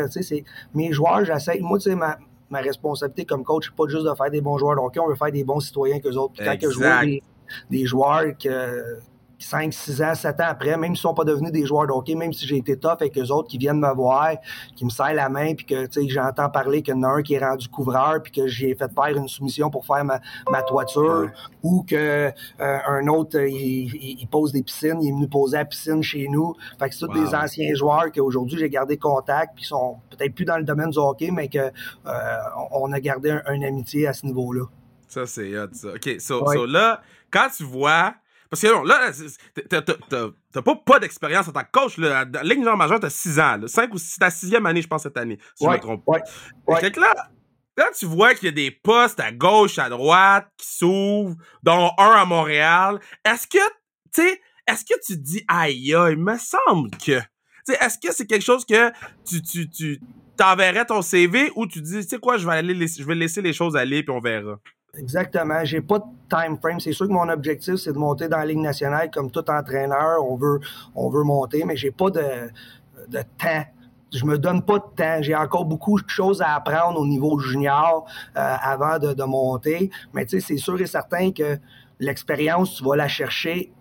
mes 0.73 0.93
joueurs, 0.93 1.25
j'essaie, 1.25 1.59
moi, 1.59 1.77
tu 1.77 1.89
sais, 1.89 1.95
ma, 1.95 2.17
ma 2.49 2.59
responsabilité 2.59 3.25
comme 3.25 3.43
coach, 3.43 3.67
c'est 3.67 3.75
pas 3.75 3.87
juste 3.87 4.05
de 4.05 4.13
faire 4.15 4.31
des 4.31 4.41
bons 4.41 4.57
joueurs 4.57 4.75
de 4.75 4.81
hockey, 4.81 4.99
on 4.99 5.07
veut 5.07 5.15
faire 5.15 5.31
des 5.31 5.43
bons 5.43 5.59
citoyens 5.59 5.99
qu'eux 5.99 6.15
autres. 6.15 6.33
Puis 6.33 6.45
quand 6.45 6.57
que 6.57 6.71
je 6.71 6.77
vois 6.77 7.01
des, 7.05 7.23
des 7.69 7.85
joueurs 7.85 8.37
que, 8.37 8.99
5, 9.39 9.73
6 9.73 10.01
ans, 10.01 10.15
7 10.15 10.39
ans 10.41 10.45
après, 10.47 10.77
même 10.77 10.95
s'ils 10.95 11.01
sont 11.01 11.13
pas 11.13 11.23
devenus 11.23 11.51
des 11.51 11.65
joueurs 11.65 11.87
de 11.87 11.91
hockey, 11.91 12.15
même 12.15 12.33
si 12.33 12.45
j'ai 12.45 12.57
été 12.57 12.77
tough 12.77 12.97
avec 12.99 13.17
eux 13.17 13.31
autres 13.31 13.47
qui 13.47 13.57
viennent 13.57 13.79
me 13.79 13.93
voir, 13.93 14.31
qui 14.75 14.85
me 14.85 14.89
serrent 14.89 15.13
la 15.13 15.29
main, 15.29 15.53
puis 15.55 15.65
que 15.65 15.87
j'entends 16.07 16.49
parler 16.49 16.81
qu'il 16.81 16.95
y 16.95 16.97
en 16.97 17.03
a 17.03 17.07
un 17.07 17.21
qui 17.21 17.35
est 17.35 17.43
rendu 17.43 17.67
couvreur, 17.69 18.21
puis 18.21 18.31
que 18.31 18.47
j'ai 18.47 18.75
fait 18.75 18.91
faire 18.93 19.15
une 19.15 19.27
soumission 19.27 19.69
pour 19.69 19.85
faire 19.85 20.03
ma, 20.03 20.19
ma 20.51 20.61
toiture, 20.61 21.29
ou 21.63 21.83
que 21.83 21.95
euh, 21.95 22.31
un 22.59 23.07
autre, 23.07 23.39
il, 23.39 24.19
il, 24.19 24.27
pose 24.27 24.51
des 24.51 24.63
piscines, 24.63 25.01
il 25.01 25.09
est 25.09 25.13
venu 25.13 25.27
poser 25.27 25.57
la 25.57 25.65
piscine 25.65 26.03
chez 26.03 26.27
nous. 26.29 26.53
Fait 26.77 26.89
que 26.89 26.95
c'est 26.95 27.05
tous 27.05 27.13
des 27.13 27.33
anciens 27.33 27.73
joueurs 27.73 28.11
qu'aujourd'hui 28.13 28.57
j'ai 28.57 28.69
gardé 28.69 28.97
contact, 28.97 29.55
puis 29.55 29.65
sont 29.65 29.97
peut-être 30.09 30.33
plus 30.35 30.45
dans 30.45 30.57
le 30.57 30.63
domaine 30.63 30.89
du 30.89 30.99
hockey, 30.99 31.31
mais 31.31 31.47
que 31.47 31.59
euh, 31.59 32.37
on 32.71 32.91
a 32.91 32.99
gardé 32.99 33.31
un, 33.31 33.53
une 33.53 33.63
amitié 33.63 34.07
à 34.07 34.13
ce 34.13 34.25
niveau-là. 34.25 34.65
Ça, 35.07 35.25
c'est 35.25 35.57
hot, 35.57 35.69
ça. 35.73 35.89
OK, 35.89 36.15
so, 36.19 36.45
so 36.45 36.65
là, 36.65 37.01
quand 37.31 37.47
tu 37.55 37.63
vois 37.63 38.13
parce 38.49 38.61
que 38.63 38.67
non, 38.67 38.83
là, 38.83 39.11
t'as 39.69 40.61
pas, 40.61 40.75
pas 40.75 40.99
d'expérience 40.99 41.47
en 41.47 41.51
tant 41.51 41.63
que 41.63 41.71
coach. 41.71 41.97
Là. 41.97 42.25
La 42.25 42.43
Ligue 42.43 42.63
majeure, 42.63 42.99
t'as 42.99 43.09
6 43.09 43.39
ans. 43.39 43.59
5 43.67 43.93
ou 43.93 43.97
6, 43.97 44.17
ta 44.17 44.31
sixième 44.31 44.65
année, 44.65 44.81
je 44.81 44.87
pense, 44.87 45.03
cette 45.03 45.17
année, 45.17 45.37
si 45.55 45.65
je 45.65 45.69
me 45.69 45.77
trompe 45.77 46.03
pas. 46.03 46.19
Ouais, 46.67 46.91
que 46.91 46.99
là, 46.99 47.13
là, 47.77 47.89
tu 47.97 48.07
vois 48.07 48.33
qu'il 48.33 48.45
y 48.45 48.49
a 48.49 48.51
des 48.51 48.71
postes 48.71 49.19
à 49.19 49.31
gauche, 49.31 49.77
à 49.77 49.89
droite, 49.89 50.47
qui 50.57 50.67
s'ouvrent, 50.67 51.35
dont 51.61 51.91
un 51.99 52.11
à 52.11 52.25
Montréal. 52.25 52.99
Est-ce 53.23 53.45
que, 53.45 53.63
tu 54.13 54.23
sais, 54.23 54.41
est-ce 54.67 54.83
que 54.83 54.99
tu 55.05 55.13
te 55.15 55.21
dis, 55.21 55.43
aïe, 55.47 55.89
il 55.89 56.17
me 56.17 56.37
semble 56.37 56.89
que. 56.91 57.19
Tu 57.19 57.73
sais, 57.73 57.77
est-ce 57.81 57.99
que 57.99 58.11
c'est 58.11 58.25
quelque 58.25 58.45
chose 58.45 58.65
que 58.65 58.91
tu, 59.27 59.43
tu, 59.43 59.69
tu 59.69 60.01
t'enverrais 60.37 60.85
ton 60.85 61.03
CV 61.03 61.51
ou 61.55 61.67
tu 61.67 61.81
dis, 61.81 62.01
tu 62.01 62.09
sais 62.09 62.17
quoi, 62.17 62.37
je 62.37 62.47
vais 62.47 62.53
aller, 62.53 62.87
je 62.87 63.03
vais 63.03 63.15
laisser 63.15 63.43
les 63.43 63.53
choses 63.53 63.75
aller 63.75 64.01
puis 64.01 64.11
on 64.11 64.19
verra? 64.19 64.59
Exactement. 64.97 65.63
J'ai 65.63 65.81
pas 65.81 65.99
de 65.99 66.05
time 66.29 66.57
frame. 66.57 66.79
C'est 66.79 66.93
sûr 66.93 67.07
que 67.07 67.11
mon 67.13 67.29
objectif, 67.29 67.75
c'est 67.75 67.93
de 67.93 67.97
monter 67.97 68.27
dans 68.27 68.37
la 68.37 68.45
Ligue 68.45 68.59
nationale 68.59 69.09
comme 69.11 69.29
tout 69.31 69.49
entraîneur. 69.49 70.23
On 70.23 70.35
veut, 70.35 70.59
on 70.95 71.09
veut 71.09 71.23
monter, 71.23 71.63
mais 71.63 71.75
j'ai 71.77 71.91
pas 71.91 72.09
de, 72.09 72.49
de 73.07 73.19
temps. 73.37 73.65
Je 74.11 74.25
me 74.25 74.37
donne 74.39 74.63
pas 74.63 74.79
de 74.79 74.95
temps. 74.95 75.21
J'ai 75.21 75.35
encore 75.35 75.65
beaucoup 75.65 76.01
de 76.01 76.09
choses 76.09 76.41
à 76.41 76.55
apprendre 76.55 76.99
au 76.99 77.05
niveau 77.05 77.39
junior 77.39 78.05
euh, 78.35 78.55
avant 78.61 78.97
de, 78.97 79.13
de 79.13 79.23
monter. 79.23 79.91
Mais 80.13 80.25
tu 80.25 80.39
sais, 80.39 80.47
c'est 80.47 80.57
sûr 80.57 80.81
et 80.81 80.87
certain 80.87 81.31
que 81.31 81.59
l'expérience, 81.99 82.75
tu 82.75 82.83
vas 82.83 82.95
la 82.95 83.07
chercher 83.07 83.71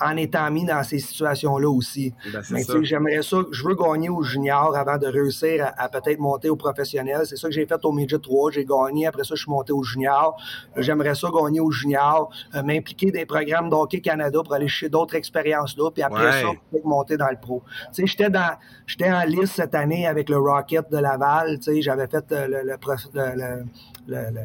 en 0.00 0.16
étant 0.16 0.50
mis 0.50 0.64
dans 0.64 0.82
ces 0.82 0.98
situations-là 0.98 1.68
aussi. 1.68 2.12
Ben, 2.32 2.42
Mais 2.50 2.62
j'aimerais 2.82 3.22
ça, 3.22 3.38
je 3.50 3.64
veux 3.64 3.74
gagner 3.74 4.08
au 4.08 4.22
junior 4.22 4.76
avant 4.76 4.98
de 4.98 5.06
réussir 5.06 5.72
à, 5.76 5.88
peut-être 5.88 6.18
monter 6.18 6.50
au 6.50 6.56
professionnel. 6.56 7.22
C'est 7.24 7.36
ça 7.36 7.48
que 7.48 7.54
j'ai 7.54 7.66
fait 7.66 7.84
au 7.84 7.92
Midget 7.92 8.18
3, 8.18 8.52
j'ai 8.52 8.64
gagné, 8.64 9.06
après 9.06 9.24
ça 9.24 9.34
je 9.34 9.42
suis 9.42 9.50
monté 9.50 9.72
au 9.72 9.82
junior. 9.82 10.36
J'aimerais 10.76 11.14
ça 11.14 11.28
gagner 11.34 11.60
au 11.60 11.70
junior, 11.70 12.30
euh, 12.54 12.62
m'impliquer 12.62 13.10
des 13.10 13.26
programmes 13.26 13.70
d'Hockey 13.70 14.00
Canada 14.00 14.40
pour 14.42 14.54
aller 14.54 14.68
chercher 14.68 14.88
d'autres 14.88 15.14
expériences 15.14 15.76
là, 15.76 15.90
puis 15.90 16.02
après 16.02 16.42
ça, 16.42 16.48
peut 16.70 16.78
monter 16.84 17.16
dans 17.16 17.30
le 17.30 17.38
pro. 17.40 17.62
Tu 17.94 18.02
sais, 18.02 18.06
j'étais 18.06 18.30
dans 18.30 18.56
j'étais 18.86 19.10
en 19.10 19.22
liste 19.24 19.54
cette 19.54 19.74
année 19.74 20.06
avec 20.06 20.28
le 20.28 20.38
Rocket 20.38 20.90
de 20.90 20.98
Laval, 20.98 21.58
tu 21.58 21.74
sais, 21.74 21.82
j'avais 21.82 22.06
fait 22.06 22.24
euh, 22.32 22.46
le, 22.46 23.64
le, 24.08 24.16
le 24.30 24.40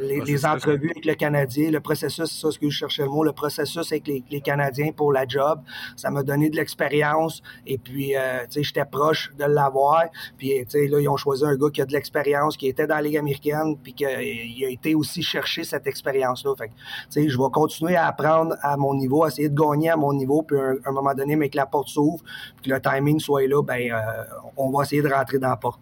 les, 0.00 0.46
entrevues 0.46 0.90
avec 0.90 1.04
le 1.04 1.14
Canadien, 1.14 1.70
le 1.70 1.80
processus, 1.80 2.30
c'est 2.30 2.40
ça 2.40 2.50
ce 2.50 2.58
que 2.58 2.68
je 2.68 2.76
cherchais 2.76 3.02
le 3.02 3.08
mot, 3.08 3.24
le 3.24 3.32
processus 3.32 3.92
avec 3.92 4.06
les, 4.06 4.40
Canadiens 4.40 4.92
pour 4.92 5.12
la 5.12 5.26
job, 5.28 5.60
ça 5.96 6.10
m'a 6.10 6.22
donné 6.22 6.48
de 6.48 6.56
l'expérience 6.56 7.42
et 7.66 7.78
puis, 7.78 8.16
euh, 8.16 8.40
tu 8.44 8.52
sais, 8.52 8.62
j'étais 8.62 8.84
proche 8.84 9.30
de 9.38 9.44
l'avoir. 9.44 10.04
Puis, 10.38 10.52
tu 10.64 10.70
sais, 10.70 10.86
là, 10.86 10.98
ils 10.98 11.08
ont 11.08 11.16
choisi 11.16 11.44
un 11.44 11.56
gars 11.56 11.68
qui 11.70 11.82
a 11.82 11.86
de 11.86 11.92
l'expérience, 11.92 12.56
qui 12.56 12.68
était 12.68 12.86
dans 12.86 12.96
la 12.96 13.02
Ligue 13.02 13.18
américaine, 13.18 13.76
puis 13.82 13.92
qui 13.92 14.06
a 14.06 14.20
été 14.20 14.94
aussi 14.94 15.22
chercher 15.22 15.64
cette 15.64 15.86
expérience-là. 15.86 16.54
Fait 16.56 16.68
tu 16.68 16.74
sais, 17.10 17.28
je 17.28 17.36
vais 17.36 17.50
continuer 17.52 17.96
à 17.96 18.06
apprendre 18.06 18.56
à 18.62 18.76
mon 18.76 18.94
niveau, 18.94 19.24
à 19.24 19.28
essayer 19.28 19.48
de 19.48 19.54
gagner 19.54 19.90
à 19.90 19.96
mon 19.96 20.12
niveau, 20.12 20.42
puis 20.42 20.58
à 20.58 20.88
un, 20.88 20.92
moment 20.92 21.14
donné, 21.14 21.36
mais 21.36 21.50
que 21.50 21.56
la 21.56 21.66
porte 21.66 21.88
s'ouvre, 21.88 22.22
puis 22.56 22.70
que 22.70 22.74
le 22.74 22.80
timing 22.80 23.20
soit 23.20 23.46
là, 23.46 23.62
ben, 23.62 23.92
euh, 23.92 24.24
on 24.56 24.70
va 24.70 24.84
essayer 24.84 25.02
de 25.02 25.08
rentrer 25.08 25.38
dans 25.38 25.50
la 25.50 25.56
porte. 25.56 25.80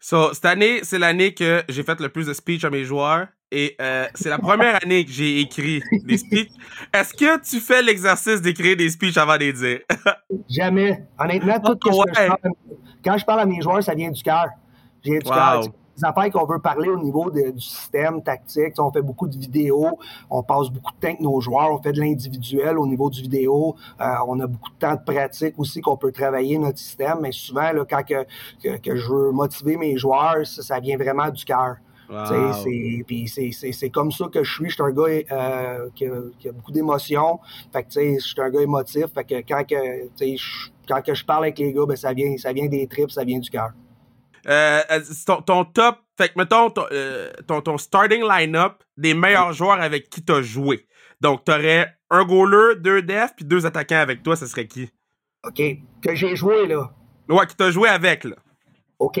So, 0.00 0.32
cette 0.34 0.44
année, 0.44 0.80
c'est 0.82 0.98
l'année 0.98 1.34
que 1.34 1.64
j'ai 1.68 1.82
fait 1.82 1.98
le 2.00 2.08
plus 2.08 2.26
de 2.26 2.32
speech 2.32 2.64
à 2.64 2.70
mes 2.70 2.84
joueurs. 2.84 3.26
Et 3.52 3.76
euh, 3.80 4.06
c'est 4.14 4.28
la 4.28 4.38
première 4.38 4.82
année 4.82 5.04
que 5.04 5.10
j'ai 5.10 5.40
écrit 5.40 5.80
des 6.04 6.18
speeches. 6.18 6.50
Est-ce 6.92 7.14
que 7.14 7.40
tu 7.40 7.60
fais 7.60 7.80
l'exercice 7.80 8.42
d'écrire 8.42 8.76
des 8.76 8.90
speeches 8.90 9.16
avant 9.16 9.34
de 9.34 9.40
les 9.40 9.52
dire? 9.52 9.80
Jamais. 10.48 11.04
Honnêtement, 11.18 11.60
tout 11.60 11.76
que 11.76 11.92
je 11.92 12.12
parle, 12.12 12.38
quand 13.04 13.16
je 13.16 13.24
parle 13.24 13.40
à 13.40 13.46
mes 13.46 13.60
joueurs, 13.60 13.82
ça 13.82 13.94
vient 13.94 14.10
du 14.10 14.22
cœur. 14.22 14.46
Vient 15.04 15.18
du 15.18 15.24
cœur. 15.24 15.62
Les 15.96 16.04
affaires 16.04 16.30
qu'on 16.30 16.44
veut 16.44 16.58
parler 16.58 16.90
au 16.90 16.98
niveau 16.98 17.30
du 17.30 17.58
système 17.58 18.22
tactique. 18.22 18.74
On 18.78 18.92
fait 18.92 19.00
beaucoup 19.00 19.28
de 19.28 19.38
vidéos, 19.38 19.98
on 20.28 20.42
passe 20.42 20.68
beaucoup 20.68 20.92
de 20.92 20.98
temps 20.98 21.08
avec 21.08 21.20
nos 21.20 21.40
joueurs, 21.40 21.72
on 21.72 21.80
fait 21.80 21.92
de 21.92 22.00
l'individuel 22.00 22.76
au 22.76 22.86
niveau 22.86 23.08
du 23.08 23.22
vidéo. 23.22 23.76
Euh, 24.00 24.04
on 24.26 24.38
a 24.40 24.46
beaucoup 24.46 24.68
de 24.70 24.78
temps 24.78 24.94
de 24.94 25.00
pratique 25.10 25.54
aussi 25.56 25.80
qu'on 25.80 25.96
peut 25.96 26.12
travailler 26.12 26.58
notre 26.58 26.78
système. 26.78 27.20
Mais 27.22 27.32
souvent, 27.32 27.72
là, 27.72 27.84
quand 27.88 28.02
que, 28.02 28.26
que, 28.76 28.96
je 28.96 29.08
veux 29.10 29.30
motiver 29.30 29.78
mes 29.78 29.96
joueurs, 29.96 30.44
ça, 30.44 30.62
ça 30.62 30.80
vient 30.80 30.98
vraiment 30.98 31.30
du 31.30 31.44
cœur. 31.44 31.76
C'est 32.08 33.90
comme 33.90 34.12
ça 34.12 34.26
que 34.32 34.42
je 34.42 34.52
suis. 34.52 34.68
Je 34.68 34.74
suis 34.74 34.82
un 34.82 34.90
gars 34.90 35.22
euh, 35.32 35.88
qui, 35.94 36.06
a, 36.06 36.52
beaucoup 36.52 36.72
d'émotions. 36.72 37.40
Fait 37.72 37.82
que, 37.82 37.88
je 37.94 38.18
suis 38.18 38.40
un 38.40 38.50
gars 38.50 38.62
émotif. 38.62 39.06
Fait 39.14 39.24
que 39.24 39.34
quand, 39.46 39.64
que, 39.64 39.76
je, 40.20 40.68
quand 40.88 41.02
que 41.02 41.14
je 41.14 41.24
parle 41.24 41.44
avec 41.44 41.58
les 41.58 41.72
gars, 41.72 41.86
ben, 41.86 41.96
ça, 41.96 42.12
vient, 42.12 42.36
ça 42.36 42.52
vient 42.52 42.66
des 42.66 42.86
tripes, 42.86 43.10
ça 43.10 43.24
vient 43.24 43.38
du 43.38 43.50
cœur. 43.50 43.70
Euh, 44.48 44.80
euh, 44.90 45.00
ton, 45.44 45.64
top, 45.64 45.98
fait 46.16 46.28
que 46.28 46.34
mettons 46.36 46.70
ton, 46.70 46.84
ton, 47.48 47.60
ton, 47.62 47.78
starting 47.78 48.22
line-up 48.22 48.84
des 48.96 49.12
meilleurs 49.12 49.52
joueurs 49.52 49.80
avec 49.80 50.08
qui 50.08 50.24
tu 50.24 50.32
as 50.32 50.42
joué. 50.42 50.86
Donc, 51.20 51.44
tu 51.44 51.50
aurais 51.50 51.92
un 52.10 52.24
goaler, 52.24 52.76
deux 52.78 53.02
defs, 53.02 53.34
puis 53.34 53.44
deux 53.44 53.66
attaquants 53.66 53.96
avec 53.96 54.22
toi, 54.22 54.36
ce 54.36 54.46
serait 54.46 54.68
qui? 54.68 54.88
OK. 55.44 55.60
Que 56.00 56.14
j'ai 56.14 56.36
joué, 56.36 56.66
là. 56.66 56.92
Ouais, 57.28 57.46
qui 57.46 57.56
t'as 57.56 57.70
joué 57.70 57.88
avec, 57.88 58.22
là. 58.22 58.36
OK 59.00 59.20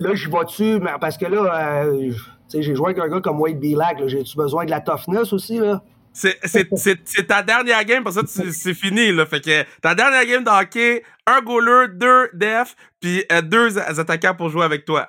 là, 0.00 0.14
je 0.14 0.28
vais 0.28 0.44
dessus, 0.44 0.80
parce 1.00 1.16
que 1.16 1.26
là, 1.26 1.84
euh, 1.84 2.12
j'ai 2.52 2.74
joué 2.74 2.86
avec 2.90 2.98
un 2.98 3.08
gars 3.08 3.20
comme 3.20 3.40
Wade 3.40 3.60
Bilac. 3.60 3.98
J'ai-tu 4.06 4.36
besoin 4.36 4.64
de 4.64 4.70
la 4.70 4.80
toughness 4.80 5.32
aussi, 5.32 5.58
là? 5.58 5.82
C'est 6.12 7.26
ta 7.28 7.42
dernière 7.42 7.84
game, 7.84 8.02
pour 8.02 8.12
ça 8.12 8.22
c'est 8.26 8.74
fini. 8.74 9.12
Là. 9.12 9.26
Fait 9.26 9.40
que 9.40 9.64
ta 9.80 9.94
dernière 9.94 10.26
game 10.26 10.42
de 10.42 10.50
hockey, 10.50 11.04
un 11.26 11.40
goaler, 11.40 11.86
deux 11.94 12.30
def, 12.34 12.74
puis 13.00 13.24
euh, 13.30 13.42
deux 13.42 13.78
attaquants 13.78 14.34
pour 14.34 14.48
jouer 14.48 14.64
avec 14.64 14.84
toi. 14.84 15.08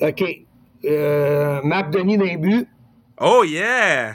OK. 0.00 0.24
Euh, 0.84 1.60
Mac 1.64 1.90
Denis 1.90 2.16
d'un 2.16 2.36
but. 2.36 2.66
Oh 3.20 3.44
yeah! 3.44 4.14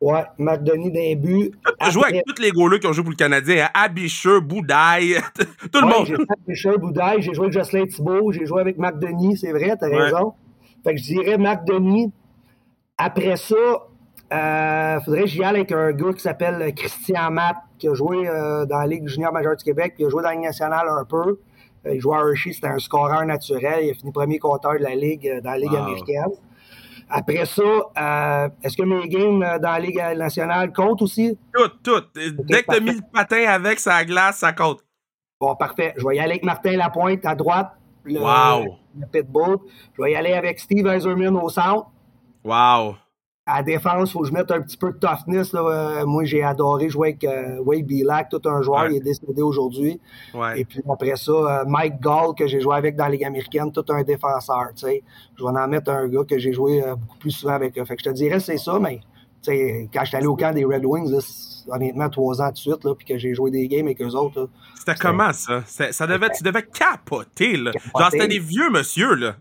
Ouais, 0.00 0.24
Mac 0.38 0.62
Denis 0.64 0.90
d'un 0.90 1.14
but. 1.14 1.52
Tu 1.84 1.90
joué 1.90 2.04
avec 2.06 2.24
tous 2.24 2.40
les 2.40 2.52
goalers 2.52 2.80
qui 2.80 2.86
ont 2.86 2.92
joué 2.92 3.04
pour 3.04 3.10
le 3.10 3.16
Canadien. 3.16 3.66
Hein? 3.66 3.70
Abicheux, 3.74 4.40
Boudaille, 4.40 5.16
tout 5.72 5.80
le 5.80 5.86
monde. 5.86 6.06
J'ai 6.06 6.14
joué 6.14 6.24
avec 6.24 6.30
Abicheux, 6.46 6.76
Boudaille, 6.78 7.22
j'ai 7.22 7.34
joué 7.34 7.44
avec 7.46 7.52
Jocelyn 7.52 7.86
Thibault, 7.86 8.32
j'ai 8.32 8.46
joué 8.46 8.60
avec 8.62 8.78
Mac 8.78 8.98
Denis, 8.98 9.36
c'est 9.36 9.52
vrai, 9.52 9.76
t'as 9.78 9.86
as 9.86 10.04
raison. 10.04 10.32
Fait 10.82 10.94
que 10.94 11.00
je 11.00 11.04
dirais 11.04 11.36
Mac 11.36 11.66
Denis. 11.66 12.12
Après 12.96 13.36
ça, 13.36 13.56
euh, 14.32 15.00
faudrait 15.00 15.22
que 15.22 15.26
j'y 15.28 15.42
aille 15.42 15.56
avec 15.56 15.72
un 15.72 15.92
gars 15.92 16.12
qui 16.12 16.20
s'appelle 16.20 16.74
Christian 16.74 17.30
Matt, 17.30 17.56
qui 17.78 17.88
a 17.88 17.94
joué 17.94 18.28
euh, 18.28 18.64
dans 18.64 18.78
la 18.78 18.86
Ligue 18.86 19.06
junior 19.06 19.32
majeure 19.32 19.56
du 19.56 19.64
Québec, 19.64 19.94
qui 19.96 20.04
a 20.04 20.08
joué 20.08 20.22
dans 20.22 20.28
la 20.28 20.34
Ligue 20.34 20.44
nationale 20.44 20.86
un 20.88 21.04
peu. 21.04 21.38
Euh, 21.86 21.94
il 21.94 22.00
jouait 22.00 22.16
à 22.16 22.20
Hershey, 22.20 22.52
c'était 22.52 22.68
un 22.68 22.78
scoreur 22.78 23.24
naturel. 23.24 23.84
Il 23.84 23.90
a 23.90 23.94
fini 23.94 24.12
premier 24.12 24.38
compteur 24.38 24.74
de 24.74 24.84
la 24.84 24.94
Ligue 24.94 25.28
euh, 25.28 25.40
dans 25.40 25.50
la 25.50 25.58
Ligue 25.58 25.74
américaine. 25.74 26.30
Après 27.10 27.44
ça, 27.44 27.62
euh, 27.62 28.48
est-ce 28.62 28.76
que 28.76 28.82
mes 28.82 29.08
games 29.08 29.40
dans 29.60 29.72
la 29.72 29.78
Ligue 29.80 30.02
nationale 30.16 30.72
comptent 30.72 31.02
aussi? 31.02 31.36
Tout, 31.52 31.68
tout. 31.82 32.02
Dès 32.14 32.62
que 32.62 32.70
tu 32.70 32.76
as 32.76 32.80
mis 32.80 32.92
le 32.92 33.02
patin 33.12 33.44
avec 33.48 33.78
sa 33.80 34.04
glace, 34.04 34.38
ça 34.38 34.52
compte. 34.52 34.80
Bon, 35.40 35.56
parfait. 35.56 35.94
Je 35.96 36.06
vais 36.06 36.16
y 36.16 36.20
aller 36.20 36.32
avec 36.32 36.44
Martin 36.44 36.76
Lapointe 36.76 37.24
à 37.24 37.34
droite. 37.34 37.72
Le, 38.04 38.20
wow. 38.20 38.76
le 38.98 39.06
pitbull. 39.06 39.58
Je 39.96 40.02
vais 40.02 40.12
y 40.12 40.16
aller 40.16 40.32
avec 40.32 40.58
Steve 40.58 40.86
Eiserman 40.86 41.36
au 41.36 41.48
centre. 41.48 41.90
Wow 42.44 42.96
à 43.46 43.62
défense, 43.62 44.10
il 44.10 44.12
faut 44.12 44.20
que 44.20 44.28
je 44.28 44.32
mette 44.32 44.50
un 44.50 44.60
petit 44.60 44.76
peu 44.76 44.92
de 44.92 44.98
toughness. 44.98 45.52
Euh, 45.54 46.06
moi, 46.06 46.24
j'ai 46.24 46.42
adoré 46.42 46.88
jouer 46.88 47.08
avec 47.08 47.24
euh, 47.24 47.58
Wade 47.60 47.84
Bilac, 47.84 48.28
tout 48.28 48.40
un 48.44 48.62
joueur, 48.62 48.88
il 48.88 48.96
est 48.96 49.00
décédé 49.00 49.42
aujourd'hui. 49.42 50.00
Et 50.56 50.64
puis 50.64 50.80
après 50.88 51.16
ça, 51.16 51.32
euh, 51.32 51.64
Mike 51.66 52.00
Gall, 52.00 52.34
que 52.36 52.46
j'ai 52.46 52.60
joué 52.60 52.76
avec 52.76 52.96
dans 52.96 53.04
la 53.04 53.10
Ligue 53.10 53.24
américaine, 53.24 53.72
tout 53.72 53.84
un 53.88 54.02
défenseur. 54.02 54.68
Je 54.76 54.86
vais 54.86 55.00
en 55.42 55.68
mettre 55.68 55.90
un 55.90 56.06
gars 56.08 56.24
que 56.28 56.38
j'ai 56.38 56.52
joué 56.52 56.82
beaucoup 56.98 57.18
plus 57.18 57.30
souvent 57.30 57.54
avec. 57.54 57.74
Fait 57.74 57.96
que 57.96 58.02
je 58.04 58.10
te 58.10 58.14
dirais, 58.14 58.40
c'est 58.40 58.58
ça, 58.58 58.78
mais 58.78 59.00
quand 59.46 60.00
je 60.02 60.08
suis 60.08 60.16
allé 60.16 60.26
au 60.26 60.36
camp 60.36 60.52
des 60.52 60.64
Red 60.64 60.84
Wings, 60.84 61.12
honnêtement, 61.68 62.08
trois 62.08 62.42
ans 62.42 62.50
de 62.50 62.56
suite, 62.56 62.86
puis 62.98 63.06
que 63.06 63.18
j'ai 63.18 63.34
joué 63.34 63.50
des 63.50 63.66
games 63.68 63.86
avec 63.86 64.00
eux 64.02 64.14
autres. 64.14 64.48
C'était 64.76 64.94
comment 64.94 65.32
ça? 65.32 65.62
Ça 65.66 66.06
devait, 66.06 66.30
tu 66.30 66.42
devais 66.42 66.62
capoter, 66.62 67.56
là. 67.56 67.72
Genre, 67.72 68.10
c'était 68.10 68.28
des 68.28 68.38
vieux 68.38 68.70
monsieur, 68.70 69.14
là. 69.14 69.36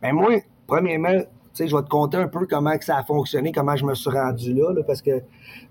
Ben 0.00 0.12
moi, 0.12 0.40
premièrement, 0.66 1.22
sais, 1.54 1.68
je 1.68 1.76
vais 1.76 1.82
te 1.82 1.88
conter 1.88 2.16
un 2.16 2.28
peu 2.28 2.46
comment 2.46 2.76
que 2.76 2.84
ça 2.84 2.98
a 2.98 3.02
fonctionné, 3.02 3.52
comment 3.52 3.76
je 3.76 3.84
me 3.84 3.94
suis 3.94 4.10
rendu 4.10 4.54
là, 4.54 4.74
parce 4.86 5.02
que 5.02 5.22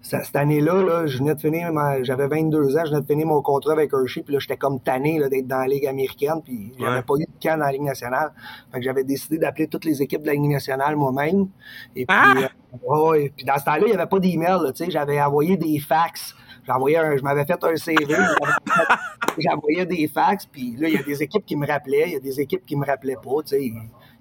cette 0.02 0.36
année-là, 0.36 0.82
là, 0.84 1.08
je 1.08 1.18
venais 1.18 1.36
de 1.36 1.40
finir, 1.40 1.72
j'avais 2.04 2.28
22 2.28 2.78
ans, 2.78 2.82
je 2.86 2.92
venais 2.92 3.02
de 3.02 3.06
finir 3.06 3.28
mon 3.28 3.42
contrat 3.42 3.74
avec 3.74 3.92
Hershey, 3.94 4.24
puis 4.24 4.34
là, 4.34 4.40
j'étais 4.40 4.58
comme 4.58 4.80
tanné 4.80 5.20
d'être 5.30 5.48
dans 5.48 5.60
la 5.60 5.68
Ligue 5.68 5.86
américaine, 5.86 6.42
puis 6.44 6.74
j'avais 6.80 7.02
pas 7.02 7.14
eu 7.16 7.26
de 7.26 7.42
camp 7.42 7.58
dans 7.58 7.66
la 7.66 7.72
Ligue 7.72 7.84
nationale. 7.84 8.32
Fait 8.72 8.80
que 8.80 8.84
j'avais 8.84 9.04
décidé 9.04 9.38
d'appeler 9.38 9.68
toutes 9.68 9.86
les 9.86 10.02
équipes 10.02 10.22
de 10.22 10.28
la 10.28 10.34
Ligue 10.34 10.52
nationale 10.52 10.96
moi-même. 10.96 11.48
Et 11.96 12.06
puis, 12.06 12.18
ah! 12.18 12.34
euh, 12.74 13.30
puis 13.36 13.46
dans 13.46 13.58
ce 13.58 13.66
temps-là, 13.66 13.82
il 13.82 13.88
n'y 13.88 13.94
avait 13.94 14.06
pas 14.06 14.20
d'email, 14.20 14.60
tu 14.74 14.86
sais, 14.86 14.92
j'avais 14.92 15.22
envoyé 15.22 15.58
des 15.58 15.80
fax. 15.80 16.36
J'envoyais 16.68 16.98
un, 16.98 17.18
je 17.18 17.24
m'avais 17.24 17.44
fait 17.46 17.64
un 17.64 17.76
CV, 17.76 18.16
j'envoyais 19.38 19.86
des 19.86 20.08
fax, 20.08 20.46
puis 20.46 20.76
là, 20.78 20.88
il 20.88 20.94
y 20.94 20.98
a 20.98 21.04
des 21.04 21.24
équipes 21.24 21.46
qui 21.46 21.56
me 21.56 21.66
rappelaient, 21.66 22.04
il 22.08 22.14
y 22.14 22.18
a 22.18 22.20
des 22.20 22.40
équipes 22.40 22.66
qui 22.66 22.76
me 22.76 22.86
rappelaient 22.86 23.16
pas, 23.16 23.42
tu 23.44 23.58
sais. 23.58 23.74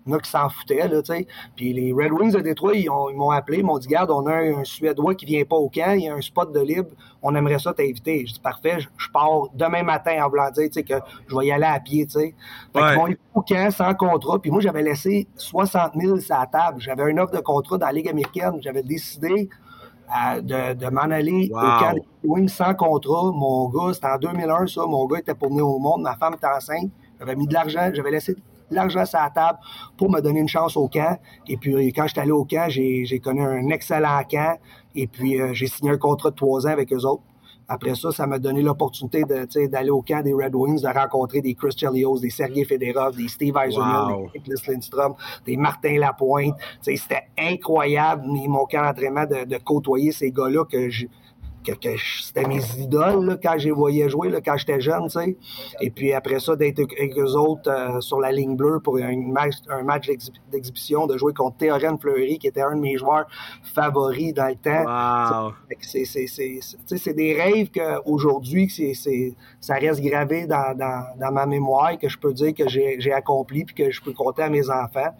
Il 0.06 0.10
y 0.10 0.14
en 0.14 0.18
a 0.18 0.20
qui 0.20 0.30
s'en 0.30 0.48
foutaient, 0.48 0.88
là, 0.88 1.02
tu 1.02 1.12
sais. 1.12 1.26
Puis 1.56 1.72
les 1.72 1.92
Red 1.92 2.12
Wings 2.12 2.32
de 2.32 2.40
Détroit, 2.40 2.74
ils, 2.74 2.88
m'ont 2.88 3.30
appelé, 3.30 3.58
ils 3.58 3.64
m'ont 3.64 3.78
dit, 3.78 3.88
garde, 3.88 4.10
on 4.10 4.26
a 4.26 4.34
un, 4.34 4.64
Suédois 4.64 5.14
qui 5.14 5.26
vient 5.26 5.44
pas 5.44 5.56
au 5.56 5.68
camp, 5.68 5.92
il 5.94 6.04
y 6.04 6.08
a 6.08 6.14
un 6.14 6.20
spot 6.20 6.52
de 6.52 6.60
libre, 6.60 6.90
on 7.22 7.34
aimerait 7.34 7.58
ça 7.58 7.74
t'inviter. 7.74 8.24
Je 8.26 8.34
dis, 8.34 8.40
parfait, 8.40 8.78
je, 8.80 9.08
pars 9.12 9.48
demain 9.54 9.82
matin 9.82 10.24
en 10.24 10.28
voulant 10.28 10.50
dire, 10.50 10.68
tu 10.68 10.72
sais, 10.72 10.82
que 10.82 10.94
je 11.28 11.36
vais 11.36 11.46
y 11.46 11.52
aller 11.52 11.64
à 11.64 11.78
pied, 11.80 12.06
tu 12.06 12.12
sais. 12.12 12.34
Fait 12.72 12.80
qu'ils 12.80 12.96
m'ont 12.96 13.16
au 13.34 13.42
camp 13.42 13.70
sans 13.70 13.94
contrat, 13.94 14.38
puis 14.38 14.50
moi, 14.50 14.60
j'avais 14.60 14.82
laissé 14.82 15.28
60 15.36 15.92
000 15.96 16.18
sur 16.18 16.36
la 16.36 16.46
table. 16.46 16.80
J'avais 16.80 17.10
une 17.10 17.20
offre 17.20 17.32
de 17.32 17.40
contrat 17.40 17.78
dans 17.78 17.86
la 17.86 17.92
Ligue 17.92 18.08
américaine. 18.08 18.58
J'avais 18.60 18.82
décidé 18.82 19.48
euh, 20.10 20.74
de, 20.74 20.90
m'en 20.90 21.02
aller 21.02 21.50
au 21.52 21.58
camp 21.58 21.92
des 21.94 22.28
Wings 22.28 22.48
sans 22.48 22.74
contrat. 22.74 23.30
Mon 23.32 23.68
gars, 23.68 23.92
c'était 23.92 24.08
en 24.08 24.18
2001, 24.18 24.66
ça. 24.66 24.86
Mon 24.86 25.06
gars 25.06 25.18
était 25.18 25.34
pour 25.34 25.50
venir 25.50 25.68
au 25.68 25.78
monde. 25.78 26.02
Ma 26.02 26.16
femme 26.16 26.34
était 26.34 26.46
enceinte. 26.46 26.90
J'avais 27.18 27.36
mis 27.36 27.46
de 27.46 27.54
l'argent. 27.54 27.90
J'avais 27.92 28.10
laissé 28.10 28.34
l'argent 28.70 29.04
sur 29.04 29.18
la 29.18 29.30
table 29.30 29.58
pour 29.96 30.10
me 30.10 30.20
donner 30.20 30.40
une 30.40 30.48
chance 30.48 30.76
au 30.76 30.88
camp. 30.88 31.18
Et 31.48 31.56
puis, 31.56 31.92
quand 31.92 32.06
j'étais 32.06 32.20
allé 32.20 32.32
au 32.32 32.44
camp, 32.44 32.68
j'ai 32.68 33.20
connu 33.22 33.42
un 33.42 33.68
excellent 33.68 34.22
camp. 34.30 34.58
Et 34.94 35.06
puis, 35.06 35.40
euh, 35.40 35.52
j'ai 35.52 35.66
signé 35.66 35.92
un 35.92 35.98
contrat 35.98 36.30
de 36.30 36.36
trois 36.36 36.66
ans 36.66 36.70
avec 36.70 36.92
eux 36.92 37.04
autres. 37.04 37.22
Après 37.72 37.94
ça, 37.94 38.10
ça 38.10 38.26
m'a 38.26 38.40
donné 38.40 38.62
l'opportunité 38.62 39.22
d'aller 39.24 39.90
au 39.90 40.02
camp 40.02 40.24
des 40.24 40.32
Red 40.32 40.56
Wings, 40.56 40.82
de 40.82 40.88
rencontrer 40.88 41.40
des 41.40 41.54
Chris 41.54 41.70
Chelios, 41.76 42.18
des 42.18 42.30
Sergei 42.30 42.64
Fedorov, 42.64 43.16
des 43.16 43.28
Steve 43.28 43.56
Eisenman, 43.56 44.26
des 44.34 44.40
Nicholas 44.40 44.60
Lindstrom, 44.66 45.14
des 45.46 45.56
Martin 45.56 45.96
Lapointe. 45.98 46.56
C'était 46.82 47.28
incroyable, 47.38 48.24
mon 48.26 48.66
camp 48.66 48.82
d'entraînement, 48.82 49.24
de, 49.24 49.44
de, 49.44 49.56
côtoyer 49.58 50.10
ces 50.10 50.32
gars-là 50.32 50.64
que 50.64 50.90
je, 50.90 51.06
que, 51.64 51.72
c'était 52.22 52.46
mes 52.46 52.62
idoles 52.78 53.38
quand 53.42 53.54
j'ai 53.58 53.70
voyé 53.70 54.08
jouer 54.08 54.28
là, 54.28 54.40
quand 54.40 54.56
j'étais 54.56 54.80
jeune, 54.80 55.04
tu 55.04 55.10
sais. 55.10 55.36
Et 55.80 55.90
puis 55.90 56.12
après 56.12 56.40
ça, 56.40 56.56
d'être 56.56 56.80
avec 56.80 57.18
eux 57.18 57.34
autres 57.36 57.70
euh, 57.70 58.00
sur 58.00 58.20
la 58.20 58.32
ligne 58.32 58.56
bleue 58.56 58.80
pour 58.80 58.96
un 58.98 59.16
match, 59.16 59.56
un 59.68 59.82
match 59.82 60.08
d'exhibition, 60.50 61.06
de 61.06 61.16
jouer 61.16 61.32
contre 61.32 61.58
Théorène 61.58 61.98
Fleury, 61.98 62.38
qui 62.38 62.46
était 62.46 62.62
un 62.62 62.76
de 62.76 62.80
mes 62.80 62.96
joueurs 62.96 63.26
favoris 63.62 64.32
dans 64.34 64.48
le 64.48 64.56
temps. 64.56 65.46
Wow. 65.46 65.52
C'est 65.82 67.14
des 67.14 67.34
rêves 67.34 67.70
qu'aujourd'hui, 67.70 68.68
ça 69.60 69.74
reste 69.74 70.00
gravé 70.00 70.46
dans, 70.46 70.76
dans, 70.76 71.04
dans, 71.18 71.32
ma 71.32 71.46
mémoire, 71.46 71.98
que 71.98 72.08
je 72.08 72.18
peux 72.18 72.32
dire 72.32 72.54
que 72.54 72.68
j'ai 72.68 73.12
accompli 73.12 73.64
puis 73.64 73.74
que 73.74 73.90
je 73.90 74.00
peux 74.00 74.12
compter 74.12 74.42
à 74.42 74.48
mes 74.48 74.68
enfants. 74.70 75.10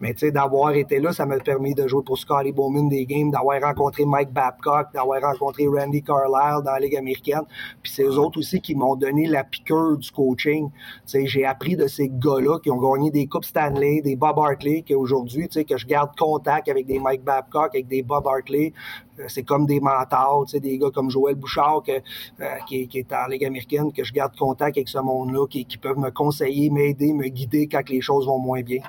Mais 0.00 0.14
tu 0.14 0.20
sais, 0.20 0.32
d'avoir 0.32 0.72
été 0.72 0.98
là, 0.98 1.12
ça 1.12 1.26
m'a 1.26 1.38
permis 1.38 1.74
de 1.74 1.86
jouer 1.86 2.02
pour 2.04 2.18
Scotty 2.18 2.52
Bowman 2.52 2.88
des 2.88 3.06
games, 3.06 3.30
d'avoir 3.30 3.60
rencontré 3.60 4.04
Mike 4.04 4.32
Babcock, 4.32 4.88
d'avoir 4.94 5.20
rencontré 5.22 5.66
Randy 5.80 6.02
Carlisle 6.02 6.62
dans 6.64 6.72
la 6.72 6.80
Ligue 6.80 6.96
américaine. 6.96 7.42
Puis 7.82 7.92
c'est 7.92 8.04
eux 8.04 8.18
autres 8.18 8.38
aussi 8.38 8.60
qui 8.60 8.74
m'ont 8.74 8.96
donné 8.96 9.26
la 9.26 9.44
piqûre 9.44 9.96
du 9.96 10.10
coaching. 10.10 10.70
j'ai 11.06 11.44
appris 11.44 11.76
de 11.76 11.86
ces 11.86 12.08
gars-là 12.08 12.58
qui 12.60 12.70
ont 12.70 12.78
gagné 12.78 13.10
des 13.10 13.26
Coupes 13.26 13.44
Stanley, 13.44 14.00
des 14.02 14.16
Bob 14.16 14.38
Hartley, 14.38 14.84
qu'aujourd'hui, 14.86 15.48
que 15.48 15.76
je 15.76 15.86
garde 15.86 16.10
contact 16.16 16.68
avec 16.68 16.86
des 16.86 16.98
Mike 16.98 17.24
Babcock, 17.24 17.74
avec 17.74 17.86
des 17.86 18.02
Bob 18.02 18.26
Hartley. 18.26 18.72
Euh, 19.18 19.24
c'est 19.28 19.42
comme 19.42 19.66
des 19.66 19.80
mentors, 19.80 20.46
des 20.52 20.78
gars 20.78 20.90
comme 20.92 21.10
Joël 21.10 21.34
Bouchard 21.34 21.82
euh, 21.88 22.44
qui, 22.66 22.88
est 22.92 23.12
en 23.12 23.26
Ligue 23.28 23.44
américaine, 23.44 23.92
que 23.92 24.04
je 24.04 24.12
garde 24.12 24.36
contact 24.36 24.76
avec 24.76 24.88
ce 24.88 24.98
monde-là, 24.98 25.46
qui, 25.46 25.64
peuvent 25.80 25.98
me 25.98 26.10
conseiller, 26.10 26.70
m'aider, 26.70 27.12
me 27.12 27.28
guider 27.28 27.66
quand 27.66 27.88
les 27.88 28.00
choses 28.00 28.26
vont 28.26 28.38
moins 28.38 28.62
bien. 28.62 28.80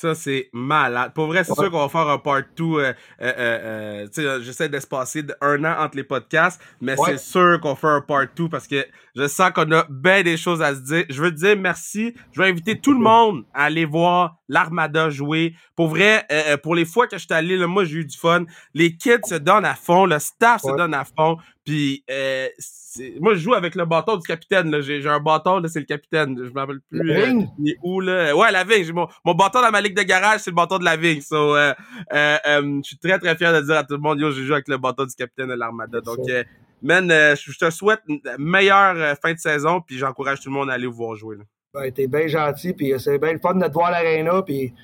Ça, 0.00 0.14
c'est 0.14 0.48
malade. 0.52 1.10
Pour 1.12 1.26
vrai, 1.26 1.42
c'est 1.42 1.54
sûr 1.54 1.72
qu'on 1.72 1.80
va 1.80 1.88
faire 1.88 2.08
un 2.08 2.18
part 2.18 2.42
2. 2.56 2.64
Euh, 2.64 2.92
euh, 3.20 3.32
euh, 3.36 4.06
sais, 4.12 4.44
j'essaie 4.44 4.68
d'espacer 4.68 5.24
un 5.40 5.64
an 5.64 5.74
entre 5.80 5.96
les 5.96 6.04
podcasts, 6.04 6.62
mais 6.80 6.94
c'est 7.04 7.18
sûr 7.18 7.58
qu'on 7.60 7.74
fait 7.74 7.88
un 7.88 8.00
part 8.00 8.26
2 8.36 8.48
parce 8.48 8.68
que 8.68 8.86
je 9.16 9.26
sens 9.26 9.50
qu'on 9.50 9.68
a 9.72 9.84
bien 9.90 10.22
des 10.22 10.36
choses 10.36 10.62
à 10.62 10.72
se 10.76 10.82
dire. 10.82 11.04
Je 11.08 11.20
veux 11.20 11.32
te 11.32 11.40
dire 11.40 11.56
merci. 11.58 12.14
Je 12.30 12.40
veux 12.40 12.46
inviter 12.46 12.78
tout 12.78 12.92
le 12.92 13.00
monde 13.00 13.42
à 13.52 13.64
aller 13.64 13.86
voir 13.86 14.36
l'Armada 14.48 15.10
jouer. 15.10 15.56
Pour 15.74 15.88
vrai, 15.88 16.24
pour 16.62 16.76
les 16.76 16.84
fois 16.84 17.08
que 17.08 17.18
je 17.18 17.24
suis 17.24 17.34
allé, 17.34 17.56
là, 17.56 17.66
moi, 17.66 17.82
j'ai 17.82 17.96
eu 17.96 18.04
du 18.04 18.16
fun. 18.16 18.44
Les 18.74 18.96
kids 18.96 19.26
se 19.26 19.34
donnent 19.34 19.64
à 19.64 19.74
fond, 19.74 20.06
le 20.06 20.20
staff 20.20 20.62
se 20.62 20.76
donne 20.76 20.94
à 20.94 21.04
fond. 21.04 21.38
Puis 21.68 22.02
euh, 22.10 22.48
moi 23.20 23.34
je 23.34 23.40
joue 23.40 23.52
avec 23.52 23.74
le 23.74 23.84
bâton 23.84 24.16
du 24.16 24.26
capitaine 24.26 24.70
là, 24.70 24.80
j'ai 24.80 25.06
un 25.06 25.20
bâton 25.20 25.58
là, 25.58 25.68
c'est 25.68 25.80
le 25.80 25.84
capitaine, 25.84 26.34
je 26.42 26.48
me 26.50 26.58
rappelle 26.58 26.80
plus 26.88 27.06
la 27.06 27.26
vigne? 27.26 27.46
Euh, 27.60 27.72
où 27.82 28.00
là? 28.00 28.34
Ouais, 28.34 28.50
la 28.50 28.64
vigne, 28.64 28.84
j'ai 28.84 28.94
mon, 28.94 29.06
mon 29.22 29.34
bâton 29.34 29.60
dans 29.60 29.70
ma 29.70 29.82
ligue 29.82 29.94
de 29.94 30.02
garage, 30.02 30.40
c'est 30.40 30.50
le 30.50 30.56
bâton 30.56 30.78
de 30.78 30.84
la 30.86 30.96
vigne. 30.96 31.20
So 31.20 31.54
euh, 31.54 31.74
euh, 32.14 32.38
euh, 32.46 32.80
je 32.82 32.88
suis 32.88 32.96
très 32.96 33.18
très 33.18 33.36
fier 33.36 33.52
de 33.52 33.60
dire 33.66 33.76
à 33.76 33.84
tout 33.84 33.96
le 33.96 34.00
monde 34.00 34.18
yo, 34.18 34.30
j'ai 34.30 34.44
joué 34.44 34.54
avec 34.54 34.68
le 34.68 34.78
bâton 34.78 35.04
du 35.04 35.14
capitaine 35.14 35.48
de 35.48 35.52
l'Armada. 35.52 36.00
Donc 36.00 36.20
man, 36.80 37.06
je 37.10 37.58
te 37.58 37.68
souhaite 37.68 38.00
une 38.08 38.22
meilleure 38.38 39.18
fin 39.18 39.34
de 39.34 39.38
saison 39.38 39.82
puis 39.82 39.98
j'encourage 39.98 40.40
tout 40.40 40.48
le 40.48 40.54
monde 40.54 40.70
à 40.70 40.72
aller 40.72 40.86
vous 40.86 40.94
voir 40.94 41.16
jouer 41.16 41.36
là. 41.36 41.44
Ben, 41.78 41.92
t'es 41.92 42.08
bien 42.08 42.26
gentil, 42.26 42.72
puis 42.72 42.92
c'est 42.98 43.18
bien 43.18 43.32
le 43.32 43.38
fun 43.38 43.54
de 43.54 43.64
te 43.64 43.72
voir 43.72 43.88
à 43.88 44.02
l'aréna, 44.02 44.42
puis 44.42 44.74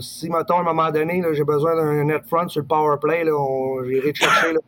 si, 0.00 0.28
mettons, 0.30 0.56
à 0.56 0.60
un 0.60 0.64
moment 0.64 0.90
donné, 0.90 1.22
j'ai 1.32 1.44
besoin 1.44 1.76
d'un 1.76 2.04
net 2.04 2.22
front 2.28 2.48
sur 2.48 2.60
le 2.60 2.66
power 2.66 2.96
play, 3.00 3.24
j'irai 3.86 4.12
te 4.12 4.18
chercher 4.18 4.52
le 4.52 4.60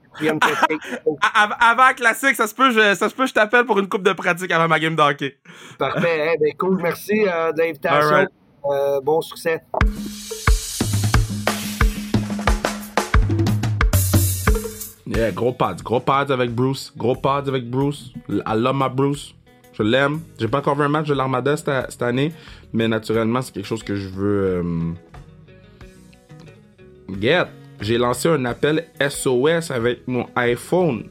Avant 1.60 1.94
classique, 1.94 2.36
ça 2.36 2.46
se 2.46 2.54
peut, 2.54 2.70
je, 2.70 2.94
ça 2.94 3.08
se 3.08 3.14
peut, 3.14 3.26
je 3.26 3.34
t'appelle 3.34 3.66
pour 3.66 3.78
une 3.78 3.88
coupe 3.88 4.02
de 4.02 4.12
pratique 4.12 4.50
avant 4.50 4.68
ma 4.68 4.78
game 4.78 4.96
d'hockey. 4.96 5.36
Parfait. 5.78 6.36
ben, 6.40 6.52
cool. 6.58 6.80
Merci 6.82 7.26
euh, 7.26 7.52
de 7.52 7.58
l'invitation. 7.58 8.26
Euh, 8.70 9.00
bon 9.02 9.20
succès. 9.20 9.62
Yeah, 15.06 15.32
gros 15.32 15.52
pads. 15.52 15.82
Gros 15.84 16.00
pads 16.00 16.30
avec 16.30 16.50
Bruce. 16.50 16.92
Gros 16.96 17.14
pads 17.14 17.44
avec 17.46 17.68
Bruce. 17.70 18.12
I 18.28 18.54
love 18.54 18.74
my 18.74 18.88
Bruce. 18.88 19.34
Je 19.76 19.82
l'aime. 19.82 20.20
J'ai 20.38 20.48
pas 20.48 20.58
encore 20.58 20.76
vu 20.76 20.84
un 20.84 20.88
match 20.88 21.08
de 21.08 21.14
l'Armada 21.14 21.56
cette, 21.56 22.02
année, 22.02 22.32
mais 22.72 22.88
naturellement, 22.88 23.42
c'est 23.42 23.52
quelque 23.52 23.66
chose 23.66 23.82
que 23.82 23.96
je 23.96 24.08
veux. 24.08 24.62
Euh... 24.62 24.92
Get. 27.20 27.46
J'ai 27.80 27.98
lancé 27.98 28.28
un 28.28 28.44
appel 28.44 28.86
SOS 29.00 29.70
avec 29.70 30.06
mon 30.06 30.26
iPhone. 30.36 31.08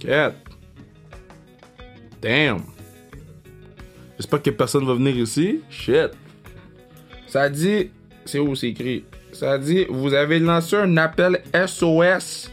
Get. 0.00 0.32
Damn. 2.20 2.62
J'espère 4.18 4.42
que 4.42 4.50
personne 4.50 4.84
va 4.84 4.94
venir 4.94 5.16
ici. 5.16 5.60
Shit. 5.70 6.10
Ça 7.26 7.48
dit. 7.48 7.90
C'est 8.24 8.40
où 8.40 8.56
c'est 8.56 8.68
écrit? 8.68 9.04
Ça 9.32 9.58
dit, 9.58 9.86
vous 9.88 10.14
avez 10.14 10.38
lancé 10.38 10.76
un 10.76 10.96
appel 10.96 11.42
SOS. 11.54 12.50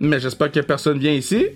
Mais 0.00 0.20
j'espère 0.20 0.50
que 0.50 0.60
personne 0.60 0.98
vient 0.98 1.12
ici. 1.12 1.48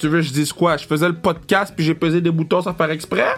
Tu 0.00 0.08
veux 0.08 0.20
que 0.20 0.26
je 0.26 0.32
dise 0.32 0.50
quoi? 0.54 0.78
Je 0.78 0.86
faisais 0.86 1.06
le 1.06 1.14
podcast 1.14 1.74
puis 1.76 1.84
j'ai 1.84 1.94
pesé 1.94 2.22
des 2.22 2.30
boutons 2.30 2.62
sans 2.62 2.72
faire 2.72 2.90
exprès? 2.90 3.34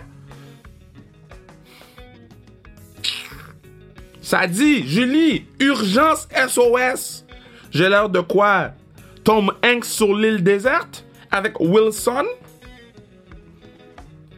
Ça 4.21 4.47
dit, 4.47 4.87
Julie, 4.87 5.45
urgence 5.59 6.29
SOS. 6.31 7.27
J'ai 7.73 7.89
l'air 7.89 8.09
de 8.09 8.21
quoi? 8.21 8.71
Tom 9.25 9.53
Hanks 9.65 9.85
sur 9.85 10.15
l'île 10.17 10.45
déserte 10.45 11.05
avec 11.33 11.59
Wilson? 11.59 12.27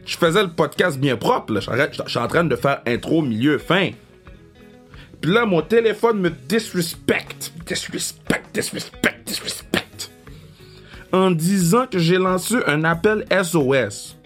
Je 0.03 0.17
faisais 0.17 0.41
le 0.41 0.49
podcast 0.49 0.99
bien 0.99 1.17
propre. 1.17 1.53
Je 1.53 2.07
suis 2.07 2.19
en 2.19 2.27
train 2.27 2.43
de 2.43 2.55
faire 2.55 2.81
intro, 2.87 3.21
milieu, 3.21 3.59
fin. 3.59 3.91
Puis 5.21 5.31
là, 5.31 5.45
mon 5.45 5.61
téléphone 5.61 6.19
me 6.21 6.31
disrespect. 6.31 7.51
Disrespect, 7.67 8.45
disrespect, 8.51 9.14
disrespect 9.14 9.14
en 11.11 11.31
disant 11.31 11.85
que 11.89 11.99
j'ai 11.99 12.17
lancé 12.17 12.55
un 12.67 12.83
appel 12.83 13.25
SOS. 13.31 14.17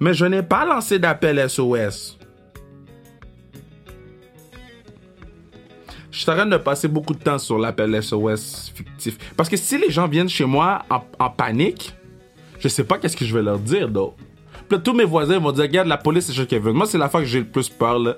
Mais 0.00 0.14
je 0.14 0.24
n'ai 0.24 0.42
pas 0.42 0.64
lancé 0.64 0.98
d'appel 0.98 1.48
SOS. 1.48 2.18
Je 6.10 6.26
train 6.26 6.46
de 6.46 6.56
passer 6.56 6.88
beaucoup 6.88 7.14
de 7.14 7.18
temps 7.18 7.38
sur 7.38 7.58
l'appel 7.58 8.02
SOS 8.02 8.72
fictif. 8.74 9.16
Parce 9.36 9.48
que 9.48 9.56
si 9.56 9.78
les 9.78 9.90
gens 9.90 10.08
viennent 10.08 10.28
chez 10.28 10.44
moi 10.44 10.82
en, 10.90 11.30
panique, 11.30 11.94
je 12.58 12.68
sais 12.68 12.84
pas 12.84 12.98
qu'est-ce 12.98 13.16
que 13.16 13.24
je 13.24 13.34
vais 13.34 13.42
leur 13.42 13.58
dire, 13.58 13.88
donc. 13.88 14.14
Puis 14.68 14.80
tous 14.80 14.92
mes 14.92 15.04
voisins 15.04 15.38
vont 15.38 15.52
dire, 15.52 15.62
regarde, 15.62 15.88
la 15.88 15.96
police, 15.96 16.26
c'est 16.26 16.32
chez 16.32 16.46
Kevin. 16.46 16.72
Moi, 16.72 16.86
c'est 16.86 16.98
la 16.98 17.08
fois 17.08 17.20
que 17.20 17.26
j'ai 17.26 17.38
le 17.40 17.46
plus 17.46 17.68
peur, 17.68 17.98
là. 17.98 18.16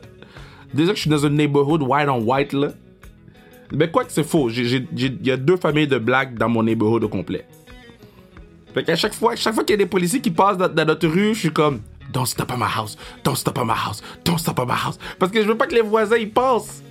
Déjà 0.75 0.91
que 0.91 0.97
je 0.97 1.03
suis 1.03 1.11
dans 1.11 1.25
un 1.25 1.31
neighborhood 1.31 1.83
white 1.83 2.09
on 2.09 2.23
white, 2.23 2.53
là. 2.53 2.69
Mais 3.73 3.91
quoi 3.91 4.05
que 4.05 4.13
c'est 4.13 4.25
faux, 4.25 4.51
il 4.51 5.27
y 5.27 5.31
a 5.31 5.37
deux 5.37 5.57
familles 5.57 5.87
de 5.87 5.99
blagues 5.99 6.37
dans 6.37 6.49
mon 6.49 6.63
neighborhood 6.63 7.05
au 7.05 7.09
complet. 7.09 7.47
Fait 8.75 8.85
qu'à 8.85 8.97
chaque 8.97 9.15
fois, 9.15 9.37
chaque 9.37 9.55
fois 9.55 9.65
qu'il 9.65 9.75
y 9.75 9.79
a 9.81 9.85
des 9.85 9.87
policiers 9.87 10.21
qui 10.21 10.31
passent 10.31 10.57
dans, 10.57 10.85
notre 10.85 11.07
rue, 11.07 11.35
je 11.35 11.41
suis 11.41 11.53
comme 11.53 11.81
Don't 12.13 12.27
stop 12.27 12.51
at 12.53 12.57
my 12.57 12.65
house, 12.65 12.97
don't 13.25 13.37
stop 13.37 13.59
at 13.59 13.65
my 13.65 13.73
house, 13.73 14.03
don't 14.25 14.39
stop 14.39 14.59
at 14.61 14.67
my 14.67 14.73
house. 14.73 14.99
Parce 15.19 15.33
que 15.33 15.43
je 15.43 15.49
veux 15.49 15.57
pas 15.57 15.67
que 15.67 15.75
les 15.75 15.81
voisins 15.81 16.17
ils 16.17 16.31
passent. 16.31 16.83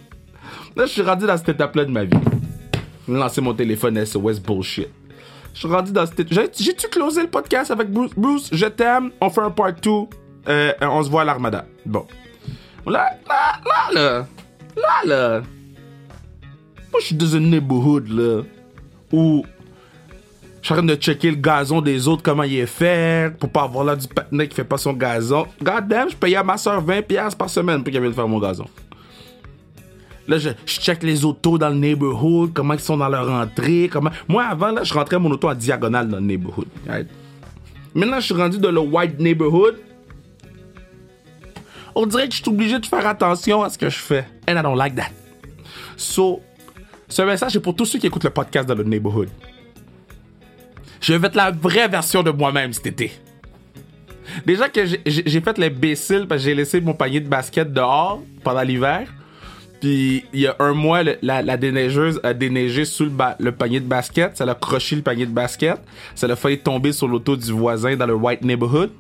Là, 0.76 0.86
je 0.86 0.92
suis 0.92 1.02
rendu 1.02 1.26
dans 1.26 1.38
cette 1.38 1.50
étape-là 1.50 1.86
de 1.86 1.92
ma 1.92 2.06
vie. 2.06 2.18
Lancer 3.08 3.42
mon 3.42 3.54
téléphone 3.54 4.04
SOS 4.04 4.40
bullshit. 4.40 4.90
Je 5.54 5.60
suis 5.60 5.68
rendu 5.68 5.92
dans 5.92 6.06
cette 6.06 6.32
J'ai-tu 6.32 6.88
closé 6.88 7.22
le 7.22 7.28
podcast 7.28 7.72
avec 7.72 7.92
Bruce? 7.92 8.12
Bruce, 8.16 8.50
je 8.52 8.66
t'aime, 8.66 9.12
on 9.20 9.30
fait 9.30 9.42
un 9.42 9.52
part 9.52 9.74
2. 9.74 9.92
Euh, 10.48 10.74
on 10.82 11.04
se 11.04 11.10
voit 11.10 11.22
à 11.22 11.26
l'Armada. 11.26 11.66
Bon. 11.86 12.08
Là, 12.86 13.12
là, 13.28 13.60
là, 13.66 13.94
là. 13.94 14.28
Là, 14.76 15.06
là. 15.06 15.42
Moi, 16.92 17.00
je 17.02 17.06
suis 17.08 17.16
dans 17.16 17.36
un 17.36 17.42
neighborhood, 17.42 18.08
là. 18.08 18.42
Où 19.12 19.46
je 20.62 20.68
suis 20.68 20.74
en 20.74 20.78
train 20.78 20.86
de 20.86 20.96
checker 20.96 21.32
le 21.32 21.38
gazon 21.38 21.82
des 21.82 22.08
autres, 22.08 22.22
comment 22.22 22.44
il 22.44 22.56
est 22.58 22.66
fait, 22.68 23.36
pour 23.40 23.50
pas 23.50 23.64
avoir 23.64 23.84
là 23.84 23.96
du 23.96 24.08
patinet 24.08 24.48
qui 24.48 24.56
fait 24.56 24.64
pas 24.64 24.78
son 24.78 24.94
gazon. 24.94 25.48
God 25.62 25.88
damn, 25.88 26.10
je 26.10 26.16
payais 26.16 26.36
à 26.36 26.44
ma 26.44 26.58
soeur 26.58 26.86
20$ 26.86 27.36
par 27.36 27.50
semaine 27.50 27.84
pour 27.84 27.92
qu'elle 27.92 28.02
vienne 28.02 28.14
faire 28.14 28.28
mon 28.28 28.40
gazon. 28.40 28.66
Là, 30.28 30.38
je, 30.38 30.50
check 30.68 31.02
les 31.02 31.26
autos 31.26 31.58
dans 31.58 31.70
le 31.70 31.76
neighborhood, 31.76 32.52
comment 32.54 32.76
ils 32.76 32.80
sont 32.80 32.96
dans 32.96 33.10
leur 33.10 33.30
entrée, 33.30 33.90
comment... 33.92 34.12
Moi, 34.28 34.44
avant, 34.44 34.70
là, 34.72 34.84
je 34.84 34.94
rentrais 34.94 35.18
mon 35.18 35.32
auto 35.32 35.50
en 35.50 35.56
diagonale 35.56 36.08
dans 36.08 36.18
le 36.18 36.26
neighborhood. 36.26 36.68
Maintenant, 37.96 38.20
je 38.20 38.26
suis 38.26 38.36
rendu 38.36 38.60
dans 38.60 38.72
le 38.72 38.80
white 38.80 39.20
neighborhood. 39.20 39.80
On 41.96 42.06
dirait 42.06 42.28
que 42.30 42.36
je 42.36 42.42
suis 42.42 42.50
obligé 42.50 42.78
de 42.78 42.86
faire 42.86 43.06
attention 43.08 43.64
à 43.64 43.70
ce 43.70 43.80
que 43.80 43.90
je 43.90 43.98
fais. 43.98 44.26
And 44.48 44.54
I 44.58 44.62
don't 44.62 44.78
like 44.78 44.96
that. 44.96 45.10
So, 45.98 46.40
ce 47.10 47.24
message 47.24 47.56
est 47.56 47.60
pour 47.60 47.76
tous 47.76 47.86
ceux 47.86 48.00
qui 48.00 48.08
écoutent 48.08 48.24
le 48.24 48.30
podcast 48.30 48.70
dans 48.70 48.76
le 48.76 48.84
neighborhood. 48.84 49.28
Je 51.02 51.14
vais 51.14 51.28
être 51.28 51.36
la 51.36 51.50
vraie 51.50 51.88
version 51.88 52.22
de 52.22 52.30
moi-même 52.30 52.72
cet 52.74 52.86
été. 52.88 53.12
Déjà 54.46 54.70
que 54.70 54.82
j'ai 54.86 55.42
fait 55.42 55.58
l'imbécile 55.58 56.28
parce 56.28 56.42
que 56.42 56.50
j'ai 56.50 56.56
laissé 56.56 56.80
mon 56.80 56.94
panier 56.94 57.20
de 57.20 57.28
basket 57.28 57.74
dehors 57.74 58.22
pendant 58.44 58.62
l'hiver. 58.62 59.08
Puis 59.82 60.24
il 60.32 60.42
y 60.42 60.48
a 60.48 60.56
un 60.60 60.74
mois, 60.74 61.02
la, 61.24 61.58
déneigeuse 61.58 62.20
a 62.24 62.36
déneigé 62.36 62.86
sous 62.86 63.06
le, 63.40 63.52
panier 63.52 63.80
de 63.80 63.88
basket. 63.88 64.38
Ça 64.38 64.46
l'a 64.46 64.54
croché 64.54 64.96
le 64.96 65.02
panier 65.02 65.26
de 65.26 65.32
basket. 65.32 65.80
Ça 66.14 66.28
l'a 66.28 66.36
failli 66.36 66.60
tomber 66.60 66.92
sur 66.92 67.08
l'auto 67.08 67.36
du 67.36 67.52
voisin 67.52 67.96
dans 67.96 68.06
le 68.06 68.14
white 68.14 68.44
neighborhood. 68.44 68.92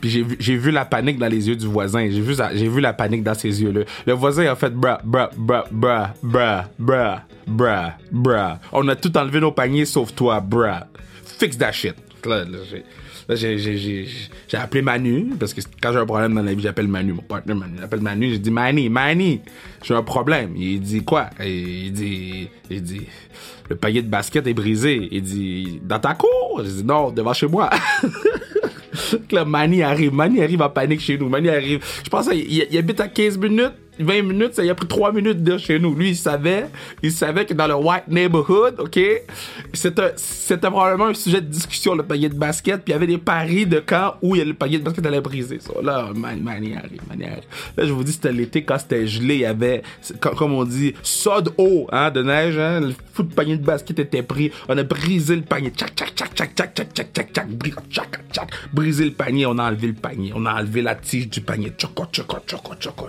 Puis 0.00 0.10
j'ai 0.38 0.56
vu, 0.56 0.70
la 0.70 0.84
panique 0.84 1.18
dans 1.18 1.28
les 1.28 1.48
yeux 1.48 1.56
du 1.56 1.66
voisin. 1.66 2.06
J'ai 2.10 2.68
vu, 2.68 2.80
la 2.82 2.92
panique 2.92 3.22
dans 3.22 3.32
ses 3.32 3.62
yeux-là. 3.62 3.80
Le 4.06 4.12
voisin 4.12 4.44
a 4.44 4.54
fait 4.54 4.74
bra, 4.74 5.00
bra, 5.02 5.30
bra, 5.38 5.64
bra, 5.70 6.14
bra, 6.22 6.64
bra, 6.78 7.22
bra, 7.46 7.94
bra. 8.12 8.58
On 8.72 8.86
a 8.88 8.96
tout 8.96 9.16
enlevé 9.16 9.40
nos 9.40 9.52
paniers 9.52 9.86
sauf 9.86 10.14
toi, 10.14 10.40
bra 10.40 10.88
fix 11.38 11.56
that 11.58 11.72
shit. 11.72 11.94
Là, 12.26 12.44
j'ai, 13.36 14.06
appelé 14.54 14.82
Manu, 14.82 15.34
parce 15.38 15.54
que 15.54 15.60
quand 15.80 15.92
j'ai 15.92 15.98
un 15.98 16.06
problème 16.06 16.34
dans 16.34 16.42
la 16.42 16.54
vie, 16.54 16.62
j'appelle 16.62 16.88
Manu, 16.88 17.12
mon 17.14 17.22
partenaire 17.22 17.56
Manu. 17.56 17.76
J'appelle 17.80 18.00
Manu, 18.00 18.30
j'ai 18.30 18.38
dit, 18.38 18.50
Mani, 18.50 18.88
Mani, 18.88 19.40
j'ai 19.82 19.94
un 19.94 20.02
problème. 20.02 20.54
Il 20.56 20.80
dit, 20.80 21.04
quoi? 21.04 21.30
Il 21.40 21.92
dit, 21.92 22.48
il 22.70 22.82
dit, 22.82 23.06
le 23.68 23.76
panier 23.76 24.02
de 24.02 24.08
basket 24.08 24.46
est 24.46 24.54
brisé. 24.54 25.08
Il 25.10 25.22
dit, 25.22 25.80
dans 25.82 25.98
ta 25.98 26.14
cour? 26.14 26.62
J'ai 26.64 26.70
dit, 26.70 26.84
non, 26.84 27.10
devant 27.10 27.32
chez 27.32 27.46
moi. 27.46 27.70
là, 29.30 29.44
Mani 29.44 29.82
arrive. 29.82 30.12
Mani 30.12 30.42
arrive 30.42 30.62
en 30.62 30.70
panique 30.70 31.00
chez 31.00 31.18
nous. 31.18 31.28
Mani 31.28 31.48
arrive. 31.48 31.84
Je 32.04 32.10
pense 32.10 32.28
qu'il 32.28 32.50
il 32.50 32.78
habite 32.78 33.00
à 33.00 33.08
15 33.08 33.38
minutes 33.38 33.72
20 33.98 34.22
minutes, 34.22 34.54
ça 34.54 34.64
y 34.64 34.70
a 34.70 34.74
pris 34.74 34.88
3 34.88 35.12
minutes 35.12 35.42
de 35.42 35.58
chez 35.58 35.78
nous. 35.78 35.94
Lui, 35.94 36.10
il 36.10 36.16
savait, 36.16 36.66
il 37.02 37.12
savait 37.12 37.46
que 37.46 37.54
dans 37.54 37.66
le 37.66 37.74
white 37.74 38.08
neighborhood, 38.08 38.76
OK, 38.78 38.98
c'était, 39.72 40.14
probablement 40.70 41.06
un 41.06 41.14
sujet 41.14 41.40
de 41.40 41.46
discussion, 41.46 41.94
le 41.94 42.02
panier 42.02 42.28
de 42.28 42.34
basket, 42.34 42.82
puis 42.82 42.92
il 42.92 42.94
y 42.94 42.96
avait 42.96 43.06
des 43.06 43.18
paris 43.18 43.66
de 43.66 43.80
camp 43.80 44.14
où 44.22 44.34
le 44.34 44.52
panier 44.54 44.78
de 44.78 44.84
basket 44.84 45.06
allait 45.06 45.20
briser. 45.20 45.58
Là, 45.82 46.10
manière, 46.14 46.84
manière. 47.08 47.40
Là, 47.76 47.86
je 47.86 47.92
vous 47.92 48.04
dis, 48.04 48.12
c'était 48.12 48.32
l'été, 48.32 48.64
quand 48.64 48.78
c'était 48.78 49.06
gelé, 49.06 49.34
il 49.34 49.40
y 49.40 49.46
avait, 49.46 49.82
comme 50.20 50.52
on 50.52 50.64
dit, 50.64 50.94
sod 51.02 51.52
eau, 51.58 51.86
hein, 51.92 52.10
de 52.10 52.22
neige, 52.22 52.58
hein, 52.58 52.80
le 52.80 52.94
foot 53.12 53.32
panier 53.34 53.56
de 53.56 53.64
basket 53.64 53.98
était 53.98 54.22
pris, 54.22 54.50
on 54.68 54.76
a 54.76 54.82
brisé 54.82 55.36
le 55.36 55.42
panier, 55.42 55.70
tchac, 55.70 55.94
tchac, 55.94 56.14
tchac, 56.14 56.34
tchac, 56.34 56.54
tchac, 56.54 56.74
tchac, 56.74 56.92
tchac, 56.94 57.12
tchac, 57.12 57.32
tchac, 57.32 57.48
tchac, 57.90 58.20
tchac, 58.32 58.50
brisé 58.72 59.04
le 59.04 59.12
panier, 59.12 59.46
on 59.46 59.58
a 59.58 59.68
enlevé 59.68 59.88
le 59.88 59.94
panier, 59.94 60.32
on 60.34 60.44
a 60.46 60.54
enlevé 60.54 60.82
la 60.82 60.94
tige 60.94 61.28
du 61.28 61.40
panier, 61.40 61.72
choco, 61.78 62.06
choco, 62.10 62.38
choco, 62.46 63.06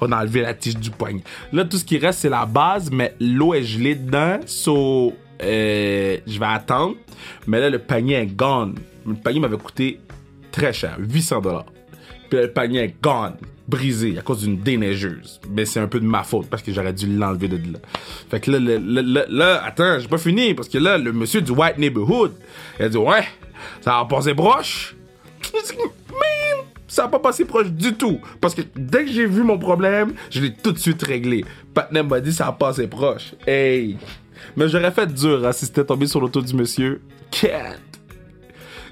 on 0.00 0.12
a 0.12 0.20
enlevé 0.20 0.27
la 0.34 0.54
tige 0.54 0.76
du 0.76 0.90
poignet. 0.90 1.22
Là, 1.52 1.64
tout 1.64 1.76
ce 1.76 1.84
qui 1.84 1.98
reste, 1.98 2.20
c'est 2.20 2.28
la 2.28 2.46
base, 2.46 2.90
mais 2.90 3.14
l'eau 3.20 3.54
est 3.54 3.62
gelée 3.62 3.94
dedans, 3.94 4.38
so, 4.46 5.12
euh, 5.42 6.16
je 6.26 6.38
vais 6.38 6.46
attendre. 6.46 6.96
Mais 7.46 7.60
là, 7.60 7.70
le 7.70 7.78
panier 7.78 8.16
est 8.16 8.26
gone. 8.26 8.74
Le 9.06 9.14
panier 9.14 9.40
m'avait 9.40 9.56
coûté 9.56 10.00
très 10.50 10.72
cher, 10.72 10.96
800 10.98 11.40
dollars. 11.40 11.66
Puis 12.28 12.40
le 12.40 12.52
panier 12.52 12.80
est 12.80 13.02
gone, 13.02 13.34
brisé 13.66 14.18
à 14.18 14.22
cause 14.22 14.42
d'une 14.42 14.58
déneigeuse. 14.58 15.40
Mais 15.50 15.64
c'est 15.64 15.80
un 15.80 15.86
peu 15.86 16.00
de 16.00 16.04
ma 16.04 16.22
faute 16.22 16.48
parce 16.48 16.62
que 16.62 16.72
j'aurais 16.72 16.92
dû 16.92 17.06
l'enlever 17.06 17.48
de 17.48 17.56
là. 17.72 17.78
Fait 18.30 18.40
que 18.40 18.50
là, 18.50 18.58
là, 18.58 19.24
là, 19.28 19.62
attends, 19.64 19.98
j'ai 19.98 20.08
pas 20.08 20.18
fini 20.18 20.54
parce 20.54 20.68
que 20.68 20.78
là, 20.78 20.98
le 20.98 21.12
monsieur 21.12 21.40
du 21.40 21.52
White 21.52 21.78
Neighborhood, 21.78 22.32
il 22.78 22.84
a 22.84 22.88
dit 22.88 22.98
ouais, 22.98 23.24
ça 23.80 23.92
va 23.92 24.04
passer 24.04 24.34
broche. 24.34 24.94
Ça 26.88 27.02
n'a 27.02 27.08
pas 27.08 27.18
passé 27.18 27.44
proche 27.44 27.68
du 27.68 27.94
tout. 27.94 28.18
Parce 28.40 28.54
que 28.54 28.62
dès 28.74 29.04
que 29.04 29.12
j'ai 29.12 29.26
vu 29.26 29.42
mon 29.42 29.58
problème, 29.58 30.14
je 30.30 30.40
l'ai 30.40 30.54
tout 30.54 30.72
de 30.72 30.78
suite 30.78 31.02
réglé. 31.02 31.44
Patnem 31.74 32.08
m'a 32.08 32.20
dit 32.20 32.32
ça 32.32 32.46
a 32.48 32.52
passé 32.52 32.88
proche. 32.88 33.34
Hey! 33.46 33.98
Mais 34.56 34.68
j'aurais 34.68 34.90
fait 34.90 35.06
dur 35.06 35.46
hein, 35.46 35.52
si 35.52 35.66
c'était 35.66 35.84
tombé 35.84 36.06
sur 36.06 36.20
l'auto 36.20 36.40
du 36.40 36.54
monsieur. 36.54 37.02
Cat! 37.30 37.76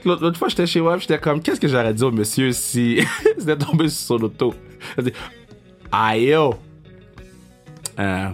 L'autre 0.05 0.39
fois, 0.39 0.49
j'étais 0.49 0.67
chez 0.67 0.81
moi, 0.81 0.99
j'étais 0.99 1.19
comme, 1.19 1.43
qu'est-ce 1.43 1.59
que 1.59 1.67
j'aurais 1.67 1.93
dit 1.93 2.05
au 2.05 2.13
monsieur 2.13 2.53
si 2.53 3.01
c'était 3.39 3.57
tombé 3.57 3.89
sur 3.89 4.19
son 4.19 4.25
auto? 4.25 4.55
A 4.97 5.03
dit, 5.03 5.13
aïe 5.91 6.27
yo! 6.27 6.55
Euh, 7.99 8.29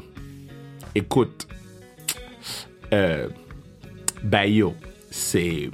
écoute, 0.95 1.47
euh, 2.93 3.29
ben 4.23 4.45
yo, 4.45 4.75
c'est 5.11 5.71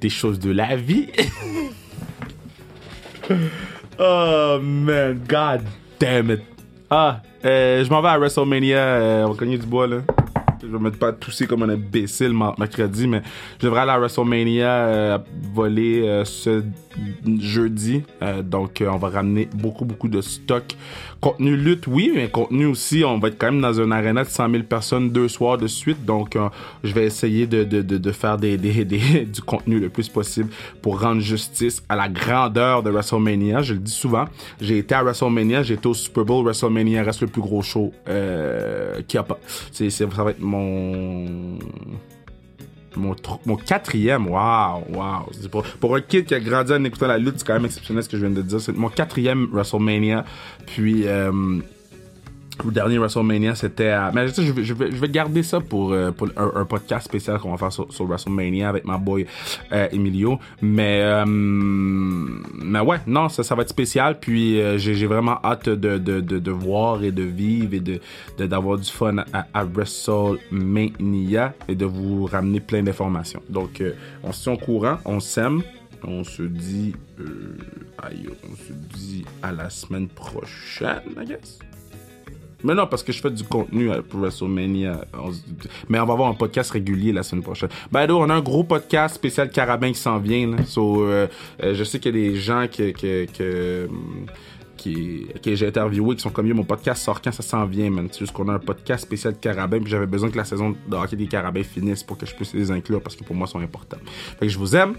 des 0.00 0.08
choses 0.08 0.38
de 0.38 0.50
la 0.50 0.74
vie. 0.74 1.08
oh 3.98 4.58
man, 4.60 5.20
god 5.28 5.62
damn 5.98 6.30
it. 6.30 6.40
Ah, 6.90 7.20
euh, 7.44 7.84
je 7.84 7.90
m'en 7.90 8.02
vais 8.02 8.08
à 8.08 8.18
WrestleMania. 8.18 8.78
Euh, 8.78 9.24
on 9.24 9.30
va 9.30 9.36
cogner 9.36 9.58
du 9.58 9.66
bois 9.66 9.86
là. 9.86 9.98
Je 10.62 10.66
vais 10.66 10.78
mettre 10.78 10.98
pas 10.98 11.12
tousser 11.12 11.46
comme 11.46 11.62
un 11.62 11.68
imbécile 11.68 12.32
mercredi, 12.58 13.06
mais 13.06 13.22
je 13.60 13.66
devrais 13.66 13.82
aller 13.82 13.90
à 13.90 13.98
WrestleMania 13.98 14.68
euh, 14.68 15.18
voler 15.52 16.06
euh, 16.06 16.24
ce 16.24 16.62
jeudi. 17.40 18.02
Euh, 18.22 18.42
donc, 18.42 18.82
on 18.86 18.96
va 18.96 19.08
ramener 19.08 19.48
beaucoup, 19.54 19.84
beaucoup 19.84 20.08
de 20.08 20.20
stock. 20.20 20.76
Contenu 21.20 21.56
lutte, 21.56 21.86
oui, 21.86 22.12
mais 22.14 22.28
contenu 22.28 22.66
aussi, 22.66 23.04
on 23.04 23.18
va 23.18 23.28
être 23.28 23.38
quand 23.38 23.50
même 23.50 23.60
dans 23.60 23.80
un 23.80 23.90
arena 23.90 24.24
de 24.24 24.28
100 24.28 24.50
000 24.50 24.62
personnes 24.64 25.10
deux 25.10 25.28
soirs 25.28 25.58
de 25.58 25.66
suite. 25.66 26.04
Donc, 26.04 26.36
je 26.82 26.92
vais 26.92 27.06
essayer 27.06 27.46
de, 27.46 27.64
de, 27.64 27.82
de, 27.82 28.12
faire 28.12 28.36
des, 28.36 28.56
des, 28.56 28.84
des, 28.84 29.24
du 29.24 29.40
contenu 29.40 29.78
le 29.80 29.88
plus 29.88 30.08
possible 30.08 30.50
pour 30.82 31.00
rendre 31.00 31.20
justice 31.20 31.82
à 31.88 31.96
la 31.96 32.08
grandeur 32.08 32.82
de 32.82 32.90
WrestleMania. 32.90 33.62
Je 33.62 33.74
le 33.74 33.80
dis 33.80 33.92
souvent, 33.92 34.26
j'ai 34.60 34.78
été 34.78 34.94
à 34.94 35.02
WrestleMania, 35.02 35.62
j'ai 35.62 35.74
été 35.74 35.88
au 35.88 35.94
Super 35.94 36.24
Bowl. 36.24 36.44
WrestleMania 36.44 37.02
reste 37.02 37.22
le 37.22 37.28
plus 37.28 37.42
gros 37.42 37.62
show 37.62 37.92
euh, 38.08 39.00
qu'il 39.06 39.18
n'y 39.18 39.20
a 39.20 39.24
pas. 39.24 39.38
C'est, 39.72 39.90
ça 39.90 40.06
va 40.06 40.30
être 40.30 40.40
mon 40.40 41.58
mon, 42.96 43.14
mon 43.46 43.56
quatrième, 43.56 44.28
waouh, 44.28 44.84
waouh. 44.90 45.24
Pour, 45.50 45.62
pour 45.62 45.96
un 45.96 46.00
kid 46.00 46.26
qui 46.26 46.34
a 46.34 46.40
grandi 46.40 46.72
en 46.72 46.84
écoutant 46.84 47.06
la 47.06 47.18
lutte, 47.18 47.38
c'est 47.38 47.46
quand 47.46 47.54
même 47.54 47.64
exceptionnel 47.66 48.02
ce 48.04 48.08
que 48.08 48.16
je 48.16 48.26
viens 48.26 48.34
de 48.34 48.42
dire. 48.42 48.60
C'est 48.60 48.76
mon 48.76 48.88
quatrième 48.88 49.48
WrestleMania. 49.52 50.24
Puis, 50.66 51.06
euh, 51.06 51.60
le 52.62 52.70
dernier 52.70 52.98
WrestleMania, 52.98 53.54
c'était 53.54 53.88
à... 53.88 54.10
Mais 54.14 54.28
je, 54.28 54.72
vais, 54.74 55.08
garder 55.08 55.42
ça 55.42 55.60
pour, 55.60 55.92
euh, 55.92 56.10
un, 56.36 56.64
podcast 56.64 57.06
spécial 57.06 57.38
qu'on 57.38 57.54
va 57.54 57.56
faire 57.56 57.72
sur, 57.72 58.06
WrestleMania 58.06 58.68
avec 58.68 58.84
ma 58.84 58.98
boy 58.98 59.26
euh, 59.72 59.88
Emilio. 59.92 60.38
Mais, 60.62 61.00
euh, 61.02 61.24
mais 61.26 62.80
ouais, 62.80 62.98
non, 63.06 63.28
ça, 63.28 63.54
va 63.54 63.62
être 63.62 63.68
spécial. 63.68 64.18
Puis 64.20 64.60
j'ai 64.78 65.06
vraiment 65.06 65.38
hâte 65.44 65.68
de, 65.68 66.50
voir 66.50 67.02
et 67.02 67.10
de 67.10 67.22
vivre 67.22 67.74
et 67.74 68.46
d'avoir 68.46 68.78
du 68.78 68.90
fun 68.90 69.18
à, 69.32 69.46
à, 69.52 69.64
WrestleMania 69.64 71.54
et 71.68 71.74
de 71.74 71.86
vous 71.86 72.26
ramener 72.26 72.60
plein 72.60 72.82
d'informations. 72.82 73.42
Donc, 73.48 73.82
on 74.22 74.32
se 74.32 74.42
tient 74.44 74.52
au 74.52 74.58
courant, 74.58 74.98
on 75.04 75.20
s'aime. 75.20 75.62
On 76.06 76.22
se 76.22 76.42
dit... 76.42 76.94
aïe, 78.02 78.28
on 78.28 78.56
se 78.56 78.72
dit 78.72 79.24
à 79.42 79.52
la 79.52 79.70
semaine 79.70 80.08
prochaine, 80.08 81.00
I 81.20 81.24
guess. 81.24 81.58
Mais 82.64 82.74
non, 82.74 82.86
parce 82.86 83.02
que 83.02 83.12
je 83.12 83.20
fais 83.20 83.30
du 83.30 83.44
contenu 83.44 83.90
pour 84.08 84.20
WrestleMania. 84.20 85.04
Mais 85.88 86.00
on 86.00 86.06
va 86.06 86.14
avoir 86.14 86.30
un 86.30 86.34
podcast 86.34 86.70
régulier 86.70 87.12
la 87.12 87.22
semaine 87.22 87.44
prochaine. 87.44 87.68
Ben, 87.92 88.10
on 88.10 88.28
a 88.30 88.34
un 88.34 88.40
gros 88.40 88.64
podcast 88.64 89.14
spécial 89.14 89.50
Carabin 89.50 89.92
qui 89.92 90.00
s'en 90.00 90.18
vient. 90.18 90.50
Là. 90.50 90.56
Euh, 90.76 91.26
euh, 91.62 91.74
je 91.74 91.84
sais 91.84 92.00
qu'il 92.00 92.16
y 92.16 92.18
a 92.18 92.30
des 92.30 92.36
gens 92.36 92.66
que, 92.66 92.92
que, 92.92 93.26
que, 93.26 93.88
qui, 94.78 95.26
que 95.42 95.54
j'ai 95.54 95.66
interviewé 95.66 96.16
qui 96.16 96.22
sont 96.22 96.30
comme 96.30 96.50
mon 96.52 96.64
podcast 96.64 97.02
sort 97.02 97.20
quand 97.20 97.32
ça 97.32 97.42
s'en 97.42 97.66
vient, 97.66 97.90
man. 97.90 98.08
C'est 98.10 98.20
juste 98.20 98.32
qu'on 98.32 98.48
a 98.48 98.54
un 98.54 98.58
podcast 98.58 99.04
spécial 99.04 99.38
Carabin, 99.38 99.80
puis 99.80 99.90
j'avais 99.90 100.06
besoin 100.06 100.30
que 100.30 100.36
la 100.38 100.44
saison 100.44 100.74
de 100.88 100.96
hockey 100.96 101.16
des 101.16 101.26
Carabins 101.26 101.62
finisse 101.62 102.02
pour 102.02 102.16
que 102.16 102.24
je 102.24 102.34
puisse 102.34 102.54
les 102.54 102.70
inclure 102.70 103.02
parce 103.02 103.14
que 103.14 103.24
pour 103.24 103.36
moi, 103.36 103.46
ils 103.46 103.52
sont 103.52 103.60
importants. 103.60 103.98
Fait 104.38 104.46
que 104.46 104.52
je 104.52 104.58
vous 104.58 104.74
aime. 104.74 104.94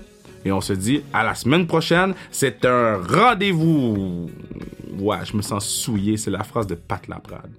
Et 0.45 0.51
on 0.51 0.61
se 0.61 0.73
dit 0.73 1.01
à 1.11 1.23
la 1.23 1.35
semaine 1.35 1.65
prochaine. 1.65 2.13
C'est 2.31 2.63
un 2.65 2.97
rendez-vous. 3.01 4.29
Ouais, 4.99 5.17
je 5.25 5.35
me 5.35 5.41
sens 5.41 5.67
souillé. 5.67 6.17
C'est 6.17 6.31
la 6.31 6.43
phrase 6.43 6.67
de 6.67 6.75
Pat 6.75 7.05
Laprade. 7.07 7.51